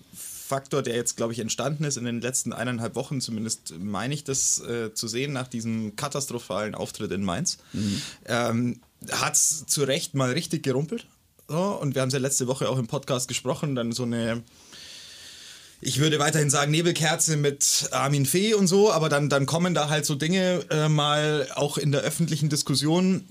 Faktor, 0.51 0.83
der 0.83 0.95
jetzt, 0.95 1.15
glaube 1.15 1.31
ich, 1.31 1.39
entstanden 1.39 1.85
ist 1.85 1.95
in 1.95 2.03
den 2.03 2.19
letzten 2.19 2.51
eineinhalb 2.51 2.95
Wochen, 2.95 3.21
zumindest 3.21 3.73
meine 3.79 4.13
ich 4.13 4.25
das 4.25 4.59
äh, 4.59 4.93
zu 4.93 5.07
sehen, 5.07 5.31
nach 5.31 5.47
diesem 5.47 5.95
katastrophalen 5.95 6.75
Auftritt 6.75 7.11
in 7.13 7.23
Mainz, 7.23 7.57
mhm. 7.71 8.01
ähm, 8.25 8.81
hat 9.09 9.35
es 9.35 9.65
zu 9.65 9.83
Recht 9.83 10.13
mal 10.13 10.31
richtig 10.31 10.63
gerumpelt. 10.63 11.07
So, 11.51 11.77
und 11.81 11.95
wir 11.95 12.01
haben 12.01 12.07
es 12.07 12.13
ja 12.13 12.21
letzte 12.21 12.47
Woche 12.47 12.69
auch 12.69 12.77
im 12.77 12.87
Podcast 12.87 13.27
gesprochen, 13.27 13.75
dann 13.75 13.91
so 13.91 14.03
eine 14.03 14.41
ich 15.81 15.99
würde 15.99 16.17
weiterhin 16.17 16.49
sagen 16.49 16.71
Nebelkerze 16.71 17.35
mit 17.35 17.89
Armin 17.91 18.25
Fee 18.25 18.53
und 18.53 18.67
so, 18.67 18.89
aber 18.89 19.09
dann, 19.09 19.27
dann 19.27 19.47
kommen 19.47 19.73
da 19.73 19.89
halt 19.89 20.05
so 20.05 20.15
Dinge 20.15 20.63
äh, 20.69 20.87
mal 20.87 21.49
auch 21.55 21.77
in 21.77 21.91
der 21.91 22.01
öffentlichen 22.01 22.47
Diskussion 22.47 23.25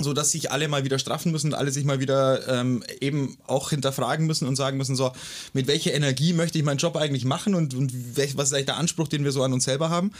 so 0.00 0.12
dass 0.12 0.32
sich 0.32 0.50
alle 0.50 0.66
mal 0.66 0.82
wieder 0.82 0.98
straffen 0.98 1.30
müssen 1.30 1.54
alle 1.54 1.70
sich 1.70 1.84
mal 1.84 2.00
wieder 2.00 2.48
ähm, 2.48 2.82
eben 3.00 3.38
auch 3.46 3.70
hinterfragen 3.70 4.26
müssen 4.26 4.48
und 4.48 4.56
sagen 4.56 4.76
müssen, 4.76 4.96
so, 4.96 5.12
mit 5.52 5.68
welcher 5.68 5.94
Energie 5.94 6.32
möchte 6.32 6.58
ich 6.58 6.64
meinen 6.64 6.78
Job 6.78 6.96
eigentlich 6.96 7.24
machen 7.24 7.54
und, 7.54 7.74
und 7.74 7.92
was 8.16 8.48
ist 8.48 8.54
eigentlich 8.54 8.66
der 8.66 8.78
Anspruch, 8.78 9.06
den 9.06 9.22
wir 9.22 9.30
so 9.30 9.44
an 9.44 9.52
uns 9.52 9.62
selber 9.62 9.90
haben. 9.90 10.10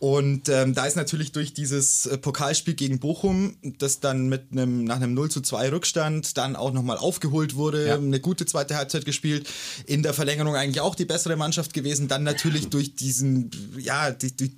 Und 0.00 0.48
ähm, 0.48 0.72
da 0.72 0.86
ist 0.86 0.96
natürlich 0.96 1.30
durch 1.32 1.52
dieses 1.52 2.06
äh, 2.06 2.16
Pokalspiel 2.16 2.72
gegen 2.72 3.00
Bochum, 3.00 3.58
das 3.62 4.00
dann 4.00 4.30
mit 4.30 4.50
einem 4.50 4.84
nach 4.84 4.96
einem 4.96 5.12
0 5.12 5.30
zu 5.30 5.42
2 5.42 5.72
Rückstand 5.72 6.38
dann 6.38 6.56
auch 6.56 6.72
nochmal 6.72 6.96
aufgeholt 6.96 7.54
wurde, 7.54 7.86
ja. 7.86 7.96
eine 7.96 8.18
gute 8.18 8.46
zweite 8.46 8.76
Halbzeit 8.76 9.04
gespielt, 9.04 9.46
in 9.84 10.02
der 10.02 10.14
Verlängerung 10.14 10.56
eigentlich 10.56 10.80
auch 10.80 10.94
die 10.94 11.04
bessere 11.04 11.36
Mannschaft 11.36 11.74
gewesen, 11.74 12.08
dann 12.08 12.22
natürlich 12.22 12.70
durch 12.70 12.94
diesen, 12.94 13.50
ja, 13.76 14.10
die, 14.10 14.34
die, 14.34 14.56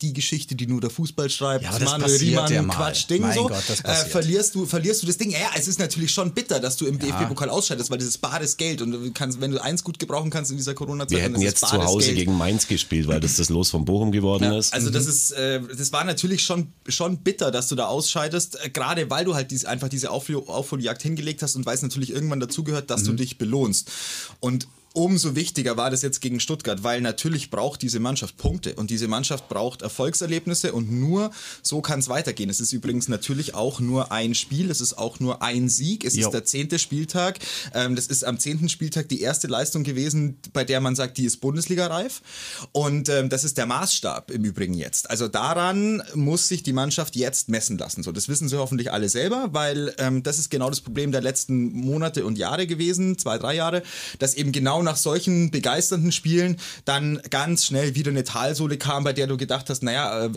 die 0.00 0.12
Geschichte, 0.12 0.54
die 0.54 0.66
nur 0.66 0.80
der 0.80 0.90
Fußball 0.90 1.30
schreibt, 1.30 1.64
ja, 1.64 1.78
Manuel 1.78 2.16
Riemann, 2.16 2.52
ja 2.52 2.62
Quatsch, 2.64 3.08
Ding 3.08 3.22
mein 3.22 3.34
so, 3.34 3.48
Gott, 3.48 3.62
äh, 3.84 3.94
verlierst 4.06 4.54
du, 4.54 4.66
verlierst 4.66 5.02
du 5.02 5.06
das 5.06 5.16
Ding. 5.16 5.30
Ja, 5.30 5.50
es 5.56 5.68
ist 5.68 5.78
natürlich 5.78 6.12
schon 6.12 6.32
bitter, 6.32 6.60
dass 6.60 6.76
du 6.76 6.86
im 6.86 6.98
ja. 6.98 7.06
DFB-Pokal 7.06 7.50
ausscheidest, 7.50 7.90
weil 7.90 7.98
dieses 7.98 8.18
bares 8.18 8.56
Geld 8.56 8.82
und 8.82 8.92
du 8.92 9.12
kannst, 9.12 9.40
wenn 9.40 9.50
du 9.50 9.62
eins 9.62 9.84
gut 9.84 9.98
gebrauchen 9.98 10.30
kannst 10.30 10.50
in 10.50 10.56
dieser 10.56 10.74
Corona-Zeit, 10.74 11.16
wir 11.16 11.22
hätten 11.22 11.40
jetzt 11.40 11.66
zu 11.66 11.82
Hause 11.82 12.06
Geld. 12.06 12.18
gegen 12.18 12.36
Mainz 12.36 12.66
gespielt, 12.66 13.08
weil 13.08 13.20
das 13.20 13.36
das 13.36 13.48
Los 13.48 13.70
von 13.70 13.84
Bochum 13.84 14.12
geworden 14.12 14.44
ja, 14.44 14.58
ist. 14.58 14.72
Also 14.72 14.88
mhm. 14.88 14.94
das 14.94 15.06
ist, 15.06 15.32
äh, 15.32 15.60
das 15.76 15.92
war 15.92 16.04
natürlich 16.04 16.44
schon 16.44 16.72
schon 16.88 17.18
bitter, 17.18 17.50
dass 17.50 17.68
du 17.68 17.74
da 17.74 17.86
ausscheidest, 17.86 18.58
äh, 18.62 18.70
gerade 18.70 19.10
weil 19.10 19.24
du 19.24 19.34
halt 19.34 19.50
dies, 19.50 19.64
einfach 19.64 19.88
diese 19.88 20.10
Aufholjagd 20.10 21.02
hingelegt 21.02 21.42
hast 21.42 21.56
und 21.56 21.66
weil 21.66 21.74
es 21.74 21.82
natürlich 21.82 22.10
irgendwann 22.10 22.40
dazugehört, 22.40 22.90
dass 22.90 23.02
mhm. 23.02 23.06
du 23.08 23.12
dich 23.14 23.38
belohnst 23.38 23.90
und 24.40 24.66
Umso 24.94 25.34
wichtiger 25.34 25.78
war 25.78 25.90
das 25.90 26.02
jetzt 26.02 26.20
gegen 26.20 26.38
Stuttgart, 26.38 26.84
weil 26.84 27.00
natürlich 27.00 27.50
braucht 27.50 27.80
diese 27.80 27.98
Mannschaft 27.98 28.36
Punkte 28.36 28.74
und 28.74 28.90
diese 28.90 29.08
Mannschaft 29.08 29.48
braucht 29.48 29.80
Erfolgserlebnisse 29.80 30.72
und 30.72 30.92
nur 30.92 31.30
so 31.62 31.80
kann 31.80 32.00
es 32.00 32.10
weitergehen. 32.10 32.50
Es 32.50 32.60
ist 32.60 32.74
übrigens 32.74 33.08
natürlich 33.08 33.54
auch 33.54 33.80
nur 33.80 34.12
ein 34.12 34.34
Spiel, 34.34 34.70
es 34.70 34.82
ist 34.82 34.98
auch 34.98 35.18
nur 35.18 35.42
ein 35.42 35.70
Sieg, 35.70 36.04
es 36.04 36.16
jo. 36.16 36.26
ist 36.26 36.32
der 36.32 36.44
zehnte 36.44 36.78
Spieltag. 36.78 37.38
Ähm, 37.72 37.96
das 37.96 38.06
ist 38.06 38.24
am 38.24 38.38
zehnten 38.38 38.68
Spieltag 38.68 39.08
die 39.08 39.22
erste 39.22 39.46
Leistung 39.46 39.82
gewesen, 39.82 40.36
bei 40.52 40.64
der 40.64 40.80
man 40.80 40.94
sagt, 40.94 41.16
die 41.16 41.24
ist 41.24 41.38
Bundesliga-reif 41.38 42.20
und 42.72 43.08
ähm, 43.08 43.30
das 43.30 43.44
ist 43.44 43.56
der 43.56 43.64
Maßstab 43.66 44.30
im 44.30 44.44
Übrigen 44.44 44.74
jetzt. 44.74 45.08
Also 45.08 45.26
daran 45.26 46.02
muss 46.14 46.48
sich 46.48 46.62
die 46.62 46.74
Mannschaft 46.74 47.16
jetzt 47.16 47.48
messen 47.48 47.78
lassen. 47.78 48.02
So, 48.02 48.12
das 48.12 48.28
wissen 48.28 48.48
sie 48.48 48.58
hoffentlich 48.58 48.92
alle 48.92 49.08
selber, 49.08 49.48
weil 49.52 49.94
ähm, 49.96 50.22
das 50.22 50.38
ist 50.38 50.50
genau 50.50 50.68
das 50.68 50.82
Problem 50.82 51.12
der 51.12 51.22
letzten 51.22 51.72
Monate 51.72 52.26
und 52.26 52.36
Jahre 52.36 52.66
gewesen, 52.66 53.16
zwei, 53.16 53.38
drei 53.38 53.54
Jahre, 53.54 53.82
dass 54.18 54.34
eben 54.34 54.52
genau 54.52 54.81
nach 54.82 54.96
solchen 54.96 55.50
begeisternden 55.50 56.12
Spielen 56.12 56.56
dann 56.84 57.20
ganz 57.30 57.64
schnell 57.64 57.94
wieder 57.94 58.10
eine 58.10 58.24
Talsohle 58.24 58.78
kam, 58.78 59.04
bei 59.04 59.12
der 59.12 59.26
du 59.26 59.36
gedacht 59.36 59.70
hast, 59.70 59.82
naja, 59.82 60.26
äh, 60.26 60.30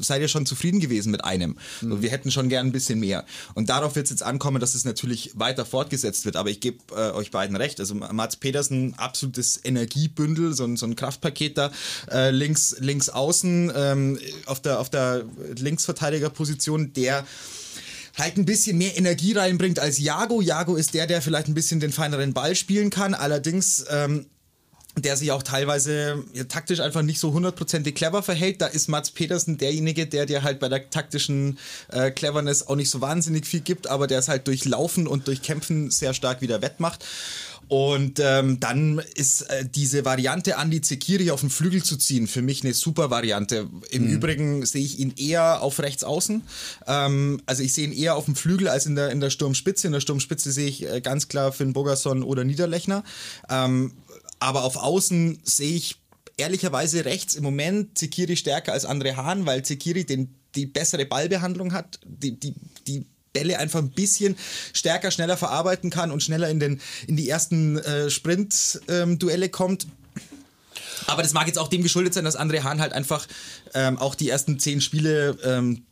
seid 0.00 0.20
ihr 0.20 0.28
schon 0.28 0.46
zufrieden 0.46 0.80
gewesen 0.80 1.10
mit 1.10 1.24
einem? 1.24 1.56
Mhm. 1.80 2.02
Wir 2.02 2.10
hätten 2.10 2.30
schon 2.30 2.48
gern 2.48 2.68
ein 2.68 2.72
bisschen 2.72 3.00
mehr. 3.00 3.24
Und 3.54 3.68
darauf 3.68 3.96
wird 3.96 4.06
es 4.06 4.10
jetzt 4.10 4.22
ankommen, 4.22 4.60
dass 4.60 4.74
es 4.74 4.84
natürlich 4.84 5.32
weiter 5.34 5.64
fortgesetzt 5.64 6.24
wird. 6.24 6.36
Aber 6.36 6.50
ich 6.50 6.60
gebe 6.60 6.78
äh, 6.94 7.12
euch 7.12 7.30
beiden 7.30 7.56
recht. 7.56 7.80
Also 7.80 7.94
Mats 7.94 8.36
Petersen, 8.36 8.94
absolutes 8.96 9.60
Energiebündel, 9.64 10.54
so 10.54 10.64
ein, 10.64 10.76
so 10.76 10.86
ein 10.86 10.96
Kraftpaket 10.96 11.58
da 11.58 11.70
äh, 12.10 12.30
links, 12.30 12.76
links 12.80 13.08
außen 13.08 13.72
ähm, 13.74 14.18
auf 14.46 14.60
der, 14.60 14.80
auf 14.80 14.90
der 14.90 15.24
Linksverteidigerposition, 15.56 16.92
der 16.92 17.24
halt 18.16 18.36
ein 18.36 18.46
bisschen 18.46 18.78
mehr 18.78 18.96
Energie 18.96 19.34
reinbringt 19.34 19.78
als 19.78 19.98
Jago. 19.98 20.40
Jago 20.40 20.76
ist 20.76 20.94
der, 20.94 21.06
der 21.06 21.22
vielleicht 21.22 21.48
ein 21.48 21.54
bisschen 21.54 21.80
den 21.80 21.92
feineren 21.92 22.32
Ball 22.32 22.56
spielen 22.56 22.90
kann. 22.90 23.14
Allerdings 23.14 23.84
ähm, 23.90 24.26
der 24.98 25.16
sich 25.16 25.30
auch 25.30 25.42
teilweise 25.42 26.24
ja, 26.32 26.44
taktisch 26.44 26.80
einfach 26.80 27.02
nicht 27.02 27.20
so 27.20 27.32
hundertprozentig 27.32 27.94
clever 27.94 28.22
verhält. 28.22 28.62
Da 28.62 28.66
ist 28.66 28.88
Mats 28.88 29.10
Petersen 29.10 29.58
derjenige, 29.58 30.06
der 30.06 30.24
dir 30.24 30.42
halt 30.42 30.58
bei 30.58 30.70
der 30.70 30.88
taktischen 30.88 31.58
äh, 31.88 32.10
Cleverness 32.10 32.66
auch 32.66 32.76
nicht 32.76 32.88
so 32.88 33.02
wahnsinnig 33.02 33.46
viel 33.46 33.60
gibt, 33.60 33.88
aber 33.88 34.06
der 34.06 34.20
es 34.20 34.28
halt 34.28 34.46
durch 34.46 34.64
Laufen 34.64 35.06
und 35.06 35.28
durch 35.28 35.42
Kämpfen 35.42 35.90
sehr 35.90 36.14
stark 36.14 36.40
wieder 36.40 36.62
wettmacht. 36.62 37.04
Und 37.68 38.20
ähm, 38.22 38.60
dann 38.60 39.00
ist 39.14 39.42
äh, 39.42 39.64
diese 39.68 40.04
Variante, 40.04 40.54
Andy 40.60 40.80
Zekiri 40.80 41.30
auf 41.30 41.40
den 41.40 41.50
Flügel 41.50 41.82
zu 41.82 41.96
ziehen, 41.96 42.28
für 42.28 42.42
mich 42.42 42.62
eine 42.62 42.74
super 42.74 43.10
Variante. 43.10 43.68
Im 43.90 44.04
mhm. 44.04 44.12
Übrigen 44.12 44.66
sehe 44.66 44.84
ich 44.84 45.00
ihn 45.00 45.14
eher 45.16 45.62
auf 45.62 45.80
rechts 45.80 46.04
außen. 46.04 46.42
Ähm, 46.86 47.42
also 47.46 47.62
ich 47.62 47.72
sehe 47.72 47.86
ihn 47.86 47.92
eher 47.92 48.14
auf 48.14 48.26
dem 48.26 48.36
Flügel 48.36 48.68
als 48.68 48.86
in 48.86 48.94
der, 48.94 49.10
in 49.10 49.20
der 49.20 49.30
Sturmspitze. 49.30 49.88
In 49.88 49.92
der 49.92 50.00
Sturmspitze 50.00 50.52
sehe 50.52 50.68
ich 50.68 50.88
äh, 50.88 51.00
ganz 51.00 51.26
klar 51.26 51.52
Finn 51.52 51.72
Bogerson 51.72 52.22
oder 52.22 52.44
Niederlechner. 52.44 53.02
Ähm, 53.50 53.92
aber 54.38 54.62
auf 54.64 54.76
Außen 54.76 55.40
sehe 55.42 55.74
ich 55.74 55.96
ehrlicherweise 56.36 57.04
rechts 57.04 57.34
im 57.34 57.42
Moment 57.42 57.98
Zekiri 57.98 58.36
stärker 58.36 58.72
als 58.74 58.84
Andre 58.84 59.16
Hahn, 59.16 59.46
weil 59.46 59.64
Zekiri 59.64 60.04
den, 60.04 60.34
die 60.54 60.66
bessere 60.66 61.06
Ballbehandlung 61.06 61.72
hat, 61.72 61.98
die, 62.04 62.38
die, 62.38 62.54
die 62.86 63.06
Bälle 63.36 63.58
einfach 63.58 63.80
ein 63.80 63.90
bisschen 63.90 64.34
stärker, 64.72 65.10
schneller 65.10 65.36
verarbeiten 65.36 65.90
kann 65.90 66.10
und 66.10 66.22
schneller 66.22 66.48
in, 66.48 66.58
den, 66.58 66.80
in 67.06 67.16
die 67.16 67.28
ersten 67.28 67.76
äh, 67.76 68.08
Sprint-Duelle 68.08 69.46
ähm, 69.46 69.52
kommt. 69.52 69.86
Aber 71.06 71.22
das 71.22 71.34
mag 71.34 71.46
jetzt 71.46 71.58
auch 71.58 71.68
dem 71.68 71.82
geschuldet 71.82 72.14
sein, 72.14 72.24
dass 72.24 72.38
André 72.38 72.62
Hahn 72.62 72.80
halt 72.80 72.94
einfach 72.94 73.26
ähm, 73.74 73.98
auch 73.98 74.14
die 74.14 74.30
ersten 74.30 74.58
zehn 74.58 74.80
Spiele 74.80 75.36
ähm, 75.44 75.84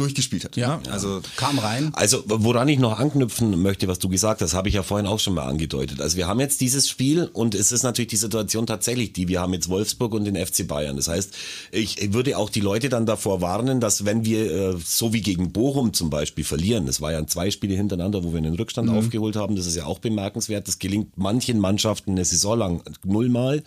durchgespielt 0.00 0.44
hat. 0.44 0.56
Ja, 0.56 0.80
ja. 0.84 0.92
also 0.92 1.20
kam 1.36 1.58
rein. 1.58 1.90
Also 1.94 2.22
woran 2.26 2.68
ich 2.68 2.78
noch 2.78 2.98
anknüpfen 2.98 3.60
möchte, 3.62 3.86
was 3.88 3.98
du 3.98 4.08
gesagt 4.08 4.40
hast, 4.40 4.54
habe 4.54 4.68
ich 4.68 4.74
ja 4.74 4.82
vorhin 4.82 5.06
auch 5.06 5.20
schon 5.20 5.34
mal 5.34 5.46
angedeutet. 5.46 6.00
Also 6.00 6.16
wir 6.16 6.26
haben 6.26 6.40
jetzt 6.40 6.60
dieses 6.60 6.88
Spiel 6.88 7.28
und 7.32 7.54
es 7.54 7.72
ist 7.72 7.82
natürlich 7.82 8.08
die 8.08 8.16
Situation 8.16 8.66
tatsächlich 8.66 9.12
die, 9.12 9.28
wir 9.28 9.40
haben 9.40 9.52
jetzt 9.52 9.68
Wolfsburg 9.68 10.14
und 10.14 10.24
den 10.24 10.34
FC 10.36 10.66
Bayern. 10.66 10.96
Das 10.96 11.08
heißt, 11.08 11.34
ich 11.70 12.12
würde 12.12 12.36
auch 12.38 12.50
die 12.50 12.60
Leute 12.60 12.88
dann 12.88 13.06
davor 13.06 13.40
warnen, 13.40 13.80
dass 13.80 14.04
wenn 14.04 14.24
wir 14.24 14.50
äh, 14.50 14.76
so 14.84 15.12
wie 15.12 15.20
gegen 15.20 15.52
Bochum 15.52 15.92
zum 15.92 16.10
Beispiel 16.10 16.44
verlieren, 16.44 16.86
das 16.86 17.00
war 17.00 17.12
ja 17.12 17.26
zwei 17.26 17.50
Spiele 17.50 17.74
hintereinander, 17.74 18.24
wo 18.24 18.32
wir 18.32 18.38
einen 18.38 18.54
Rückstand 18.54 18.88
mhm. 18.88 18.98
aufgeholt 18.98 19.36
haben, 19.36 19.56
das 19.56 19.66
ist 19.66 19.76
ja 19.76 19.84
auch 19.84 19.98
bemerkenswert, 19.98 20.66
das 20.66 20.78
gelingt 20.78 21.16
manchen 21.16 21.58
Mannschaften 21.58 22.12
eine 22.12 22.24
Saison 22.24 22.58
lang 22.58 22.82
nullmal 23.04 23.62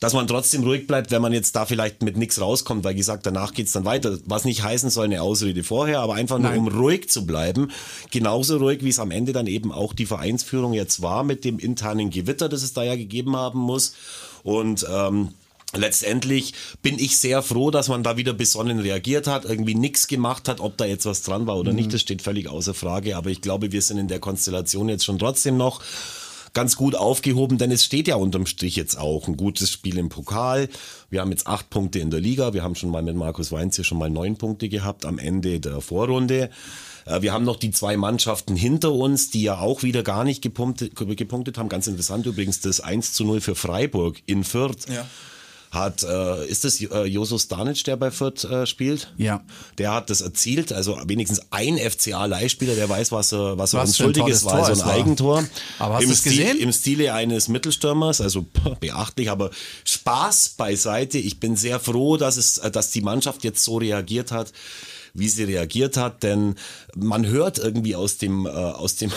dass 0.00 0.12
man 0.12 0.26
trotzdem 0.26 0.62
ruhig 0.62 0.86
bleibt, 0.86 1.10
wenn 1.10 1.22
man 1.22 1.32
jetzt 1.32 1.54
da 1.56 1.66
vielleicht 1.66 2.02
mit 2.02 2.16
nichts 2.16 2.40
rauskommt, 2.40 2.84
weil 2.84 2.94
gesagt, 2.94 3.26
danach 3.26 3.52
geht's 3.52 3.72
dann 3.72 3.84
weiter. 3.84 4.18
Was 4.26 4.44
nicht 4.44 4.62
heißen 4.62 4.90
soll, 4.90 5.06
eine 5.06 5.22
Ausrede 5.22 5.64
vorher, 5.64 6.00
aber 6.00 6.14
einfach 6.14 6.38
nur, 6.38 6.50
Nein. 6.50 6.60
um 6.60 6.68
ruhig 6.68 7.08
zu 7.08 7.26
bleiben. 7.26 7.70
Genauso 8.10 8.56
ruhig, 8.56 8.82
wie 8.82 8.90
es 8.90 8.98
am 8.98 9.10
Ende 9.10 9.32
dann 9.32 9.46
eben 9.46 9.72
auch 9.72 9.92
die 9.92 10.06
Vereinsführung 10.06 10.72
jetzt 10.72 11.02
war 11.02 11.24
mit 11.24 11.44
dem 11.44 11.58
internen 11.58 12.10
Gewitter, 12.10 12.48
das 12.48 12.62
es 12.62 12.72
da 12.72 12.82
ja 12.82 12.96
gegeben 12.96 13.36
haben 13.36 13.60
muss. 13.60 13.94
Und 14.42 14.86
ähm, 14.90 15.30
Letztendlich 15.76 16.54
bin 16.82 16.98
ich 16.98 17.18
sehr 17.18 17.42
froh, 17.42 17.70
dass 17.70 17.88
man 17.88 18.02
da 18.02 18.16
wieder 18.16 18.32
besonnen 18.32 18.78
reagiert 18.78 19.26
hat, 19.26 19.44
irgendwie 19.44 19.74
nichts 19.74 20.06
gemacht 20.06 20.48
hat, 20.48 20.60
ob 20.60 20.76
da 20.76 20.84
jetzt 20.84 21.06
was 21.06 21.22
dran 21.22 21.46
war 21.46 21.56
oder 21.56 21.72
mhm. 21.72 21.76
nicht, 21.78 21.92
das 21.92 22.00
steht 22.00 22.22
völlig 22.22 22.48
außer 22.48 22.74
Frage. 22.74 23.16
Aber 23.16 23.30
ich 23.30 23.40
glaube, 23.40 23.72
wir 23.72 23.82
sind 23.82 23.98
in 23.98 24.08
der 24.08 24.20
Konstellation 24.20 24.88
jetzt 24.88 25.04
schon 25.04 25.18
trotzdem 25.18 25.56
noch 25.56 25.82
ganz 26.54 26.76
gut 26.76 26.94
aufgehoben, 26.94 27.58
denn 27.58 27.70
es 27.70 27.84
steht 27.84 28.08
ja 28.08 28.16
unterm 28.16 28.46
Strich 28.46 28.76
jetzt 28.76 28.96
auch 28.96 29.28
ein 29.28 29.36
gutes 29.36 29.70
Spiel 29.70 29.98
im 29.98 30.08
Pokal. 30.08 30.68
Wir 31.10 31.20
haben 31.20 31.30
jetzt 31.30 31.46
acht 31.46 31.68
Punkte 31.68 31.98
in 31.98 32.10
der 32.10 32.20
Liga. 32.20 32.54
Wir 32.54 32.62
haben 32.62 32.74
schon 32.74 32.90
mal 32.90 33.02
mit 33.02 33.16
Markus 33.16 33.52
Weinz 33.52 33.76
hier 33.76 33.84
schon 33.84 33.98
mal 33.98 34.10
neun 34.10 34.36
Punkte 34.36 34.68
gehabt 34.68 35.04
am 35.04 35.18
Ende 35.18 35.60
der 35.60 35.80
Vorrunde. 35.80 36.50
Äh, 37.04 37.22
wir 37.22 37.32
haben 37.32 37.44
noch 37.44 37.56
die 37.56 37.70
zwei 37.70 37.96
Mannschaften 37.96 38.56
hinter 38.56 38.92
uns, 38.92 39.30
die 39.30 39.42
ja 39.42 39.58
auch 39.58 39.82
wieder 39.82 40.02
gar 40.02 40.24
nicht 40.24 40.42
gepunktet, 40.42 40.94
gepunktet 40.96 41.58
haben. 41.58 41.68
Ganz 41.68 41.86
interessant 41.86 42.24
übrigens 42.26 42.60
das 42.60 42.80
1 42.80 43.12
zu 43.12 43.24
0 43.24 43.40
für 43.40 43.54
Freiburg 43.54 44.22
in 44.26 44.44
Fürth. 44.44 44.88
Ja 44.88 45.06
hat, 45.74 46.02
äh, 46.02 46.46
ist 46.46 46.64
das 46.64 46.80
äh, 46.80 47.04
Joso 47.04 47.38
Stanic, 47.38 47.84
der 47.84 47.96
bei 47.96 48.10
Fürth 48.10 48.44
äh, 48.44 48.66
spielt? 48.66 49.12
Ja. 49.16 49.42
Der 49.78 49.92
hat 49.92 50.10
das 50.10 50.20
erzielt, 50.20 50.72
also 50.72 50.98
wenigstens 51.06 51.42
ein 51.50 51.76
FCA-Leihspieler, 51.76 52.74
der 52.74 52.88
weiß, 52.88 53.12
was 53.12 53.32
er, 53.32 53.58
was 53.58 53.74
er 53.74 53.80
was 53.80 53.90
unschuldig 53.90 54.26
ist, 54.28 54.44
war, 54.44 54.74
so 54.74 54.82
ein 54.82 54.88
Eigentor. 54.88 55.44
Aber 55.78 55.96
hast 55.96 56.06
du 56.06 56.10
es 56.10 56.22
gesehen? 56.22 56.58
Im 56.58 56.72
Stile 56.72 57.12
eines 57.12 57.48
Mittelstürmers, 57.48 58.20
also 58.20 58.46
beachtlich, 58.80 59.30
aber 59.30 59.50
Spaß 59.84 60.50
beiseite. 60.56 61.18
Ich 61.18 61.40
bin 61.40 61.56
sehr 61.56 61.80
froh, 61.80 62.16
dass 62.16 62.36
es, 62.36 62.54
dass 62.54 62.90
die 62.90 63.00
Mannschaft 63.00 63.44
jetzt 63.44 63.64
so 63.64 63.78
reagiert 63.78 64.32
hat 64.32 64.52
wie 65.14 65.28
sie 65.28 65.44
reagiert 65.44 65.96
hat, 65.96 66.22
denn 66.24 66.56
man 66.96 67.26
hört 67.26 67.58
irgendwie 67.58 67.94
aus 67.94 68.18
dem, 68.18 68.46
äh, 68.46 68.50
aus 68.50 68.96
dem, 68.96 69.12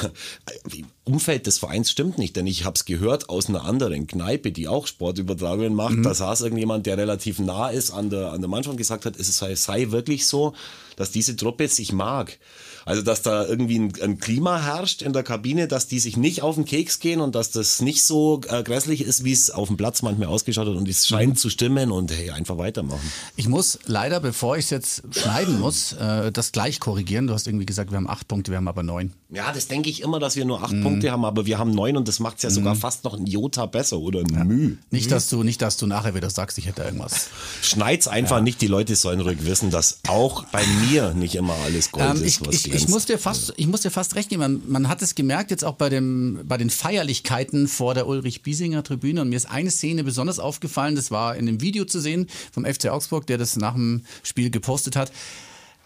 Umfeld 1.03 1.47
des 1.47 1.57
Vereins 1.57 1.89
stimmt 1.89 2.17
nicht, 2.17 2.35
denn 2.35 2.45
ich 2.47 2.65
habe 2.65 2.75
es 2.75 2.85
gehört 2.85 3.29
aus 3.29 3.47
einer 3.47 3.63
anderen 3.63 4.07
Kneipe, 4.07 4.51
die 4.51 4.67
auch 4.67 4.87
Sportübertragungen 4.87 5.73
macht. 5.73 5.95
Mhm. 5.95 6.03
Da 6.03 6.13
saß 6.13 6.41
irgendjemand, 6.41 6.85
der 6.85 6.97
relativ 6.97 7.39
nah 7.39 7.69
ist 7.69 7.91
an 7.91 8.09
der, 8.09 8.33
an 8.33 8.41
der 8.41 8.49
Mannschaft 8.49 8.73
und 8.73 8.77
gesagt 8.77 9.05
hat, 9.05 9.15
es 9.17 9.35
sei, 9.37 9.55
sei 9.55 9.91
wirklich 9.91 10.27
so, 10.27 10.53
dass 10.97 11.11
diese 11.11 11.35
Truppe 11.35 11.67
sich 11.69 11.93
mag. 11.93 12.37
Also, 12.87 13.01
dass 13.01 13.21
da 13.21 13.45
irgendwie 13.45 13.79
ein, 13.79 13.93
ein, 14.01 14.17
Klima 14.17 14.61
herrscht 14.61 15.01
in 15.01 15.11
der 15.11 15.21
Kabine, 15.21 15.67
dass 15.67 15.87
die 15.87 15.99
sich 15.99 16.15
nicht 16.15 16.41
auf 16.41 16.55
den 16.55 16.63
Keks 16.63 16.99
gehen 16.99 17.19
und 17.19 17.35
dass 17.35 17.51
das 17.51 17.81
nicht 17.81 18.05
so 18.05 18.39
äh, 18.47 18.63
grässlich 18.63 19.01
ist, 19.01 19.25
wie 19.25 19.33
es 19.33 19.51
auf 19.51 19.67
dem 19.67 19.75
Platz 19.75 20.03
manchmal 20.03 20.29
ausgeschaut 20.29 20.69
hat 20.69 20.75
und 20.77 20.87
es 20.87 21.05
scheint 21.05 21.33
mhm. 21.33 21.35
zu 21.35 21.49
stimmen 21.49 21.91
und 21.91 22.13
hey, 22.13 22.31
einfach 22.31 22.57
weitermachen. 22.57 23.11
Ich 23.35 23.49
muss 23.49 23.77
leider, 23.87 24.21
bevor 24.21 24.55
ich 24.55 24.63
es 24.63 24.69
jetzt 24.69 25.03
schneiden 25.11 25.59
muss, 25.59 25.91
äh, 25.99 26.31
das 26.31 26.53
gleich 26.53 26.79
korrigieren. 26.79 27.27
Du 27.27 27.33
hast 27.33 27.45
irgendwie 27.45 27.65
gesagt, 27.65 27.91
wir 27.91 27.97
haben 27.97 28.09
acht 28.09 28.29
Punkte, 28.29 28.51
wir 28.51 28.57
haben 28.57 28.69
aber 28.69 28.83
neun. 28.83 29.11
Ja, 29.31 29.51
das 29.51 29.67
denke 29.67 29.89
ich 29.89 30.01
immer, 30.01 30.19
dass 30.19 30.37
wir 30.37 30.45
nur 30.45 30.63
acht 30.63 30.71
mhm. 30.71 30.83
Punkte 30.83 31.11
haben, 31.11 31.25
aber 31.25 31.45
wir 31.45 31.57
haben 31.57 31.71
neun 31.71 31.97
und 31.97 32.07
das 32.07 32.21
macht 32.21 32.37
es 32.37 32.43
ja 32.43 32.49
sogar 32.51 32.75
mhm. 32.75 32.79
fast 32.79 33.03
noch 33.03 33.15
ein 33.15 33.25
Jota 33.25 33.65
besser 33.65 33.99
oder 33.99 34.21
ein 34.21 34.33
ja. 34.33 34.45
Müh. 34.45 34.77
Nicht, 34.91 35.11
dass 35.11 35.27
du, 35.27 35.43
nicht, 35.43 35.61
dass 35.61 35.75
du 35.75 35.87
nachher 35.87 36.15
wieder 36.15 36.29
sagst, 36.29 36.57
ich 36.57 36.67
hätte 36.67 36.83
irgendwas. 36.83 37.27
Schneid's 37.61 38.07
einfach 38.07 38.37
ja. 38.37 38.43
nicht, 38.43 38.61
die 38.61 38.67
Leute 38.67 38.95
sollen 38.95 39.19
ruhig 39.19 39.39
wissen, 39.43 39.71
dass 39.71 39.99
auch 40.07 40.45
bei 40.45 40.63
mir 40.89 41.13
nicht 41.13 41.35
immer 41.35 41.53
alles 41.65 41.91
Gold 41.91 42.15
ähm, 42.15 42.23
ist. 42.23 42.47
Was 42.47 42.55
ich, 42.55 42.73
ich, 42.73 42.76
muss 42.87 43.05
dir 43.05 43.17
fast 43.17 43.53
ich 43.57 43.67
muss 43.67 43.81
dir 43.81 43.91
fast 43.91 44.15
recht 44.15 44.29
geben, 44.29 44.41
man, 44.41 44.61
man, 44.67 44.89
hat 44.89 45.01
es 45.01 45.15
gemerkt 45.15 45.51
jetzt 45.51 45.63
auch 45.63 45.75
bei, 45.75 45.89
dem, 45.89 46.41
bei 46.45 46.57
den 46.57 46.69
Feierlichkeiten 46.69 47.67
vor 47.67 47.93
der 47.93 48.07
Ulrich-Biesinger 48.07 48.83
Tribüne 48.83 49.21
und 49.21 49.29
mir 49.29 49.35
ist 49.35 49.49
eine 49.49 49.71
Szene 49.71 50.03
besonders 50.03 50.39
aufgefallen, 50.39 50.95
das 50.95 51.11
war 51.11 51.35
in 51.35 51.45
dem 51.45 51.61
Video 51.61 51.85
zu 51.85 51.99
sehen 51.99 52.27
vom 52.51 52.65
FC 52.65 52.87
Augsburg, 52.87 53.25
der 53.27 53.37
das 53.37 53.55
nach 53.57 53.73
dem 53.73 54.03
Spiel 54.23 54.49
gepostet 54.49 54.95
hat. 54.95 55.11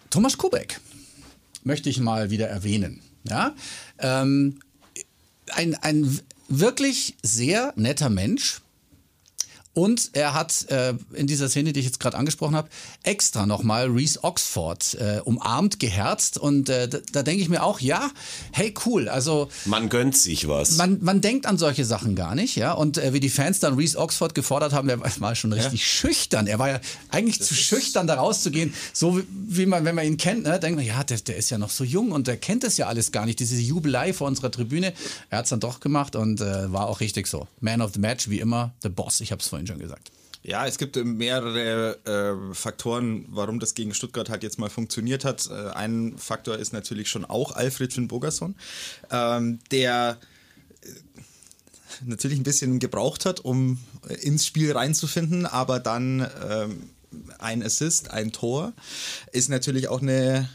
Thomas 0.09 0.37
Kubek 0.37 0.79
möchte 1.63 1.89
ich 1.89 1.99
mal 1.99 2.29
wieder 2.29 2.47
erwähnen. 2.47 3.01
Ja? 3.23 3.53
Ähm, 3.99 4.59
ein, 5.53 5.75
ein 5.75 6.19
wirklich 6.47 7.15
sehr 7.23 7.73
netter 7.75 8.09
Mensch, 8.09 8.61
und 9.73 10.09
er 10.13 10.33
hat 10.33 10.69
äh, 10.69 10.93
in 11.13 11.27
dieser 11.27 11.47
Szene, 11.47 11.71
die 11.71 11.79
ich 11.79 11.85
jetzt 11.85 12.01
gerade 12.01 12.17
angesprochen 12.17 12.55
habe, 12.55 12.67
extra 13.03 13.45
nochmal 13.45 13.87
Reese 13.87 14.21
Oxford 14.21 14.95
äh, 14.95 15.21
umarmt, 15.23 15.79
geherzt. 15.79 16.37
Und 16.37 16.67
äh, 16.69 16.89
da, 16.89 16.97
da 17.11 17.23
denke 17.23 17.41
ich 17.41 17.47
mir 17.47 17.63
auch, 17.63 17.79
ja, 17.79 18.11
hey, 18.51 18.73
cool. 18.85 19.07
Also 19.07 19.49
man 19.65 19.87
gönnt 19.87 20.17
sich 20.17 20.49
was. 20.49 20.75
Man, 20.75 20.99
man 21.01 21.21
denkt 21.21 21.45
an 21.45 21.57
solche 21.57 21.85
Sachen 21.85 22.15
gar 22.15 22.35
nicht, 22.35 22.57
ja. 22.57 22.73
Und 22.73 22.97
äh, 22.97 23.13
wie 23.13 23.21
die 23.21 23.29
Fans 23.29 23.59
dann 23.59 23.75
Reese 23.75 23.97
Oxford 23.97 24.35
gefordert 24.35 24.73
haben, 24.73 24.89
der 24.89 24.99
war 24.99 25.35
schon 25.35 25.53
richtig 25.53 25.79
ja. 25.79 25.85
schüchtern. 25.85 26.47
Er 26.47 26.59
war 26.59 26.67
ja 26.67 26.79
eigentlich 27.09 27.37
das 27.37 27.47
zu 27.47 27.55
schüchtern, 27.55 28.07
da 28.07 28.15
rauszugehen. 28.15 28.73
So 28.91 29.19
wie, 29.19 29.23
wie, 29.29 29.65
man, 29.65 29.85
wenn 29.85 29.95
man 29.95 30.05
ihn 30.05 30.17
kennt, 30.17 30.43
ne, 30.43 30.59
denkt 30.59 30.75
man, 30.75 30.85
ja, 30.85 31.01
der, 31.05 31.19
der 31.19 31.37
ist 31.37 31.49
ja 31.49 31.57
noch 31.57 31.69
so 31.69 31.85
jung 31.85 32.11
und 32.11 32.27
der 32.27 32.35
kennt 32.35 32.65
das 32.65 32.75
ja 32.75 32.87
alles 32.87 33.13
gar 33.13 33.25
nicht. 33.25 33.39
Diese 33.39 33.55
Jubelei 33.55 34.11
vor 34.11 34.27
unserer 34.27 34.51
Tribüne. 34.51 34.91
Er 35.29 35.37
hat 35.37 35.45
es 35.45 35.49
dann 35.51 35.61
doch 35.61 35.79
gemacht 35.79 36.17
und 36.17 36.41
äh, 36.41 36.73
war 36.73 36.87
auch 36.87 36.99
richtig 36.99 37.27
so. 37.27 37.47
Man 37.61 37.81
of 37.81 37.93
the 37.93 37.99
Match, 37.99 38.27
wie 38.27 38.41
immer, 38.41 38.73
the 38.83 38.89
Boss. 38.89 39.21
Ich 39.21 39.31
habe 39.31 39.41
es 39.41 39.47
vorhin 39.47 39.60
vorhin 39.61 39.67
schon 39.67 39.79
gesagt. 39.79 40.11
Ja, 40.43 40.65
es 40.65 40.79
gibt 40.79 40.95
mehrere 40.95 41.99
äh, 42.05 42.55
Faktoren, 42.55 43.25
warum 43.29 43.59
das 43.59 43.75
gegen 43.75 43.93
Stuttgart 43.93 44.29
halt 44.29 44.41
jetzt 44.41 44.57
mal 44.57 44.71
funktioniert 44.71 45.23
hat. 45.23 45.47
Äh, 45.51 45.69
ein 45.71 46.17
Faktor 46.17 46.57
ist 46.57 46.73
natürlich 46.73 47.09
schon 47.09 47.25
auch 47.25 47.51
Alfred 47.51 47.93
Finn 47.93 48.07
Bogerson, 48.07 48.55
ähm, 49.11 49.59
der 49.69 50.17
äh, 50.81 50.87
natürlich 52.05 52.39
ein 52.39 52.43
bisschen 52.43 52.79
gebraucht 52.79 53.25
hat, 53.25 53.39
um 53.41 53.77
ins 54.21 54.47
Spiel 54.47 54.71
reinzufinden, 54.71 55.45
aber 55.45 55.79
dann 55.79 56.27
ähm, 56.49 56.89
ein 57.37 57.61
Assist, 57.61 58.09
ein 58.09 58.31
Tor 58.31 58.73
ist 59.31 59.49
natürlich 59.49 59.89
auch 59.89 60.01
eine 60.01 60.49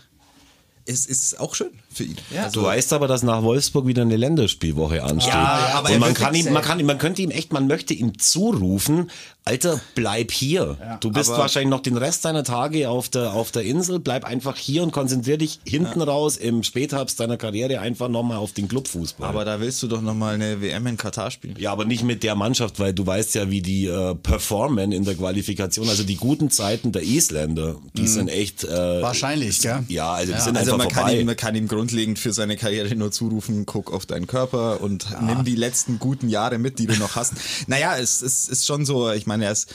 es 0.87 1.07
ist 1.07 1.39
auch 1.41 1.55
schön 1.55 1.73
für 1.93 2.05
ihn. 2.05 2.17
Ja. 2.33 2.45
Also, 2.45 2.61
du 2.61 2.67
weißt 2.67 2.93
aber, 2.93 3.09
dass 3.09 3.23
nach 3.23 3.43
Wolfsburg 3.43 3.87
wieder 3.87 4.03
eine 4.03 4.17
Länderspielwoche 4.17 5.03
ansteht. 5.03 5.35
Ja, 5.35 5.71
aber 5.75 5.91
und 5.91 5.99
man 5.99 6.15
kann 6.15 6.35
ihm, 6.35 6.53
man 6.53 6.63
kann, 6.63 6.85
man 6.85 6.99
könnte 6.99 7.23
ihm 7.23 7.31
echt, 7.31 7.53
man 7.53 7.67
möchte 7.67 7.95
ihm 7.95 8.19
zurufen, 8.19 9.11
Alter, 9.49 9.81
bleib 9.95 10.33
hier. 10.33 10.77
Ja, 10.81 10.97
du 10.97 11.13
bist 11.13 11.31
wahrscheinlich 11.31 11.71
noch 11.71 11.79
den 11.79 11.97
Rest 11.97 12.25
deiner 12.25 12.43
Tage 12.43 12.91
auf 12.91 13.09
der, 13.09 13.33
auf 13.33 13.53
der 13.53 13.63
Insel. 13.63 14.01
Bleib 14.01 14.25
einfach 14.25 14.57
hier 14.57 14.83
und 14.83 14.91
konzentrier 14.91 15.39
dich 15.39 15.61
hinten 15.65 16.01
ja. 16.01 16.07
raus 16.07 16.37
im 16.37 16.65
Spätherbst 16.65 17.21
deiner 17.21 17.37
Karriere 17.37 17.79
einfach 17.79 18.09
nochmal 18.09 18.39
auf 18.39 18.51
den 18.51 18.67
Clubfußball. 18.67 19.29
Aber 19.29 19.45
da 19.45 19.61
willst 19.61 19.81
du 19.85 19.87
doch 19.87 20.03
nochmal 20.03 20.35
eine 20.35 20.61
WM 20.61 20.89
in 20.89 20.97
Katar 20.97 21.31
spielen. 21.31 21.55
Ja, 21.61 21.71
aber 21.71 21.85
nicht 21.85 22.03
mit 22.03 22.25
der 22.25 22.35
Mannschaft, 22.35 22.81
weil 22.81 22.93
du 22.93 23.07
weißt 23.07 23.37
ja, 23.37 23.49
wie 23.49 23.63
die 23.63 23.87
äh, 23.87 24.17
performen 24.17 24.91
in 24.91 25.05
der 25.05 25.15
Qualifikation. 25.15 25.89
Also 25.89 26.03
die 26.03 26.17
guten 26.17 26.51
Zeiten 26.51 26.91
der 26.91 27.05
Isländer, 27.05 27.77
die 27.95 28.03
mhm. 28.03 28.07
sind 28.09 28.29
echt. 28.29 28.65
Äh, 28.65 29.01
Wahrscheinlich, 29.01 29.61
gell? 29.61 29.85
Ja, 29.87 30.11
also 30.11 30.33
die 30.33 30.41
sind 30.41 30.57
also 30.57 30.73
einfach 30.73 30.87
man 30.87 30.93
vorbei. 30.93 31.11
Kann 31.11 31.21
ihm, 31.21 31.27
man 31.27 31.37
kann 31.37 31.55
ihm 31.55 31.69
grundlegend 31.69 32.19
für 32.19 32.33
seine 32.33 32.57
Karriere 32.57 32.97
nur 32.97 33.13
zurufen, 33.13 33.65
guck 33.65 33.93
auf 33.93 34.07
deinen 34.07 34.27
Körper 34.27 34.81
und 34.81 35.07
nimm 35.23 35.45
die 35.45 35.55
letzten 35.55 36.01
guten 36.01 36.29
Jahre 36.29 36.59
mit, 36.59 36.81
die 36.81 36.87
du 36.87 36.97
noch 36.97 37.15
hast. 37.15 37.35
naja, 37.69 37.97
es, 37.97 38.23
es 38.23 38.49
ist 38.49 38.67
schon 38.67 38.85
so, 38.85 39.13
ich 39.13 39.29
meine, 39.29 39.36
er 39.43 39.53
ist 39.53 39.73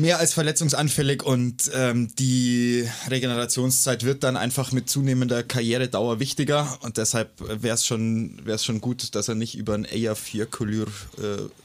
mehr 0.00 0.18
als 0.18 0.32
verletzungsanfällig 0.32 1.22
und 1.22 1.70
ähm, 1.74 2.14
die 2.16 2.88
Regenerationszeit 3.08 4.04
wird 4.04 4.24
dann 4.24 4.36
einfach 4.36 4.72
mit 4.72 4.88
zunehmender 4.88 5.42
Karrieredauer 5.42 6.20
wichtiger 6.20 6.78
und 6.82 6.96
deshalb 6.96 7.30
wäre 7.40 7.74
es 7.74 7.86
schon, 7.86 8.40
wär's 8.44 8.64
schon 8.64 8.80
gut, 8.80 9.14
dass 9.14 9.28
er 9.28 9.34
nicht 9.34 9.56
über 9.56 9.74
ein 9.74 9.86
AR4-Couleur 9.86 10.86
äh, 10.86 10.90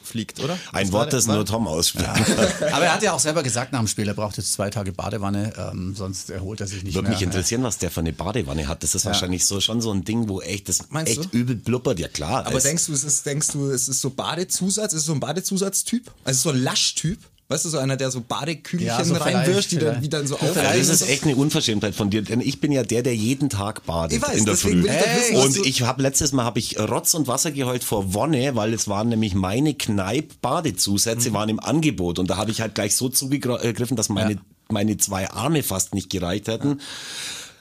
fliegt, 0.04 0.40
oder? 0.40 0.58
Ein 0.72 0.92
Wort, 0.92 1.14
das 1.14 1.28
nur 1.28 1.46
Tom 1.46 1.68
ausspricht. 1.68 2.06
Ja. 2.06 2.14
Aber 2.74 2.86
er 2.86 2.94
hat 2.94 3.04
ja 3.04 3.14
auch 3.14 3.20
selber 3.20 3.44
gesagt 3.44 3.72
nach 3.72 3.80
dem 3.80 3.88
Spiel, 3.88 4.08
er 4.08 4.14
braucht 4.14 4.38
jetzt 4.38 4.54
zwei 4.54 4.70
Tage 4.70 4.92
Badewanne, 4.92 5.54
ähm, 5.58 5.96
sonst 5.96 6.30
erholt 6.30 6.62
er 6.62 6.68
sich 6.68 6.84
nicht 6.84 6.96
Würde 6.96 7.10
mehr. 7.10 7.18
Würde 7.18 7.26
mich 7.26 7.36
interessieren, 7.36 7.64
was 7.64 7.78
der 7.78 7.92
für 7.92 8.02
eine 8.02 8.14
Badewanne 8.14 8.68
hat. 8.68 8.84
Das 8.84 8.96
ist 8.96 9.04
ja. 9.04 9.12
wahrscheinlich 9.12 9.46
so 9.46 9.60
schon 9.62 9.82
so 9.82 9.92
ein 9.92 10.04
Ding, 10.04 10.30
wo 10.30 10.42
echt 10.42 10.70
das 10.70 10.90
Meinst 10.90 11.12
echt 11.12 11.34
du? 11.34 11.38
übel 11.38 11.56
blubbert. 11.56 12.00
Ja 12.00 12.08
klar. 12.08 12.46
Aber 12.46 12.60
denkst 12.60 12.86
du, 12.86 12.94
es 12.94 13.04
ist, 13.04 13.26
denkst 13.26 13.50
du, 13.50 13.70
es 13.70 13.88
ist 13.88 14.02
so 14.02 14.10
Badezusatz, 14.10 14.94
ist 14.94 15.02
es 15.02 15.06
so 15.06 15.14
ein 15.14 15.20
Badezusatztyp? 15.20 16.12
Also 16.24 16.50
so 16.50 16.56
ein 16.56 16.62
Laschtyp? 16.62 17.20
Weißt 17.48 17.64
du, 17.64 17.70
so 17.70 17.78
einer, 17.78 17.96
der 17.96 18.10
so 18.10 18.22
Badekühlchen 18.22 18.88
ja, 18.88 19.04
so 19.04 19.14
reinwirft, 19.14 19.72
die 19.72 19.78
dann, 19.78 20.02
die 20.02 20.10
dann 20.10 20.26
so 20.26 20.36
aufreißen. 20.36 20.88
Das 20.88 21.02
ist 21.02 21.08
echt 21.08 21.26
eine 21.26 21.36
Unverschämtheit 21.36 21.94
von 21.94 22.10
dir, 22.10 22.24
denn 22.24 22.42
ich 22.42 22.60
bin 22.60 22.72
ja 22.72 22.82
der, 22.82 23.04
der 23.04 23.16
jeden 23.16 23.52
Tag 23.52 23.86
badet 23.86 24.18
ich 24.18 24.24
weiß, 24.24 24.36
in 24.36 24.46
der 24.46 24.56
Früh. 24.56 24.84
Hey. 24.88 25.36
Und 25.36 25.64
ich 25.64 25.84
habe 25.84 26.02
letztes 26.02 26.32
Mal 26.32 26.44
habe 26.44 26.58
ich 26.58 26.80
Rotz 26.80 27.14
und 27.14 27.28
Wasser 27.28 27.52
geheult 27.52 27.84
vor 27.84 28.16
Wonne, 28.16 28.56
weil 28.56 28.74
es 28.74 28.88
waren 28.88 29.10
nämlich 29.10 29.36
meine 29.36 29.76
Kneipp-Badezusätze 29.76 31.30
mhm. 31.30 31.34
waren 31.36 31.50
im 31.50 31.60
Angebot 31.60 32.18
und 32.18 32.32
da 32.32 32.38
habe 32.38 32.50
ich 32.50 32.62
halt 32.62 32.74
gleich 32.74 32.96
so 32.96 33.10
zugegriffen, 33.10 33.96
dass 33.96 34.10
meine 34.10 34.34
ja. 34.34 34.40
meine 34.70 34.98
zwei 34.98 35.30
Arme 35.30 35.62
fast 35.62 35.94
nicht 35.94 36.10
gereicht 36.10 36.48
hätten. 36.48 36.70
Ja. 36.70 36.76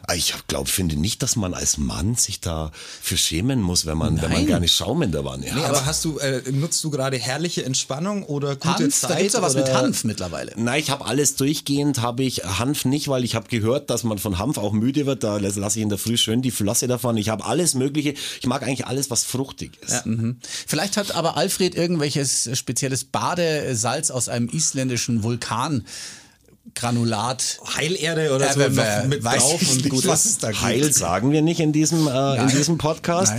Ah, 0.06 0.14
ich 0.14 0.34
glaube, 0.48 0.68
finde 0.68 0.96
nicht, 0.96 1.22
dass 1.22 1.34
man 1.34 1.54
als 1.54 1.78
Mann 1.78 2.14
sich 2.14 2.40
da 2.40 2.72
für 3.00 3.16
schämen 3.16 3.62
muss, 3.62 3.86
wenn 3.86 3.96
man, 3.96 4.20
wenn 4.20 4.30
man 4.30 4.46
gar 4.46 4.60
nicht 4.60 4.74
Schaum 4.74 5.00
in 5.00 5.12
der 5.12 5.24
Wanne 5.24 5.46
hat. 5.50 5.56
Nee, 5.56 5.64
aber 5.64 5.86
hast 5.86 6.04
du, 6.04 6.18
äh, 6.18 6.42
nutzt 6.52 6.84
du 6.84 6.90
gerade 6.90 7.16
herrliche 7.16 7.64
Entspannung 7.64 8.22
oder 8.24 8.54
gute 8.56 8.84
Hanf, 8.84 8.94
Zeit? 8.94 9.10
Da 9.10 9.16
gibt's 9.16 9.34
ja 9.34 9.40
was 9.40 9.54
mit 9.54 9.72
Hanf 9.72 10.04
mittlerweile. 10.04 10.52
Nein, 10.56 10.80
ich 10.80 10.90
habe 10.90 11.06
alles 11.06 11.36
durchgehend, 11.36 12.02
habe 12.02 12.22
ich 12.22 12.44
Hanf 12.44 12.84
nicht, 12.84 13.08
weil 13.08 13.24
ich 13.24 13.34
habe 13.34 13.48
gehört, 13.48 13.88
dass 13.88 14.04
man 14.04 14.18
von 14.18 14.38
Hanf 14.38 14.58
auch 14.58 14.72
müde 14.72 15.06
wird. 15.06 15.24
Da 15.24 15.38
lasse 15.38 15.78
ich 15.78 15.82
in 15.82 15.88
der 15.88 15.98
Früh 15.98 16.18
schön 16.18 16.42
die 16.42 16.50
Flosse 16.50 16.86
davon. 16.86 17.16
Ich 17.16 17.30
habe 17.30 17.44
alles 17.44 17.74
Mögliche. 17.74 18.14
Ich 18.40 18.46
mag 18.46 18.62
eigentlich 18.62 18.86
alles, 18.86 19.10
was 19.10 19.24
fruchtig 19.24 19.72
ist. 19.80 19.92
Ja, 19.92 20.02
mhm. 20.04 20.36
Vielleicht 20.66 20.98
hat 20.98 21.14
aber 21.14 21.38
Alfred 21.38 21.74
irgendwelches 21.74 22.50
spezielles 22.52 23.04
Badesalz 23.04 24.10
aus 24.10 24.28
einem 24.28 24.48
isländischen 24.48 25.22
Vulkan 25.22 25.84
Granulat. 26.74 27.60
Heilerde 27.76 28.34
oder 28.34 28.52
so 28.52 28.60
äh, 28.60 28.68
noch 28.68 29.08
mit 29.08 29.24
weiß 29.24 29.38
drauf 29.38 29.72
und 29.72 29.88
gut 29.88 30.06
was 30.06 30.26
ist 30.26 30.42
da 30.42 30.52
Heil 30.62 30.92
sagen 30.92 31.30
wir 31.30 31.42
nicht 31.42 31.60
in 31.60 31.72
diesem, 31.72 32.06
äh, 32.06 32.40
in 32.40 32.48
diesem 32.48 32.78
Podcast. 32.78 33.34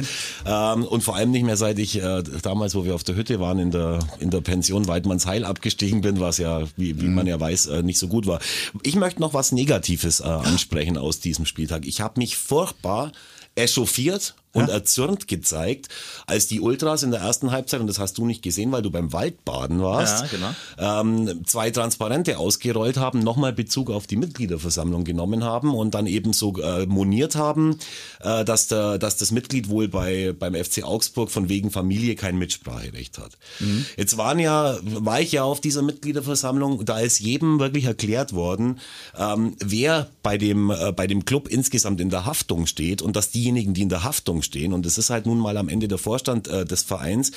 Ähm, 0.45 0.85
und 0.85 1.03
vor 1.03 1.15
allem 1.15 1.31
nicht 1.31 1.43
mehr 1.43 1.57
seit 1.57 1.79
ich 1.79 2.01
äh, 2.01 2.23
damals, 2.41 2.75
wo 2.75 2.85
wir 2.85 2.95
auf 2.95 3.03
der 3.03 3.15
Hütte 3.15 3.39
waren, 3.39 3.59
in 3.59 3.71
der, 3.71 3.99
in 4.19 4.29
der 4.29 4.41
Pension 4.41 4.87
Weidmanns 4.87 5.25
Heil 5.25 5.45
abgestiegen 5.45 6.01
bin, 6.01 6.19
was 6.19 6.37
ja, 6.37 6.63
wie, 6.77 6.99
wie 6.99 7.07
mhm. 7.07 7.15
man 7.15 7.27
ja 7.27 7.39
weiß, 7.39 7.67
äh, 7.67 7.83
nicht 7.83 7.99
so 7.99 8.07
gut 8.07 8.27
war. 8.27 8.39
Ich 8.83 8.95
möchte 8.95 9.21
noch 9.21 9.33
was 9.33 9.51
Negatives 9.51 10.19
äh, 10.19 10.23
ansprechen 10.23 10.97
aus 10.97 11.19
diesem 11.19 11.45
Spieltag. 11.45 11.85
Ich 11.85 12.01
habe 12.01 12.19
mich 12.19 12.37
furchtbar 12.37 13.11
echauffiert 13.55 14.35
und 14.55 14.69
ja. 14.69 14.75
erzürnt 14.75 15.27
gezeigt, 15.27 15.89
als 16.27 16.47
die 16.47 16.61
Ultras 16.61 17.03
in 17.03 17.11
der 17.11 17.19
ersten 17.19 17.51
Halbzeit, 17.51 17.81
und 17.81 17.87
das 17.87 17.99
hast 17.99 18.17
du 18.17 18.25
nicht 18.25 18.41
gesehen, 18.41 18.71
weil 18.71 18.81
du 18.81 18.89
beim 18.89 19.11
Waldbaden 19.11 19.81
warst, 19.81 20.23
ja, 20.23 20.53
genau. 20.77 21.01
ähm, 21.01 21.45
zwei 21.45 21.71
Transparente 21.71 22.37
ausgerollt 22.39 22.95
haben, 22.97 23.19
nochmal 23.19 23.51
Bezug 23.51 23.91
auf 23.91 24.07
die 24.07 24.15
Mitgliederversammlung 24.15 25.03
genommen 25.03 25.43
haben 25.43 25.75
und 25.75 25.93
dann 25.93 26.07
eben 26.07 26.31
so 26.31 26.55
äh, 26.57 26.85
moniert 26.85 27.35
haben, 27.35 27.77
äh, 28.21 28.45
dass, 28.45 28.67
der, 28.67 28.97
dass 28.97 29.17
das 29.17 29.31
Mitglied 29.31 29.67
wohl 29.67 29.89
bei, 29.89 30.33
beim 30.37 30.55
FC 30.55 30.83
Augsburg 30.83 31.31
von 31.31 31.49
wegen 31.49 31.69
Familie 31.69 32.15
kein 32.15 32.37
Mitspracherecht 32.37 33.17
hat. 33.17 33.37
Mhm. 33.59 33.85
Jetzt 33.97 34.17
waren 34.17 34.39
ja, 34.39 34.77
war 34.81 35.19
ich 35.19 35.33
ja 35.33 35.43
auf 35.43 35.59
dieser 35.59 35.81
Mitgliederversammlung, 35.81 36.85
da 36.85 36.99
ist 36.99 37.19
jedem 37.19 37.59
wirklich 37.59 37.83
erklärt 37.83 38.31
worden, 38.31 38.79
ähm, 39.17 39.57
wer 39.59 40.09
bei 40.23 40.37
dem, 40.37 40.71
äh, 40.71 40.93
bei 40.93 41.07
dem 41.07 41.25
Club 41.25 41.49
insgesamt 41.49 41.99
in 41.99 42.09
der 42.09 42.25
Haftung 42.25 42.67
steht 42.67 43.01
und 43.01 43.17
dass 43.17 43.31
diejenigen, 43.31 43.73
die 43.73 43.81
in 43.81 43.89
der 43.89 44.05
Haftung 44.05 44.43
stehen. 44.45 44.71
Und 44.71 44.85
es 44.85 44.97
ist 44.97 45.09
halt 45.09 45.25
nun 45.25 45.37
mal 45.37 45.57
am 45.57 45.67
Ende 45.67 45.89
der 45.89 45.97
Vorstand 45.97 46.47
äh, 46.47 46.63
des 46.63 46.83
Vereins, 46.83 47.31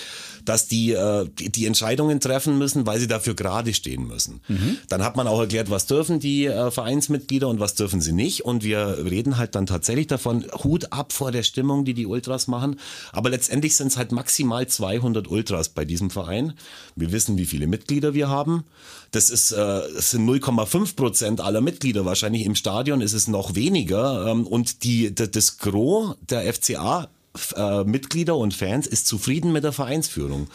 dass 0.44 0.68
die, 0.68 0.92
äh, 0.92 1.26
die, 1.38 1.50
die 1.50 1.66
Entscheidungen 1.66 2.20
treffen 2.20 2.58
müssen, 2.58 2.86
weil 2.86 3.00
sie 3.00 3.08
dafür 3.08 3.34
gerade 3.34 3.74
stehen 3.74 4.06
müssen. 4.06 4.40
Mhm. 4.46 4.78
Dann 4.88 5.02
hat 5.02 5.16
man 5.16 5.26
auch 5.26 5.40
erklärt, 5.40 5.70
was 5.70 5.86
dürfen 5.86 6.20
die 6.20 6.46
äh, 6.46 6.70
Vereinsmitglieder 6.70 7.48
und 7.48 7.58
was 7.58 7.74
dürfen 7.74 8.00
sie 8.00 8.12
nicht. 8.12 8.44
Und 8.44 8.62
wir 8.62 8.98
reden 9.04 9.36
halt 9.36 9.54
dann 9.54 9.66
tatsächlich 9.66 10.06
davon, 10.06 10.44
Hut 10.62 10.92
ab 10.92 11.12
vor 11.12 11.32
der 11.32 11.42
Stimmung, 11.42 11.84
die 11.84 11.94
die 11.94 12.06
Ultras 12.06 12.46
machen. 12.46 12.78
Aber 13.12 13.30
letztendlich 13.30 13.74
sind 13.74 13.88
es 13.88 13.96
halt 13.96 14.12
maximal 14.12 14.66
200 14.66 15.28
Ultras 15.28 15.70
bei 15.70 15.84
diesem 15.84 16.10
Verein. 16.10 16.52
Wir 16.94 17.12
wissen, 17.12 17.38
wie 17.38 17.46
viele 17.46 17.66
Mitglieder 17.66 18.14
wir 18.14 18.28
haben. 18.28 18.64
Das 19.10 19.30
ist, 19.30 19.52
äh, 19.52 19.56
das 19.56 20.10
sind 20.10 20.28
0,5 20.28 20.94
Prozent 20.94 21.40
aller 21.40 21.60
Mitglieder. 21.60 22.04
Wahrscheinlich 22.04 22.44
im 22.44 22.54
Stadion 22.54 23.00
ist 23.00 23.14
es 23.14 23.28
noch 23.28 23.54
weniger. 23.54 24.26
Ähm, 24.26 24.46
und 24.46 24.84
die, 24.84 25.14
das 25.14 25.58
Gros 25.58 26.16
der 26.28 26.52
FCA 26.52 26.97
äh, 27.56 27.84
Mitglieder 27.84 28.36
und 28.36 28.54
Fans 28.54 28.86
ist 28.86 29.06
zufrieden 29.06 29.52
mit 29.52 29.64
der 29.64 29.72
Vereinsführung. 29.72 30.48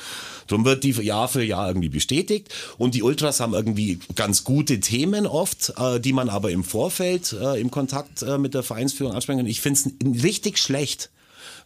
Darum 0.48 0.65
wird 0.65 0.84
die 0.84 0.91
Jahr 0.91 1.28
für 1.28 1.43
Jahr 1.43 1.67
irgendwie 1.67 1.89
bestätigt 1.89 2.54
und 2.78 2.96
die 2.96 3.04
Ultras 3.04 3.39
haben 3.39 3.54
irgendwie 3.54 4.00
ganz 4.15 4.43
gute 4.43 4.80
Themen 4.80 5.26
oft, 5.26 5.74
äh, 5.78 6.00
die 6.00 6.13
man 6.13 6.30
aber 6.30 6.52
im 6.52 6.63
Vorfeld 6.63 7.34
äh, 7.34 7.60
im 7.60 7.72
Kontakt 7.72 8.22
äh, 8.22 8.38
mit 8.38 8.54
der 8.54 8.63
Vereinsführung 8.63 9.13
ansprechen 9.13 9.39
kann. 9.39 9.48
Ich 9.48 9.62
finde 9.62 9.80
es 9.80 10.24
richtig 10.24 10.58
schlecht, 10.58 11.10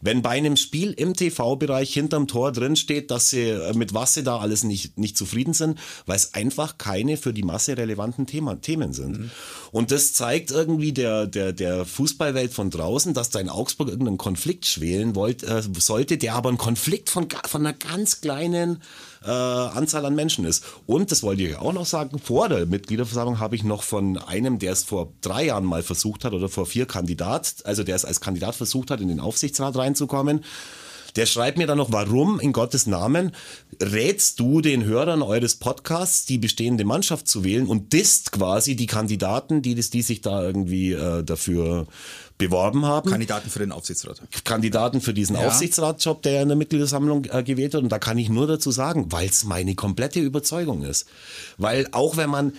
wenn 0.02 0.22
bei 0.22 0.32
einem 0.32 0.58
Spiel 0.58 0.92
im 0.92 1.14
TV-Bereich 1.14 1.94
hinterm 1.94 2.28
Tor 2.28 2.52
drin 2.52 2.76
steht, 2.76 3.12
dass 3.12 3.30
sie 3.30 3.50
äh, 3.50 3.74
mit 3.74 3.94
was 3.94 4.14
sie 4.14 4.24
da 4.24 4.38
alles 4.38 4.64
nicht, 4.64 4.98
nicht 4.98 5.18
zufrieden 5.18 5.54
sind, 5.54 5.80
weil 6.06 6.16
es 6.16 6.34
einfach 6.34 6.78
keine 6.78 7.18
für 7.18 7.34
die 7.34 7.44
Masse 7.44 7.78
relevanten 7.78 8.28
Thema, 8.28 8.60
Themen 8.62 8.94
sind. 8.94 9.20
Mhm. 9.20 9.32
Und 9.72 9.92
das 9.92 10.14
zeigt 10.14 10.52
irgendwie 10.52 10.94
der, 10.94 11.28
der, 11.28 11.54
der 11.54 11.86
Fußballwelt 11.86 12.54
von 12.54 12.70
draußen, 12.70 13.14
dass 13.14 13.30
da 13.30 13.40
in 13.40 13.50
Augsburg 13.50 13.90
irgendeinen 13.90 14.18
Konflikt 14.18 14.66
schwelen 14.66 15.16
wollt, 15.16 15.44
äh, 15.44 15.62
sollte, 15.78 16.18
der 16.18 16.36
aber 16.36 16.50
ein 16.50 16.58
Konflikt 16.58 17.10
von, 17.10 17.28
von 17.46 17.66
einer 17.66 17.78
ganz 17.78 18.22
kleinen 18.22 18.82
äh, 19.26 19.30
Anzahl 19.30 20.06
an 20.06 20.16
Menschen 20.16 20.46
ist. 20.46 20.64
Und 20.86 21.12
das 21.12 21.24
wollte 21.24 21.44
ich 21.44 21.56
auch 21.58 21.74
noch 21.74 21.86
sagen, 21.86 22.20
vor 22.20 22.50
der 22.50 22.66
Mitgliederversammlung 22.66 23.40
habe 23.40 23.56
ich 23.56 23.64
noch 23.64 23.84
von 23.84 24.18
einem, 24.18 24.60
der 24.60 24.74
es 24.74 24.84
vor 24.84 25.14
drei 25.22 25.46
Jahren 25.46 25.66
mal 25.66 25.84
versucht 25.84 26.26
hat 26.26 26.34
oder 26.34 26.50
vor 26.50 26.66
vier 26.66 26.86
Kandidat, 26.86 27.56
also 27.64 27.84
der 27.84 27.96
es 27.96 28.06
als 28.06 28.22
Kandidat 28.22 28.56
versucht 28.56 28.92
hat, 28.92 29.02
in 29.02 29.08
den 29.08 29.20
Aufsichtsrat 29.20 29.76
reinzukommen, 29.76 30.44
der 31.18 31.26
schreibt 31.26 31.58
mir 31.58 31.68
dann 31.68 31.78
noch, 31.78 31.92
warum 31.92 32.40
in 32.40 32.54
Gottes 32.54 32.86
Namen 32.88 33.32
rätst 33.82 34.40
du 34.40 34.62
den 34.62 34.86
Hörern 34.86 35.22
eures 35.22 35.56
Podcasts, 35.56 36.26
die 36.26 36.38
bestehende 36.38 36.86
Mannschaft 36.86 37.28
zu 37.28 37.44
wählen 37.44 37.68
und 37.68 37.92
disst 37.92 38.32
quasi 38.32 38.76
die 38.76 38.88
Kandidaten, 38.88 39.62
die, 39.62 39.76
die 39.76 40.02
sich 40.02 40.22
da 40.22 40.44
irgendwie 40.44 40.94
äh, 40.94 41.24
dafür 41.24 41.88
beworben 42.38 42.86
haben. 42.86 43.10
Kandidaten 43.10 43.50
für 43.50 43.60
den 43.60 43.72
Aufsichtsrat. 43.72 44.22
Kandidaten 44.44 45.02
für 45.02 45.14
diesen 45.14 45.36
ja. 45.36 45.48
Aufsichtsratjob, 45.48 46.22
der 46.22 46.44
in 46.44 46.50
der 46.50 46.58
Mitgliedersammlung 46.58 47.26
äh, 47.26 47.44
gewählt 47.44 47.74
wird. 47.74 47.84
Und 47.84 47.92
da 47.92 48.00
kann 48.00 48.18
ich 48.18 48.30
nur 48.30 48.48
dazu 48.48 48.70
sagen, 48.72 49.12
weil 49.12 49.28
es 49.28 49.44
meine 49.44 49.74
komplette 49.76 50.20
Überzeugung 50.20 50.84
ist. 50.84 51.08
Weil 51.58 51.88
auch 51.92 52.16
wenn 52.16 52.30
man 52.30 52.54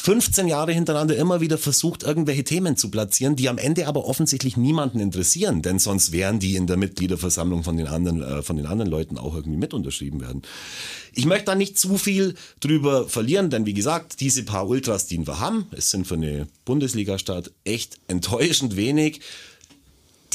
15 0.00 0.46
Jahre 0.46 0.72
hintereinander 0.72 1.16
immer 1.16 1.40
wieder 1.40 1.58
versucht, 1.58 2.02
irgendwelche 2.02 2.44
Themen 2.44 2.76
zu 2.76 2.90
platzieren, 2.90 3.34
die 3.34 3.48
am 3.48 3.58
Ende 3.58 3.86
aber 3.86 4.06
offensichtlich 4.06 4.56
niemanden 4.56 5.00
interessieren, 5.00 5.62
denn 5.62 5.78
sonst 5.78 6.12
wären 6.12 6.38
die 6.38 6.56
in 6.56 6.66
der 6.66 6.76
Mitgliederversammlung 6.76 7.64
von 7.64 7.76
den 7.76 7.86
anderen, 7.86 8.22
äh, 8.22 8.42
von 8.42 8.56
den 8.56 8.66
anderen 8.66 8.90
Leuten 8.90 9.18
auch 9.18 9.34
irgendwie 9.34 9.58
mit 9.58 9.74
unterschrieben 9.74 10.20
werden. 10.20 10.42
Ich 11.12 11.24
möchte 11.24 11.46
da 11.46 11.54
nicht 11.54 11.78
zu 11.78 11.96
viel 11.96 12.34
drüber 12.60 13.08
verlieren, 13.08 13.50
denn 13.50 13.66
wie 13.66 13.74
gesagt, 13.74 14.20
diese 14.20 14.42
paar 14.44 14.68
Ultras, 14.68 15.06
die 15.06 15.26
wir 15.26 15.40
haben, 15.40 15.66
es 15.72 15.90
sind 15.90 16.06
für 16.06 16.14
eine 16.14 16.46
Bundesliga-Stadt 16.64 17.52
echt 17.64 17.98
enttäuschend 18.06 18.76
wenig 18.76 19.20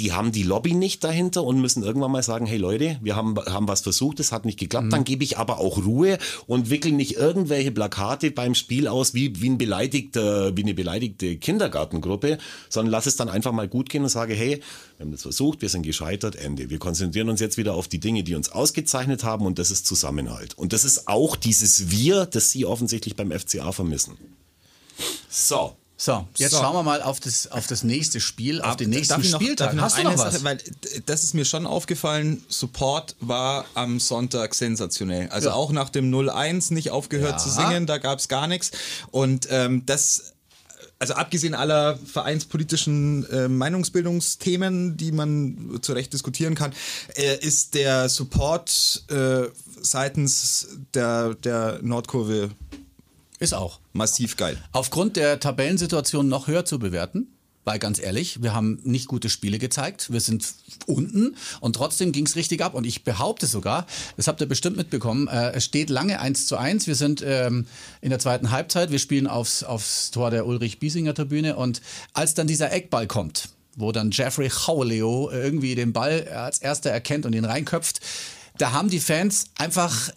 die 0.01 0.13
haben 0.13 0.31
die 0.31 0.41
Lobby 0.41 0.73
nicht 0.73 1.03
dahinter 1.03 1.43
und 1.43 1.61
müssen 1.61 1.83
irgendwann 1.83 2.11
mal 2.11 2.23
sagen, 2.23 2.47
hey 2.47 2.57
Leute, 2.57 2.97
wir 3.03 3.15
haben, 3.15 3.37
haben 3.37 3.67
was 3.67 3.81
versucht, 3.81 4.19
es 4.19 4.31
hat 4.31 4.45
nicht 4.45 4.59
geklappt, 4.59 4.87
mhm. 4.87 4.89
dann 4.89 5.03
gebe 5.03 5.23
ich 5.23 5.37
aber 5.37 5.59
auch 5.59 5.85
Ruhe 5.85 6.17
und 6.47 6.71
wickel 6.71 6.91
nicht 6.91 7.17
irgendwelche 7.17 7.71
Plakate 7.71 8.31
beim 8.31 8.55
Spiel 8.55 8.87
aus 8.87 9.13
wie, 9.13 9.39
wie, 9.41 9.49
ein 9.49 9.59
beleidigter, 9.59 10.57
wie 10.57 10.63
eine 10.63 10.73
beleidigte 10.73 11.37
Kindergartengruppe, 11.37 12.39
sondern 12.67 12.91
lass 12.91 13.05
es 13.05 13.15
dann 13.15 13.29
einfach 13.29 13.51
mal 13.51 13.67
gut 13.67 13.89
gehen 13.89 14.01
und 14.01 14.09
sage, 14.09 14.33
hey, 14.33 14.61
wir 14.97 15.05
haben 15.05 15.11
das 15.11 15.21
versucht, 15.21 15.61
wir 15.61 15.69
sind 15.69 15.83
gescheitert, 15.83 16.35
Ende. 16.35 16.71
Wir 16.71 16.79
konzentrieren 16.79 17.29
uns 17.29 17.39
jetzt 17.39 17.57
wieder 17.57 17.75
auf 17.75 17.87
die 17.87 17.99
Dinge, 17.99 18.23
die 18.23 18.33
uns 18.33 18.51
ausgezeichnet 18.51 19.23
haben 19.23 19.45
und 19.45 19.59
das 19.59 19.69
ist 19.69 19.85
Zusammenhalt. 19.85 20.57
Und 20.57 20.73
das 20.73 20.83
ist 20.83 21.07
auch 21.07 21.35
dieses 21.35 21.91
Wir, 21.91 22.25
das 22.25 22.49
Sie 22.49 22.65
offensichtlich 22.65 23.15
beim 23.15 23.31
FCA 23.31 23.71
vermissen. 23.71 24.17
So, 25.29 25.75
so, 26.01 26.27
jetzt 26.35 26.49
so. 26.49 26.57
schauen 26.57 26.73
wir 26.73 26.81
mal 26.81 27.03
auf 27.03 27.19
das, 27.19 27.51
auf 27.51 27.67
das 27.67 27.83
nächste 27.83 28.19
Spiel, 28.19 28.59
auf 28.59 28.75
den 28.75 28.89
nächsten 28.89 29.21
noch, 29.21 29.39
Spieltag. 29.39 29.79
Hast 29.79 29.99
du 29.99 30.03
noch 30.03 30.17
was? 30.17 30.33
Sache, 30.33 30.43
weil 30.43 30.57
das 31.05 31.23
ist 31.23 31.35
mir 31.35 31.45
schon 31.45 31.67
aufgefallen, 31.67 32.43
Support 32.47 33.15
war 33.19 33.65
am 33.75 33.99
Sonntag 33.99 34.55
sensationell. 34.55 35.29
Also 35.29 35.49
ja. 35.49 35.53
auch 35.53 35.71
nach 35.71 35.89
dem 35.89 36.11
0-1 36.11 36.73
nicht 36.73 36.89
aufgehört 36.89 37.33
ja. 37.33 37.37
zu 37.37 37.49
singen, 37.51 37.85
da 37.85 37.99
gab 37.99 38.17
es 38.17 38.27
gar 38.29 38.47
nichts. 38.47 38.71
Und 39.11 39.47
ähm, 39.51 39.85
das 39.85 40.33
also 40.97 41.13
abgesehen 41.13 41.53
aller 41.53 41.99
vereinspolitischen 41.99 43.29
äh, 43.29 43.47
Meinungsbildungsthemen, 43.47 44.97
die 44.97 45.11
man 45.11 45.77
zu 45.83 45.93
Recht 45.93 46.13
diskutieren 46.13 46.55
kann, 46.55 46.73
äh, 47.13 47.37
ist 47.45 47.75
der 47.75 48.09
Support 48.09 49.03
äh, 49.09 49.49
seitens 49.81 50.67
der, 50.95 51.35
der 51.35 51.77
Nordkurve 51.83 52.49
ist 53.41 53.53
auch. 53.53 53.79
Massiv 53.91 54.37
geil. 54.37 54.57
Aufgrund 54.71 55.17
der 55.17 55.39
Tabellensituation 55.39 56.27
noch 56.27 56.47
höher 56.47 56.63
zu 56.63 56.79
bewerten. 56.79 57.27
Weil 57.63 57.77
ganz 57.77 57.99
ehrlich, 57.99 58.41
wir 58.41 58.55
haben 58.55 58.79
nicht 58.83 59.07
gute 59.07 59.29
Spiele 59.29 59.59
gezeigt. 59.59 60.11
Wir 60.11 60.19
sind 60.19 60.51
unten 60.87 61.35
und 61.59 61.75
trotzdem 61.75 62.11
ging 62.11 62.25
es 62.25 62.35
richtig 62.35 62.63
ab. 62.63 62.73
Und 62.73 62.87
ich 62.87 63.03
behaupte 63.03 63.45
sogar, 63.45 63.85
das 64.17 64.27
habt 64.27 64.41
ihr 64.41 64.47
bestimmt 64.47 64.77
mitbekommen, 64.77 65.27
äh, 65.27 65.51
es 65.51 65.65
steht 65.65 65.91
lange 65.91 66.19
1 66.19 66.47
zu 66.47 66.57
1. 66.57 66.87
Wir 66.87 66.95
sind 66.95 67.23
ähm, 67.23 67.67
in 68.01 68.09
der 68.09 68.17
zweiten 68.17 68.49
Halbzeit. 68.49 68.89
Wir 68.89 68.97
spielen 68.97 69.27
aufs, 69.27 69.63
aufs 69.63 70.09
Tor 70.09 70.31
der 70.31 70.47
Ulrich-Biesinger-Tribüne. 70.47 71.55
Und 71.55 71.81
als 72.13 72.33
dann 72.33 72.47
dieser 72.47 72.71
Eckball 72.71 73.05
kommt, 73.05 73.49
wo 73.75 73.91
dann 73.91 74.09
Jeffrey 74.09 74.49
Chauleo 74.49 75.29
irgendwie 75.31 75.75
den 75.75 75.93
Ball 75.93 76.27
als 76.29 76.57
erster 76.59 76.89
erkennt 76.89 77.27
und 77.27 77.33
ihn 77.33 77.45
reinköpft, 77.45 78.01
da 78.57 78.71
haben 78.71 78.89
die 78.89 78.99
Fans 78.99 79.45
einfach 79.55 80.11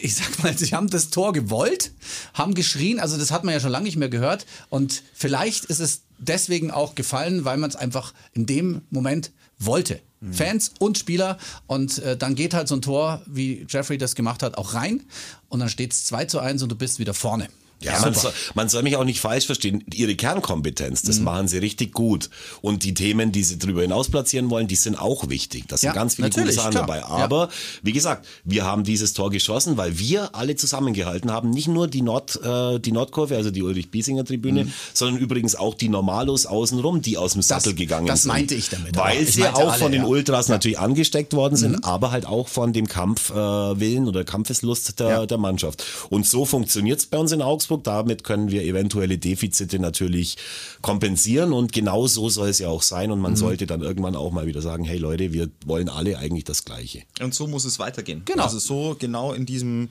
ich 0.00 0.16
sag 0.16 0.42
mal, 0.42 0.56
sie 0.58 0.74
haben 0.74 0.88
das 0.90 1.10
Tor 1.10 1.32
gewollt, 1.32 1.92
haben 2.34 2.54
geschrien, 2.54 3.00
also 3.00 3.16
das 3.16 3.30
hat 3.30 3.44
man 3.44 3.54
ja 3.54 3.60
schon 3.60 3.72
lange 3.72 3.84
nicht 3.84 3.96
mehr 3.96 4.08
gehört. 4.08 4.46
Und 4.68 5.02
vielleicht 5.14 5.64
ist 5.66 5.80
es 5.80 6.02
deswegen 6.18 6.70
auch 6.70 6.94
gefallen, 6.94 7.44
weil 7.44 7.56
man 7.56 7.70
es 7.70 7.76
einfach 7.76 8.12
in 8.32 8.46
dem 8.46 8.82
Moment 8.90 9.32
wollte. 9.58 10.00
Mhm. 10.20 10.32
Fans 10.32 10.72
und 10.78 10.98
Spieler. 10.98 11.38
Und 11.66 11.98
äh, 11.98 12.16
dann 12.16 12.34
geht 12.34 12.54
halt 12.54 12.68
so 12.68 12.76
ein 12.76 12.82
Tor, 12.82 13.22
wie 13.26 13.66
Jeffrey 13.68 13.98
das 13.98 14.14
gemacht 14.14 14.42
hat, 14.42 14.56
auch 14.56 14.74
rein. 14.74 15.02
Und 15.48 15.60
dann 15.60 15.68
steht 15.68 15.92
es 15.92 16.04
2 16.06 16.26
zu 16.26 16.40
1 16.40 16.62
und 16.62 16.70
du 16.70 16.76
bist 16.76 16.98
wieder 16.98 17.14
vorne. 17.14 17.48
Ja, 17.84 18.00
man 18.00 18.14
soll, 18.14 18.32
man 18.54 18.68
soll, 18.68 18.82
mich 18.82 18.96
auch 18.96 19.04
nicht 19.04 19.20
falsch 19.20 19.46
verstehen. 19.46 19.84
Ihre 19.92 20.14
Kernkompetenz, 20.14 21.02
das 21.02 21.18
mhm. 21.18 21.24
machen 21.24 21.48
sie 21.48 21.58
richtig 21.58 21.92
gut. 21.92 22.30
Und 22.60 22.84
die 22.84 22.94
Themen, 22.94 23.32
die 23.32 23.42
sie 23.42 23.58
darüber 23.58 23.82
hinaus 23.82 24.08
platzieren 24.08 24.50
wollen, 24.50 24.68
die 24.68 24.76
sind 24.76 24.98
auch 24.98 25.28
wichtig. 25.28 25.64
Das 25.68 25.80
sind 25.80 25.88
ja, 25.88 25.94
ganz 25.94 26.16
viele 26.16 26.30
gute 26.30 26.52
Sachen 26.52 26.72
klar. 26.72 26.86
dabei. 26.86 27.04
Aber 27.04 27.44
ja. 27.44 27.50
wie 27.82 27.92
gesagt, 27.92 28.26
wir 28.44 28.64
haben 28.64 28.84
dieses 28.84 29.12
Tor 29.12 29.30
geschossen, 29.30 29.76
weil 29.76 29.98
wir 29.98 30.34
alle 30.34 30.56
zusammengehalten 30.56 31.30
haben. 31.30 31.50
Nicht 31.50 31.68
nur 31.68 31.88
die 31.88 32.02
Nord, 32.02 32.40
äh, 32.44 32.78
die 32.78 32.92
Nordkurve, 32.92 33.36
also 33.36 33.50
die 33.50 33.62
Ulrich-Biesinger 33.62 34.24
Tribüne, 34.24 34.64
mhm. 34.64 34.72
sondern 34.94 35.20
übrigens 35.20 35.54
auch 35.54 35.74
die 35.74 35.88
Normalos 35.88 36.46
außenrum, 36.46 37.02
die 37.02 37.18
aus 37.18 37.32
dem 37.32 37.42
Sattel 37.42 37.72
das, 37.72 37.78
gegangen 37.78 38.06
das 38.06 38.22
sind. 38.22 38.30
Das 38.30 38.38
meinte 38.38 38.54
ich 38.54 38.68
damit. 38.68 38.96
Weil 38.96 39.26
sie 39.26 39.44
auch 39.44 39.72
alle, 39.72 39.78
von 39.78 39.92
den 39.92 40.04
Ultras 40.04 40.48
ja. 40.48 40.54
natürlich 40.54 40.78
angesteckt 40.78 41.34
worden 41.34 41.56
sind, 41.56 41.72
mhm. 41.72 41.84
aber 41.84 42.10
halt 42.10 42.26
auch 42.26 42.48
von 42.48 42.72
dem 42.72 42.86
Kampfwillen 42.88 44.04
äh, 44.04 44.08
oder 44.08 44.24
Kampfeslust 44.24 44.98
der, 45.00 45.26
der 45.26 45.38
Mannschaft. 45.38 45.84
Und 46.10 46.26
so 46.26 46.44
funktioniert 46.44 47.00
es 47.00 47.06
bei 47.06 47.18
uns 47.18 47.32
in 47.32 47.42
Augsburg. 47.42 47.71
Damit 47.76 48.24
können 48.24 48.50
wir 48.50 48.62
eventuelle 48.62 49.18
Defizite 49.18 49.78
natürlich 49.78 50.36
kompensieren 50.80 51.52
und 51.52 51.72
genau 51.72 52.06
so 52.06 52.28
soll 52.28 52.48
es 52.48 52.58
ja 52.58 52.68
auch 52.68 52.82
sein 52.82 53.10
und 53.10 53.20
man 53.20 53.32
mhm. 53.32 53.36
sollte 53.36 53.66
dann 53.66 53.82
irgendwann 53.82 54.16
auch 54.16 54.32
mal 54.32 54.46
wieder 54.46 54.62
sagen, 54.62 54.84
hey 54.84 54.98
Leute, 54.98 55.32
wir 55.32 55.48
wollen 55.66 55.88
alle 55.88 56.18
eigentlich 56.18 56.44
das 56.44 56.64
Gleiche. 56.64 57.02
Und 57.20 57.34
so 57.34 57.46
muss 57.46 57.64
es 57.64 57.78
weitergehen. 57.78 58.22
Genau. 58.24 58.44
Also 58.44 58.58
so 58.58 58.96
genau 58.98 59.32
in 59.32 59.46
diesem, 59.46 59.88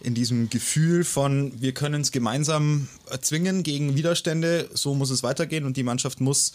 in 0.00 0.14
diesem 0.14 0.48
Gefühl 0.48 1.04
von, 1.04 1.52
wir 1.60 1.72
können 1.72 2.02
es 2.02 2.12
gemeinsam 2.12 2.88
erzwingen 3.10 3.62
gegen 3.62 3.96
Widerstände, 3.96 4.68
so 4.72 4.94
muss 4.94 5.10
es 5.10 5.22
weitergehen 5.22 5.64
und 5.64 5.76
die 5.76 5.82
Mannschaft 5.82 6.20
muss 6.20 6.52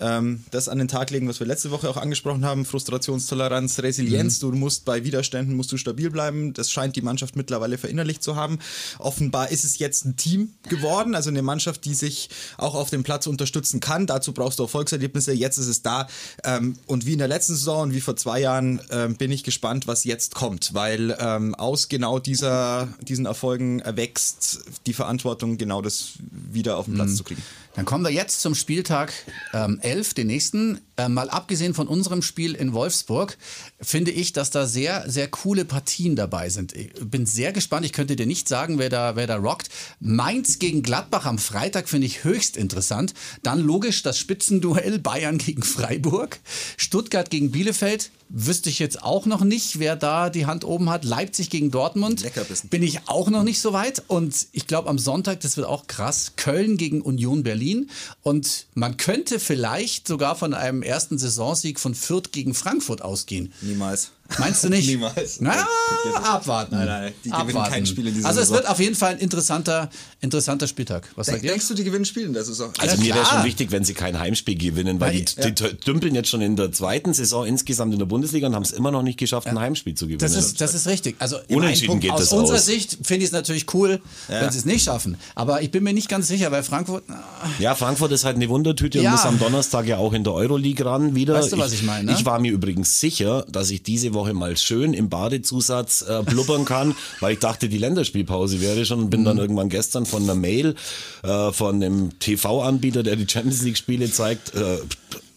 ähm, 0.00 0.44
das 0.50 0.68
an 0.68 0.78
den 0.78 0.88
Tag 0.88 1.10
legen, 1.10 1.28
was 1.28 1.40
wir 1.40 1.46
letzte 1.46 1.70
Woche 1.70 1.88
auch 1.88 1.96
angesprochen 1.96 2.44
haben, 2.44 2.64
Frustrationstoleranz, 2.64 3.78
Resilienz, 3.80 4.42
mhm. 4.42 4.50
du 4.50 4.56
musst 4.56 4.84
bei 4.84 5.04
Widerständen, 5.04 5.54
musst 5.54 5.70
du 5.72 5.76
stabil 5.76 6.10
bleiben, 6.10 6.52
das 6.52 6.70
scheint 6.70 6.96
die 6.96 7.02
Mannschaft 7.02 7.36
mittlerweile 7.36 7.78
verinnerlicht 7.78 8.22
zu 8.22 8.36
haben. 8.36 8.58
Offenbar 8.98 9.50
ist 9.50 9.64
es 9.64 9.78
jetzt 9.78 10.04
ein 10.04 10.16
Team 10.16 10.54
geworden, 10.68 11.14
also 11.14 11.30
eine 11.30 11.42
Mannschaft, 11.42 11.84
die 11.84 11.94
sich 11.94 12.28
auch 12.56 12.74
auf 12.74 12.90
dem 12.90 13.02
Platz 13.02 13.26
unterstützen 13.26 13.80
kann, 13.80 14.06
dazu 14.06 14.32
brauchst 14.32 14.58
du 14.58 14.64
Erfolgserlebnisse, 14.64 15.32
jetzt 15.32 15.58
ist 15.58 15.68
es 15.68 15.82
da. 15.82 16.08
Ähm, 16.44 16.76
und 16.86 17.06
wie 17.06 17.12
in 17.12 17.18
der 17.18 17.28
letzten 17.28 17.54
Saison 17.54 17.82
und 17.82 17.94
wie 17.94 18.00
vor 18.00 18.16
zwei 18.16 18.40
Jahren 18.40 18.80
ähm, 18.90 19.16
bin 19.16 19.30
ich 19.30 19.44
gespannt, 19.44 19.86
was 19.86 20.04
jetzt 20.04 20.34
kommt, 20.34 20.74
weil 20.74 21.16
ähm, 21.20 21.54
aus 21.54 21.88
genau 21.88 22.18
dieser, 22.18 22.79
diesen 23.00 23.26
Erfolgen 23.26 23.80
erwächst 23.80 24.60
die 24.86 24.92
Verantwortung, 24.92 25.58
genau 25.58 25.82
das 25.82 26.12
wieder 26.30 26.76
auf 26.76 26.86
den 26.86 26.94
Platz 26.94 27.10
mhm. 27.10 27.16
zu 27.16 27.24
kriegen. 27.24 27.42
Dann 27.74 27.84
kommen 27.84 28.04
wir 28.04 28.10
jetzt 28.10 28.40
zum 28.40 28.54
Spieltag 28.54 29.12
ähm, 29.54 29.78
11, 29.80 30.14
den 30.14 30.26
nächsten. 30.26 30.80
Äh, 30.96 31.08
mal 31.08 31.30
abgesehen 31.30 31.72
von 31.72 31.86
unserem 31.86 32.20
Spiel 32.20 32.54
in 32.54 32.72
Wolfsburg, 32.72 33.38
finde 33.80 34.10
ich, 34.10 34.32
dass 34.32 34.50
da 34.50 34.66
sehr, 34.66 35.08
sehr 35.08 35.28
coole 35.28 35.64
Partien 35.64 36.16
dabei 36.16 36.50
sind. 36.50 36.74
Ich 36.74 36.92
bin 37.00 37.26
sehr 37.26 37.52
gespannt. 37.52 37.86
Ich 37.86 37.92
könnte 37.92 38.16
dir 38.16 38.26
nicht 38.26 38.48
sagen, 38.48 38.78
wer 38.78 38.88
da, 38.88 39.14
wer 39.16 39.26
da 39.26 39.36
rockt. 39.36 39.70
Mainz 40.00 40.58
gegen 40.58 40.82
Gladbach 40.82 41.26
am 41.26 41.38
Freitag 41.38 41.88
finde 41.88 42.06
ich 42.06 42.24
höchst 42.24 42.56
interessant. 42.56 43.14
Dann 43.42 43.60
logisch 43.60 44.02
das 44.02 44.18
Spitzenduell 44.18 44.98
Bayern 45.10 45.38
gegen 45.38 45.62
Freiburg. 45.62 46.40
Stuttgart 46.76 47.30
gegen 47.30 47.52
Bielefeld. 47.52 48.10
Wüsste 48.32 48.70
ich 48.70 48.78
jetzt 48.78 49.02
auch 49.02 49.26
noch 49.26 49.42
nicht, 49.42 49.80
wer 49.80 49.96
da 49.96 50.30
die 50.30 50.46
Hand 50.46 50.64
oben 50.64 50.88
hat. 50.88 51.04
Leipzig 51.04 51.50
gegen 51.50 51.72
Dortmund. 51.72 52.22
Leckerbissen. 52.22 52.68
Bin 52.68 52.82
ich 52.82 53.08
auch 53.08 53.28
noch 53.28 53.42
nicht 53.42 53.60
so 53.60 53.72
weit. 53.72 54.04
Und 54.06 54.46
ich 54.52 54.68
glaube, 54.68 54.88
am 54.88 54.98
Sonntag, 54.98 55.40
das 55.40 55.56
wird 55.56 55.66
auch 55.66 55.88
krass, 55.88 56.34
Köln 56.36 56.76
gegen 56.76 57.00
Union 57.00 57.42
Berlin. 57.42 57.59
Und 58.22 58.66
man 58.74 58.96
könnte 58.96 59.38
vielleicht 59.38 60.08
sogar 60.08 60.36
von 60.36 60.54
einem 60.54 60.82
ersten 60.82 61.18
Saisonsieg 61.18 61.78
von 61.78 61.94
Fürth 61.94 62.32
gegen 62.32 62.54
Frankfurt 62.54 63.02
ausgehen. 63.02 63.52
Niemals. 63.60 64.12
Meinst 64.38 64.64
du 64.64 64.68
nicht? 64.68 64.86
Niemals. 64.88 65.40
Na, 65.40 65.66
abwarten. 66.22 66.74
Nein, 66.76 66.86
nein, 66.86 67.12
die 67.24 67.30
gewinnen 67.30 67.48
Abwarten. 67.50 67.72
kein 67.72 67.86
Spiel 67.86 68.06
in 68.06 68.14
dieser 68.14 68.28
Also 68.28 68.40
es 68.40 68.48
Saison. 68.48 68.62
wird 68.62 68.70
auf 68.70 68.80
jeden 68.80 68.94
Fall 68.94 69.12
ein 69.12 69.18
interessanter, 69.18 69.90
interessanter 70.20 70.66
Spieltag. 70.66 71.08
Was 71.16 71.26
sagt 71.28 71.42
ihr? 71.42 71.50
Denkst 71.50 71.68
du, 71.68 71.74
die 71.74 71.84
gewinnen 71.84 72.04
Spiele 72.04 72.26
in 72.26 72.32
der 72.32 72.44
Saison? 72.44 72.72
Also 72.78 72.96
Ja, 72.96 73.00
mir 73.02 73.14
wäre 73.14 73.26
schon 73.26 73.44
wichtig, 73.44 73.70
wenn 73.72 73.84
sie 73.84 73.94
kein 73.94 74.18
Heimspiel 74.18 74.56
gewinnen, 74.56 75.00
weil 75.00 75.14
Weil- 75.14 75.24
die, 75.24 75.54
die 75.54 75.76
dümpeln 75.84 76.14
jetzt 76.14 76.28
schon 76.28 76.40
in 76.42 76.56
der 76.56 76.72
zweiten 76.72 77.12
Saison 77.14 77.46
insgesamt 77.46 77.92
in 77.92 77.98
der 77.98 78.06
Bundesliga 78.06 78.46
und 78.46 78.54
haben 78.54 78.62
es 78.62 78.70
immer 78.72 78.90
noch 78.90 79.02
nicht 79.02 79.18
geschafft, 79.18 79.46
ein 79.48 79.58
Heimspiel 79.58 79.94
zu 79.94 80.06
gewinnen. 80.06 80.20
Das 80.20 80.34
ist, 80.34 80.60
das 80.60 80.74
ist 80.74 80.86
richtig. 80.86 81.16
Also 81.18 81.38
Unentschieden 81.48 81.88
Punkt 81.88 82.02
geht 82.02 82.12
aus 82.12 82.20
das 82.20 82.32
unserer 82.32 82.56
aus. 82.56 82.66
Sicht 82.66 82.98
finde 83.02 83.20
ich 83.24 83.28
es 83.28 83.32
natürlich 83.32 83.72
cool, 83.74 84.00
wenn 84.28 84.50
sie 84.50 84.58
es 84.58 84.64
nicht 84.64 84.84
schaffen. 84.84 85.16
Aber 85.34 85.62
ich 85.62 85.70
bin 85.70 85.82
mir 85.82 85.92
nicht 85.92 86.08
ganz 86.08 86.28
sicher, 86.28 86.50
weil 86.52 86.62
Frankfurt. 86.62 87.04
Ja, 87.58 87.74
Frankfurt 87.74 88.12
ist 88.12 88.24
halt 88.24 88.36
eine 88.36 88.48
Wundertüte 88.48 88.98
Ja. 89.00 89.10
und 89.10 89.16
muss 89.16 89.24
am 89.26 89.38
Donnerstag 89.38 89.86
ja 89.86 89.96
auch 89.96 90.12
in 90.12 90.24
der 90.24 90.32
Euroleague 90.34 90.84
ran 90.84 91.14
wieder. 91.14 91.34
Weißt 91.34 91.52
du, 91.52 91.58
was 91.58 91.72
ich 91.72 91.82
meine, 91.82 92.04
ne? 92.12 92.16
Ich 92.18 92.24
war 92.24 92.38
mir 92.38 92.52
übrigens 92.52 93.00
sicher, 93.00 93.44
dass 93.50 93.70
ich 93.70 93.82
diese 93.82 94.12
Woche 94.14 94.19
mal 94.32 94.56
schön 94.56 94.94
im 94.94 95.08
Badezusatz 95.08 96.02
äh, 96.02 96.22
blubbern 96.24 96.64
kann, 96.64 96.94
weil 97.20 97.34
ich 97.34 97.38
dachte, 97.40 97.68
die 97.68 97.78
Länderspielpause 97.78 98.60
wäre 98.60 98.84
schon 98.86 99.00
und 99.00 99.10
bin 99.10 99.20
Mhm. 99.20 99.24
dann 99.24 99.38
irgendwann 99.38 99.68
gestern 99.68 100.06
von 100.06 100.22
einer 100.22 100.34
Mail 100.34 100.74
äh, 101.22 101.52
von 101.52 101.76
einem 101.76 102.18
TV-Anbieter, 102.18 103.02
der 103.02 103.16
die 103.16 103.26
Champions 103.28 103.62
League-Spiele 103.62 104.10
zeigt, 104.10 104.54
äh, 104.54 104.78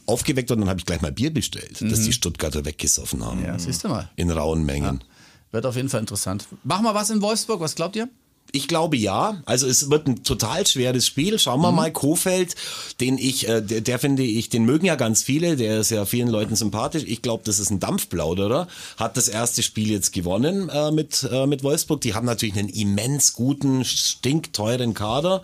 aufgeweckt 0.06 0.52
und 0.52 0.60
dann 0.60 0.70
habe 0.70 0.80
ich 0.80 0.86
gleich 0.86 1.02
mal 1.02 1.12
Bier 1.12 1.34
bestellt, 1.34 1.82
dass 1.82 2.02
die 2.02 2.14
Stuttgarter 2.14 2.66
weggesoffen 2.66 3.26
haben. 3.26 3.40
Mhm. 3.40 3.46
Ja, 3.46 3.60
siehst 3.60 3.84
du 3.84 3.88
mal. 3.90 4.10
In 4.16 4.30
rauen 4.32 4.66
Mengen. 4.66 5.04
Wird 5.52 5.66
auf 5.66 5.76
jeden 5.76 5.90
Fall 5.90 6.00
interessant. 6.02 6.48
Machen 6.64 6.84
wir 6.84 6.94
was 6.96 7.10
in 7.10 7.22
Wolfsburg, 7.22 7.60
was 7.60 7.76
glaubt 7.76 7.96
ihr? 7.96 8.10
Ich 8.52 8.68
glaube 8.68 8.98
ja. 8.98 9.42
Also 9.46 9.68
es 9.68 9.90
wird 9.90 10.08
ein 10.08 10.24
total 10.24 10.68
schweres 10.68 11.08
Spiel. 11.08 11.40
Schauen 11.40 11.62
wir 11.62 11.72
mal, 11.72 11.92
Kofeld, 11.92 12.56
den 13.02 13.18
ich, 13.18 13.48
äh, 13.48 13.62
der, 13.62 13.82
der 13.82 13.98
finde 13.98 14.22
ich, 14.22 14.50
den 14.50 14.66
mögen 14.66 14.86
ja 14.86 14.96
ganz 14.96 15.24
viele, 15.24 15.56
der 15.56 15.80
ist 15.80 15.90
ja 15.90 16.06
vielen 16.06 16.28
Leuten 16.28 16.56
sympathisch. 16.56 17.04
Ich 17.08 17.24
glaube, 17.24 17.44
das 17.46 17.58
ist 17.58 17.72
ein 17.72 17.80
Dampfplauderer. 17.80 18.68
Hat 18.98 19.18
das 19.18 19.28
erste 19.28 19.64
Spiel 19.64 19.90
jetzt 19.90 20.14
gewonnen 20.14 20.70
äh, 20.70 20.92
mit, 20.92 21.28
äh, 21.32 21.48
mit 21.48 21.64
Wolfsburg. 21.64 22.02
Die 22.02 22.14
haben 22.14 22.26
natürlich 22.26 22.58
einen 22.58 22.70
immens 22.70 23.34
guten, 23.34 23.84
stinkteuren 23.86 24.94
Kader. 24.94 25.42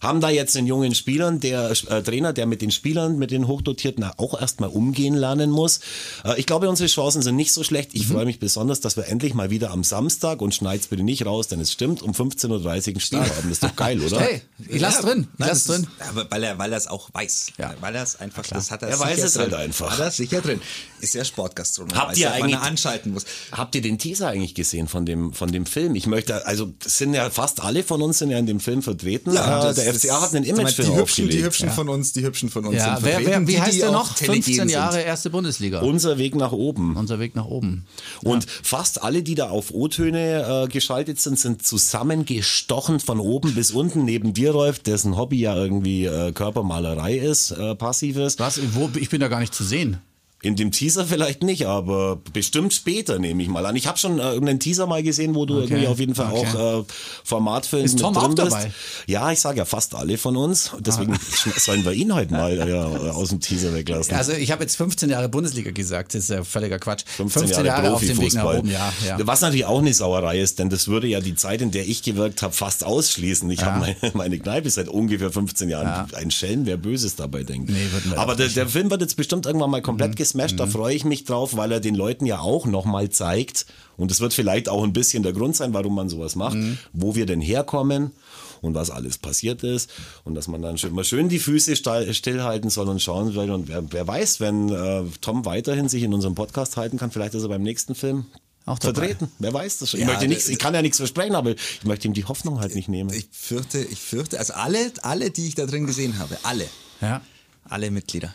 Haben 0.00 0.20
da 0.20 0.30
jetzt 0.30 0.56
einen 0.56 0.66
jungen 0.66 0.94
Spielern, 0.94 1.40
der 1.40 1.70
äh, 1.70 2.02
Trainer, 2.02 2.32
der 2.32 2.46
mit 2.46 2.62
den 2.62 2.70
Spielern, 2.70 3.18
mit 3.18 3.30
den 3.30 3.46
Hochdotierten 3.48 4.04
auch 4.16 4.40
erstmal 4.40 4.68
umgehen 4.68 5.14
lernen 5.14 5.50
muss. 5.50 5.80
Äh, 6.24 6.38
ich 6.38 6.46
glaube, 6.46 6.68
unsere 6.68 6.88
Chancen 6.88 7.22
sind 7.22 7.36
nicht 7.36 7.52
so 7.52 7.62
schlecht. 7.64 7.90
Ich 7.94 8.06
freue 8.06 8.24
mich 8.24 8.38
besonders, 8.38 8.80
dass 8.80 8.96
wir 8.96 9.06
endlich 9.08 9.34
mal 9.34 9.50
wieder 9.50 9.70
am 9.70 9.82
Samstag 9.84 10.40
und 10.40 10.54
schneid's 10.54 10.86
bitte 10.88 11.02
nicht 11.02 11.26
raus, 11.26 11.48
denn 11.48 11.60
es 11.60 11.72
stimmt, 11.72 12.02
um 12.02 12.12
15.30 12.12 12.48
Uhr 12.50 12.70
ein 12.70 13.00
Spiel 13.00 13.18
haben. 13.20 13.30
Das 13.44 13.52
ist 13.52 13.62
doch 13.64 13.74
geil, 13.76 14.00
oder? 14.06 14.20
Hey, 14.20 14.42
ich 14.68 14.80
lass 14.80 15.00
drin. 15.00 15.26
Ich 15.38 15.46
lass 15.46 15.64
drin. 15.64 15.82
Ist, 15.98 16.30
weil 16.30 16.44
er, 16.44 16.58
weil 16.58 16.72
er 16.72 16.78
es 16.78 16.86
auch 16.86 17.08
weiß. 17.12 17.48
Ja. 17.58 17.74
Weil 17.80 17.94
er 17.94 18.02
es 18.04 18.20
einfach, 18.20 18.46
das 18.46 18.70
hat 18.70 18.82
er, 18.82 18.88
Er 18.90 19.00
weiß 19.00 19.18
es 19.22 19.32
drin. 19.34 19.42
halt 19.42 19.54
einfach. 19.54 19.90
Hat 19.92 19.98
er 20.00 20.10
sicher 20.10 20.40
drin. 20.40 20.60
Ist 21.00 21.14
ja 21.14 21.24
Sportgastronom. 21.24 21.96
Habt 21.96 22.16
ihr 22.16 22.24
ja, 22.24 22.32
eigentlich- 22.32 22.56
anschalten 22.58 23.12
muss. 23.12 23.24
Habt 23.52 23.74
ihr 23.74 23.82
den 23.82 23.98
Teaser 23.98 24.28
eigentlich 24.28 24.54
gesehen 24.54 24.88
von 24.88 25.06
dem, 25.06 25.32
von 25.32 25.50
dem 25.52 25.66
Film? 25.66 25.94
Ich 25.94 26.06
möchte, 26.06 26.46
also 26.46 26.72
sind 26.84 27.14
ja 27.14 27.30
fast 27.30 27.62
alle 27.62 27.82
von 27.82 28.02
uns 28.02 28.18
sind 28.18 28.30
ja 28.30 28.38
in 28.38 28.46
dem 28.46 28.60
Film 28.60 28.82
vertreten. 28.82 29.30
äh, 29.32 29.34
das- 29.34 29.87
der 29.92 30.00
FCA 30.00 30.20
hat 30.20 30.34
einen 30.34 30.44
Imagefilm 30.44 30.90
die 30.92 30.96
hübschen, 30.96 31.28
die 31.28 31.42
hübschen 31.44 31.70
von 31.70 31.88
uns, 31.88 32.12
die 32.12 32.22
hübschen 32.24 32.48
von 32.48 32.64
uns 32.66 32.76
Ja, 32.76 32.96
sind 32.96 33.04
wer, 33.04 33.24
wer, 33.24 33.40
wie 33.46 33.52
die, 33.52 33.60
heißt 33.60 33.80
der 33.80 33.90
noch? 33.92 34.14
telegen 34.14 34.42
15 34.42 34.68
Jahre 34.68 34.92
Sind. 34.94 35.06
erste 35.06 35.30
Bundesliga. 35.30 35.80
Unser 35.80 36.18
Weg 36.18 36.34
nach 36.34 36.52
oben. 36.52 36.96
Unser 36.96 37.18
Weg 37.18 37.34
nach 37.36 37.46
oben. 37.46 37.86
Und 38.22 38.46
fast 38.48 39.02
alle, 39.02 39.22
die 39.22 39.34
da 39.34 39.48
auf 39.50 39.70
O-Töne 39.72 40.64
äh, 40.64 40.68
geschaltet 40.68 41.20
sind, 41.20 41.38
sind 41.38 41.64
zusammengestochen 41.66 43.00
von 43.00 43.20
oben 43.20 43.54
bis 43.54 43.70
unten. 43.70 44.04
Neben 44.04 44.32
dir, 44.34 44.52
Rolf, 44.52 44.78
dessen 44.80 45.16
Hobby 45.16 45.40
ja 45.40 45.56
irgendwie 45.56 46.04
äh, 46.06 46.32
Körpermalerei 46.32 47.16
ist, 47.18 47.50
äh, 47.52 47.74
passives. 47.74 48.38
Was? 48.38 48.60
Wo, 48.74 48.90
ich 48.98 49.08
bin 49.08 49.20
da 49.20 49.28
gar 49.28 49.40
nicht 49.40 49.54
zu 49.54 49.64
sehen. 49.64 49.98
In 50.40 50.54
dem 50.54 50.70
Teaser 50.70 51.04
vielleicht 51.04 51.42
nicht, 51.42 51.66
aber 51.66 52.20
bestimmt 52.32 52.72
später 52.72 53.18
nehme 53.18 53.42
ich 53.42 53.48
mal 53.48 53.66
an. 53.66 53.74
Ich 53.74 53.88
habe 53.88 53.98
schon 53.98 54.20
äh, 54.20 54.22
irgendeinen 54.30 54.60
Teaser 54.60 54.86
mal 54.86 55.02
gesehen, 55.02 55.34
wo 55.34 55.46
du 55.46 55.54
Okay, 55.56 55.64
irgendwie 55.64 55.86
auf 55.88 55.98
jeden 55.98 56.14
Fall 56.14 56.32
okay. 56.32 56.46
auch 56.56 56.80
äh, 56.82 56.84
Formatfilm 57.24 57.84
Ist 57.84 57.94
mit 57.94 58.02
Tom 58.02 58.14
drin 58.14 58.34
bist. 58.36 58.52
dabei? 58.52 58.70
Ja, 59.08 59.32
ich 59.32 59.40
sage 59.40 59.58
ja 59.58 59.64
fast 59.64 59.96
alle 59.96 60.16
von 60.16 60.36
uns. 60.36 60.70
Deswegen 60.78 61.14
sch- 61.14 61.58
sollen 61.64 61.84
wir 61.84 61.92
ihn 61.92 62.14
heute 62.14 62.32
mal 62.32 62.56
ja, 62.68 62.84
aus 63.12 63.30
dem 63.30 63.40
Teaser 63.40 63.74
weglassen. 63.74 64.14
Also 64.14 64.30
ich 64.32 64.52
habe 64.52 64.62
jetzt 64.62 64.76
15 64.76 65.10
Jahre 65.10 65.28
Bundesliga 65.28 65.72
gesagt, 65.72 66.14
das 66.14 66.22
ist 66.24 66.30
ja 66.30 66.44
völliger 66.44 66.78
Quatsch. 66.78 67.02
15 67.16 67.64
Jahre, 67.64 67.92
auf 67.92 68.00
dem 68.00 68.08
Weg 68.18 68.34
nach 68.34 68.42
Profifußball. 68.44 68.58
oben, 68.60 68.70
ja. 68.70 68.92
ja. 69.06 69.18
Was 69.26 69.40
natürlich 69.40 69.64
auch 69.66 69.80
eine 69.80 69.92
Sauerei 69.92 70.38
ist, 70.40 70.60
denn 70.60 70.70
das 70.70 70.86
würde 70.86 71.08
ja 71.08 71.18
die 71.20 71.34
Zeit, 71.34 71.62
in 71.62 71.72
der 71.72 71.86
ich 71.88 72.04
gewirkt 72.04 72.42
habe, 72.42 72.52
fast 72.54 72.84
ausschließen. 72.84 73.50
Ich 73.50 73.64
habe 73.64 73.80
meine, 73.80 73.96
meine 74.14 74.38
Kneipe 74.38 74.70
seit 74.70 74.86
ungefähr 74.88 75.32
15 75.32 75.68
Jahren. 75.68 76.08
Ein 76.14 76.30
Schelm, 76.30 76.64
wer 76.64 76.76
Böses 76.76 77.16
dabei 77.16 77.42
denkt. 77.42 77.70
Nee, 77.70 77.76
Aber 78.16 78.36
der. 78.36 78.48
Mhm. 78.48 78.54
der 78.54 78.68
Film 78.68 78.90
wird 78.90 79.00
jetzt 79.00 79.16
bestimmt 79.16 79.46
irgendwann 79.46 79.70
mal 79.70 79.82
komplett 79.82 80.14
gesmasht. 80.28 80.58
Da 80.60 80.66
freue 80.66 80.94
ich 80.94 81.04
mich 81.04 81.24
drauf, 81.24 81.56
weil 81.56 81.72
er 81.72 81.80
den 81.80 81.94
Leuten 81.94 82.26
ja 82.26 82.40
auch 82.40 82.66
nochmal 82.66 83.08
zeigt. 83.10 83.66
Und 83.96 84.10
es 84.10 84.20
wird 84.20 84.32
vielleicht 84.34 84.68
auch 84.68 84.84
ein 84.84 84.92
bisschen 84.92 85.22
der 85.22 85.32
Grund 85.32 85.56
sein, 85.56 85.74
warum 85.74 85.94
man 85.94 86.08
sowas 86.08 86.36
macht, 86.36 86.56
Mhm. 86.56 86.78
wo 86.92 87.14
wir 87.14 87.26
denn 87.26 87.40
herkommen 87.40 88.12
und 88.60 88.74
was 88.74 88.90
alles 88.90 89.18
passiert 89.18 89.62
ist. 89.64 89.90
Und 90.24 90.34
dass 90.34 90.46
man 90.48 90.62
dann 90.62 90.78
schön, 90.78 90.92
mal 90.94 91.04
schön 91.04 91.28
die 91.28 91.38
Füße 91.40 91.74
stillhalten 91.76 92.70
soll 92.70 92.88
und 92.88 93.00
schauen 93.02 93.32
soll. 93.32 93.50
Und 93.50 93.68
wer, 93.68 93.82
wer 93.92 94.06
weiß, 94.06 94.40
wenn 94.40 94.68
äh, 94.68 95.02
Tom 95.20 95.44
weiterhin 95.44 95.88
sich 95.88 96.02
in 96.04 96.14
unserem 96.14 96.34
Podcast 96.34 96.76
halten 96.76 96.96
kann, 96.98 97.10
vielleicht 97.10 97.34
ist 97.34 97.42
er 97.42 97.48
beim 97.48 97.62
nächsten 97.62 97.94
Film 97.96 98.26
Auch 98.66 98.78
dabei. 98.78 99.00
vertreten. 99.08 99.32
Wer 99.40 99.52
weiß 99.52 99.78
das 99.78 99.90
schon. 99.90 100.00
Ich, 100.00 100.06
Ja, 100.06 100.12
möchte 100.12 100.28
nichts, 100.28 100.48
ich 100.48 100.58
kann 100.58 100.74
ja 100.74 100.82
nichts 100.82 100.98
versprechen, 100.98 101.34
aber 101.34 101.50
ich 101.52 101.84
möchte 101.84 102.06
ihm 102.06 102.14
die 102.14 102.24
Hoffnung 102.24 102.60
halt 102.60 102.74
nicht 102.76 102.88
nehmen. 102.88 103.10
Ich 103.12 103.28
fürchte, 103.32 103.78
ich 103.80 103.98
fürchte, 104.00 104.38
also 104.38 104.52
alle, 104.54 104.92
alle, 105.02 105.30
die 105.30 105.48
ich 105.48 105.54
da 105.56 105.66
drin 105.66 105.86
gesehen 105.86 106.18
habe, 106.18 106.36
alle, 106.44 106.66
ja. 107.00 107.20
alle 107.64 107.90
Mitglieder. 107.90 108.32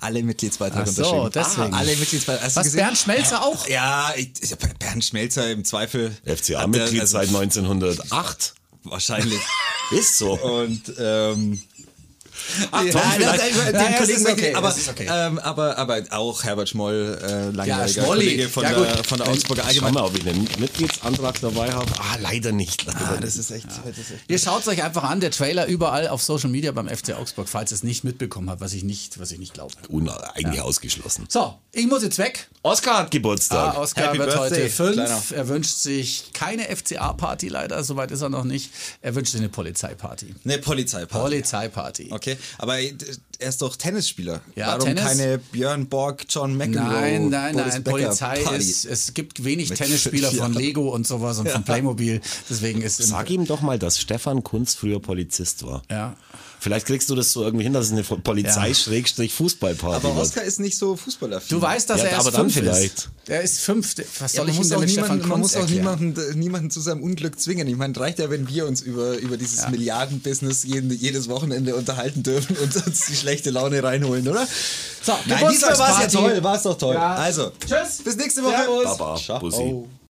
Alle 0.00 0.22
Mitgliedsbeiträge 0.22 0.84
Ach 0.88 0.92
so, 0.92 1.02
unterschrieben. 1.22 1.30
deswegen. 1.34 1.74
Ah, 1.74 1.78
alle 1.78 1.96
Mitgliedsbeiträge. 1.96 2.56
Was, 2.56 2.64
gesehen? 2.64 2.78
Bernd 2.78 2.98
Schmelzer 2.98 3.42
auch? 3.42 3.68
Ja, 3.68 4.12
ich, 4.16 4.32
ich, 4.40 4.56
Bernd 4.56 5.04
Schmelzer 5.04 5.50
im 5.50 5.64
Zweifel. 5.64 6.16
FCA-Mitglied 6.24 7.00
Also, 7.00 7.18
seit 7.18 7.28
1908. 7.34 8.54
Wahrscheinlich. 8.84 9.40
Ist 9.90 10.18
so. 10.18 10.38
Und 10.38 10.92
ähm, 10.98 11.60
Ach, 12.70 12.84
ja, 12.84 12.92
Tom, 12.92 13.00
nein, 13.02 13.12
vielleicht- 13.20 13.72
nein, 13.72 13.86
den 13.92 13.96
Kollegen 13.96 14.26
okay, 14.26 14.54
aber, 14.54 14.74
okay. 14.90 15.08
ähm, 15.10 15.38
aber, 15.38 15.78
aber 15.78 16.02
auch 16.10 16.42
Herbert 16.44 16.68
Schmoll, 16.68 17.18
äh, 17.22 17.50
langjähriger 17.56 17.88
Schmolli. 18.02 18.24
Kollege 18.26 18.48
von, 18.48 18.62
Ja, 18.64 18.72
der, 18.72 19.04
von 19.04 19.18
der 19.18 19.28
Augsburger 19.28 19.62
Schau 19.62 19.68
Allgemeinen. 19.68 19.94
mal, 19.94 20.04
ob 20.04 20.16
ich 20.18 20.26
einen 20.28 20.48
Mitgliedsantrag 20.58 21.40
dabei 21.40 21.72
habe. 21.72 21.90
Ah, 21.98 22.16
leider 22.20 22.52
nicht. 22.52 22.86
Ah, 22.88 23.16
das 23.20 23.36
ist 23.36 23.50
echt, 23.50 23.66
das 23.66 23.98
ist 23.98 24.10
echt 24.12 24.24
Ihr 24.28 24.38
schaut 24.38 24.62
es 24.62 24.68
euch 24.68 24.82
einfach 24.82 25.04
an, 25.04 25.20
der 25.20 25.30
Trailer 25.30 25.66
überall 25.66 26.08
auf 26.08 26.22
Social 26.22 26.50
Media 26.50 26.72
beim 26.72 26.88
FC 26.88 27.14
Augsburg, 27.14 27.48
falls 27.48 27.70
ihr 27.72 27.76
es 27.76 27.82
nicht 27.82 28.04
mitbekommen 28.04 28.50
habt, 28.50 28.60
was 28.60 28.72
ich 28.72 28.82
nicht, 28.84 29.18
was 29.20 29.32
ich 29.32 29.38
nicht 29.38 29.54
glaube. 29.54 29.74
Eigentlich 30.34 30.60
ausgeschlossen. 30.60 31.26
So, 31.28 31.58
ich 31.72 31.86
muss 31.86 32.02
jetzt 32.02 32.18
weg. 32.18 32.48
Oscar 32.62 32.98
hat 32.98 33.10
Geburtstag. 33.10 33.74
Ah, 33.76 33.80
Oskar 33.80 34.08
Happy 34.08 34.18
wird 34.18 34.30
Birthday, 34.30 34.62
heute 34.62 34.70
fünf. 34.70 34.92
Kleiner. 34.94 35.22
Er 35.34 35.48
wünscht 35.48 35.76
sich 35.76 36.24
keine 36.32 36.64
FCA-Party 36.74 37.48
leider, 37.48 37.82
soweit 37.84 38.10
ist 38.10 38.20
er 38.22 38.28
noch 38.28 38.44
nicht. 38.44 38.70
Er 39.02 39.14
wünscht 39.14 39.32
sich 39.32 39.40
eine 39.40 39.48
Polizeiparty. 39.48 40.34
eine 40.44 40.58
Polizeiparty. 40.58 41.22
Polizeiparty. 41.24 42.08
Okay, 42.10 42.29
aber 42.58 42.78
er 42.78 43.48
ist 43.48 43.62
doch 43.62 43.76
Tennisspieler. 43.76 44.40
Ja, 44.54 44.68
Warum 44.68 44.84
Tennis? 44.86 45.02
keine 45.04 45.38
Björn 45.38 45.86
Borg, 45.88 46.26
John 46.28 46.56
McEnroe, 46.56 46.82
Nein, 46.90 47.28
nein, 47.30 47.52
Boris 47.54 47.74
nein. 47.74 47.82
Becker 47.84 47.96
Polizei 48.06 48.42
Party? 48.42 48.56
ist, 48.58 48.84
es 48.84 49.14
gibt 49.14 49.44
wenig 49.44 49.70
Mit 49.70 49.78
Tennisspieler 49.78 50.30
von. 50.30 50.52
Lego 50.52 50.90
und 50.90 51.06
sowas 51.06 51.38
und 51.38 51.48
von 51.48 51.64
Playmobil. 51.64 52.20
Deswegen 52.48 52.82
ist 52.82 52.98
Sag 52.98 53.30
ihm 53.30 53.46
doch 53.46 53.60
mal, 53.62 53.78
dass 53.78 53.98
Stefan 53.98 54.44
Kunz 54.44 54.74
früher 54.74 55.00
Polizist 55.00 55.64
war. 55.66 55.82
Ja. 55.90 56.16
Vielleicht 56.60 56.86
kriegst 56.86 57.08
du 57.08 57.14
das 57.14 57.32
so 57.32 57.42
irgendwie 57.42 57.64
hin, 57.64 57.72
dass 57.72 57.86
es 57.86 57.92
eine 57.92 58.02
Polizei-Fußballparty 58.02 59.96
Aber 60.06 60.14
wird. 60.14 60.26
Oscar 60.26 60.42
ist 60.42 60.60
nicht 60.60 60.76
so 60.76 60.94
fußballaffin. 60.94 61.48
Du 61.56 61.62
weißt, 61.62 61.88
dass 61.88 61.98
Ja, 62.00 62.04
er 62.04 62.10
erst 62.12 62.20
aber 62.26 62.36
dann 62.36 62.50
fünf 62.50 62.54
vielleicht. 62.54 62.98
ist. 62.98 63.08
Er 63.26 63.40
ist 63.42 63.60
fünf. 63.60 63.94
Was 64.18 64.32
Ja, 64.34 64.38
soll 64.38 64.44
man 64.46 64.52
ich 64.52 64.58
muss 64.58 64.68
denn 64.68 64.78
auch, 64.78 64.84
niemanden, 64.84 65.28
man 65.28 65.40
muss 65.40 65.56
auch 65.56 65.68
niemanden, 65.68 66.38
niemanden 66.38 66.70
zu 66.70 66.80
seinem 66.80 67.02
Unglück 67.02 67.40
zwingen. 67.40 67.66
Ich 67.66 67.76
meine, 67.76 67.96
reicht 67.98 68.18
ja, 68.18 68.28
wenn 68.30 68.46
wir 68.48 68.66
uns 68.66 68.82
über, 68.82 69.16
über 69.18 69.36
dieses 69.36 69.68
Milliardenbusiness 69.68 70.64
jeden, 70.64 70.90
jedes 70.90 71.28
Wochenende 71.28 71.74
unterhalten 71.76 72.22
dürfen 72.22 72.56
und 72.56 72.86
uns 72.86 73.06
die 73.06 73.16
schlechte 73.16 73.50
Laune 73.50 73.82
reinholen, 73.82 74.28
oder? 74.28 74.46
So, 75.02 75.12
Nein, 75.26 75.46
diesmal 75.50 75.78
war 75.78 75.90
es 76.04 76.12
ja 76.14 76.20
toll, 76.20 76.42
war 76.42 76.56
es 76.56 76.62
doch 76.62 76.76
toll. 76.76 76.94
Ja. 76.94 77.14
Also, 77.14 77.52
Tschüss. 77.66 78.02
bis 78.04 78.16
nächste 78.16 78.42
Woche. 78.42 78.50
Servus. 78.56 78.84
Baba, 78.98 79.16
Ciao. 79.16 79.38
Bussi. 79.40 79.84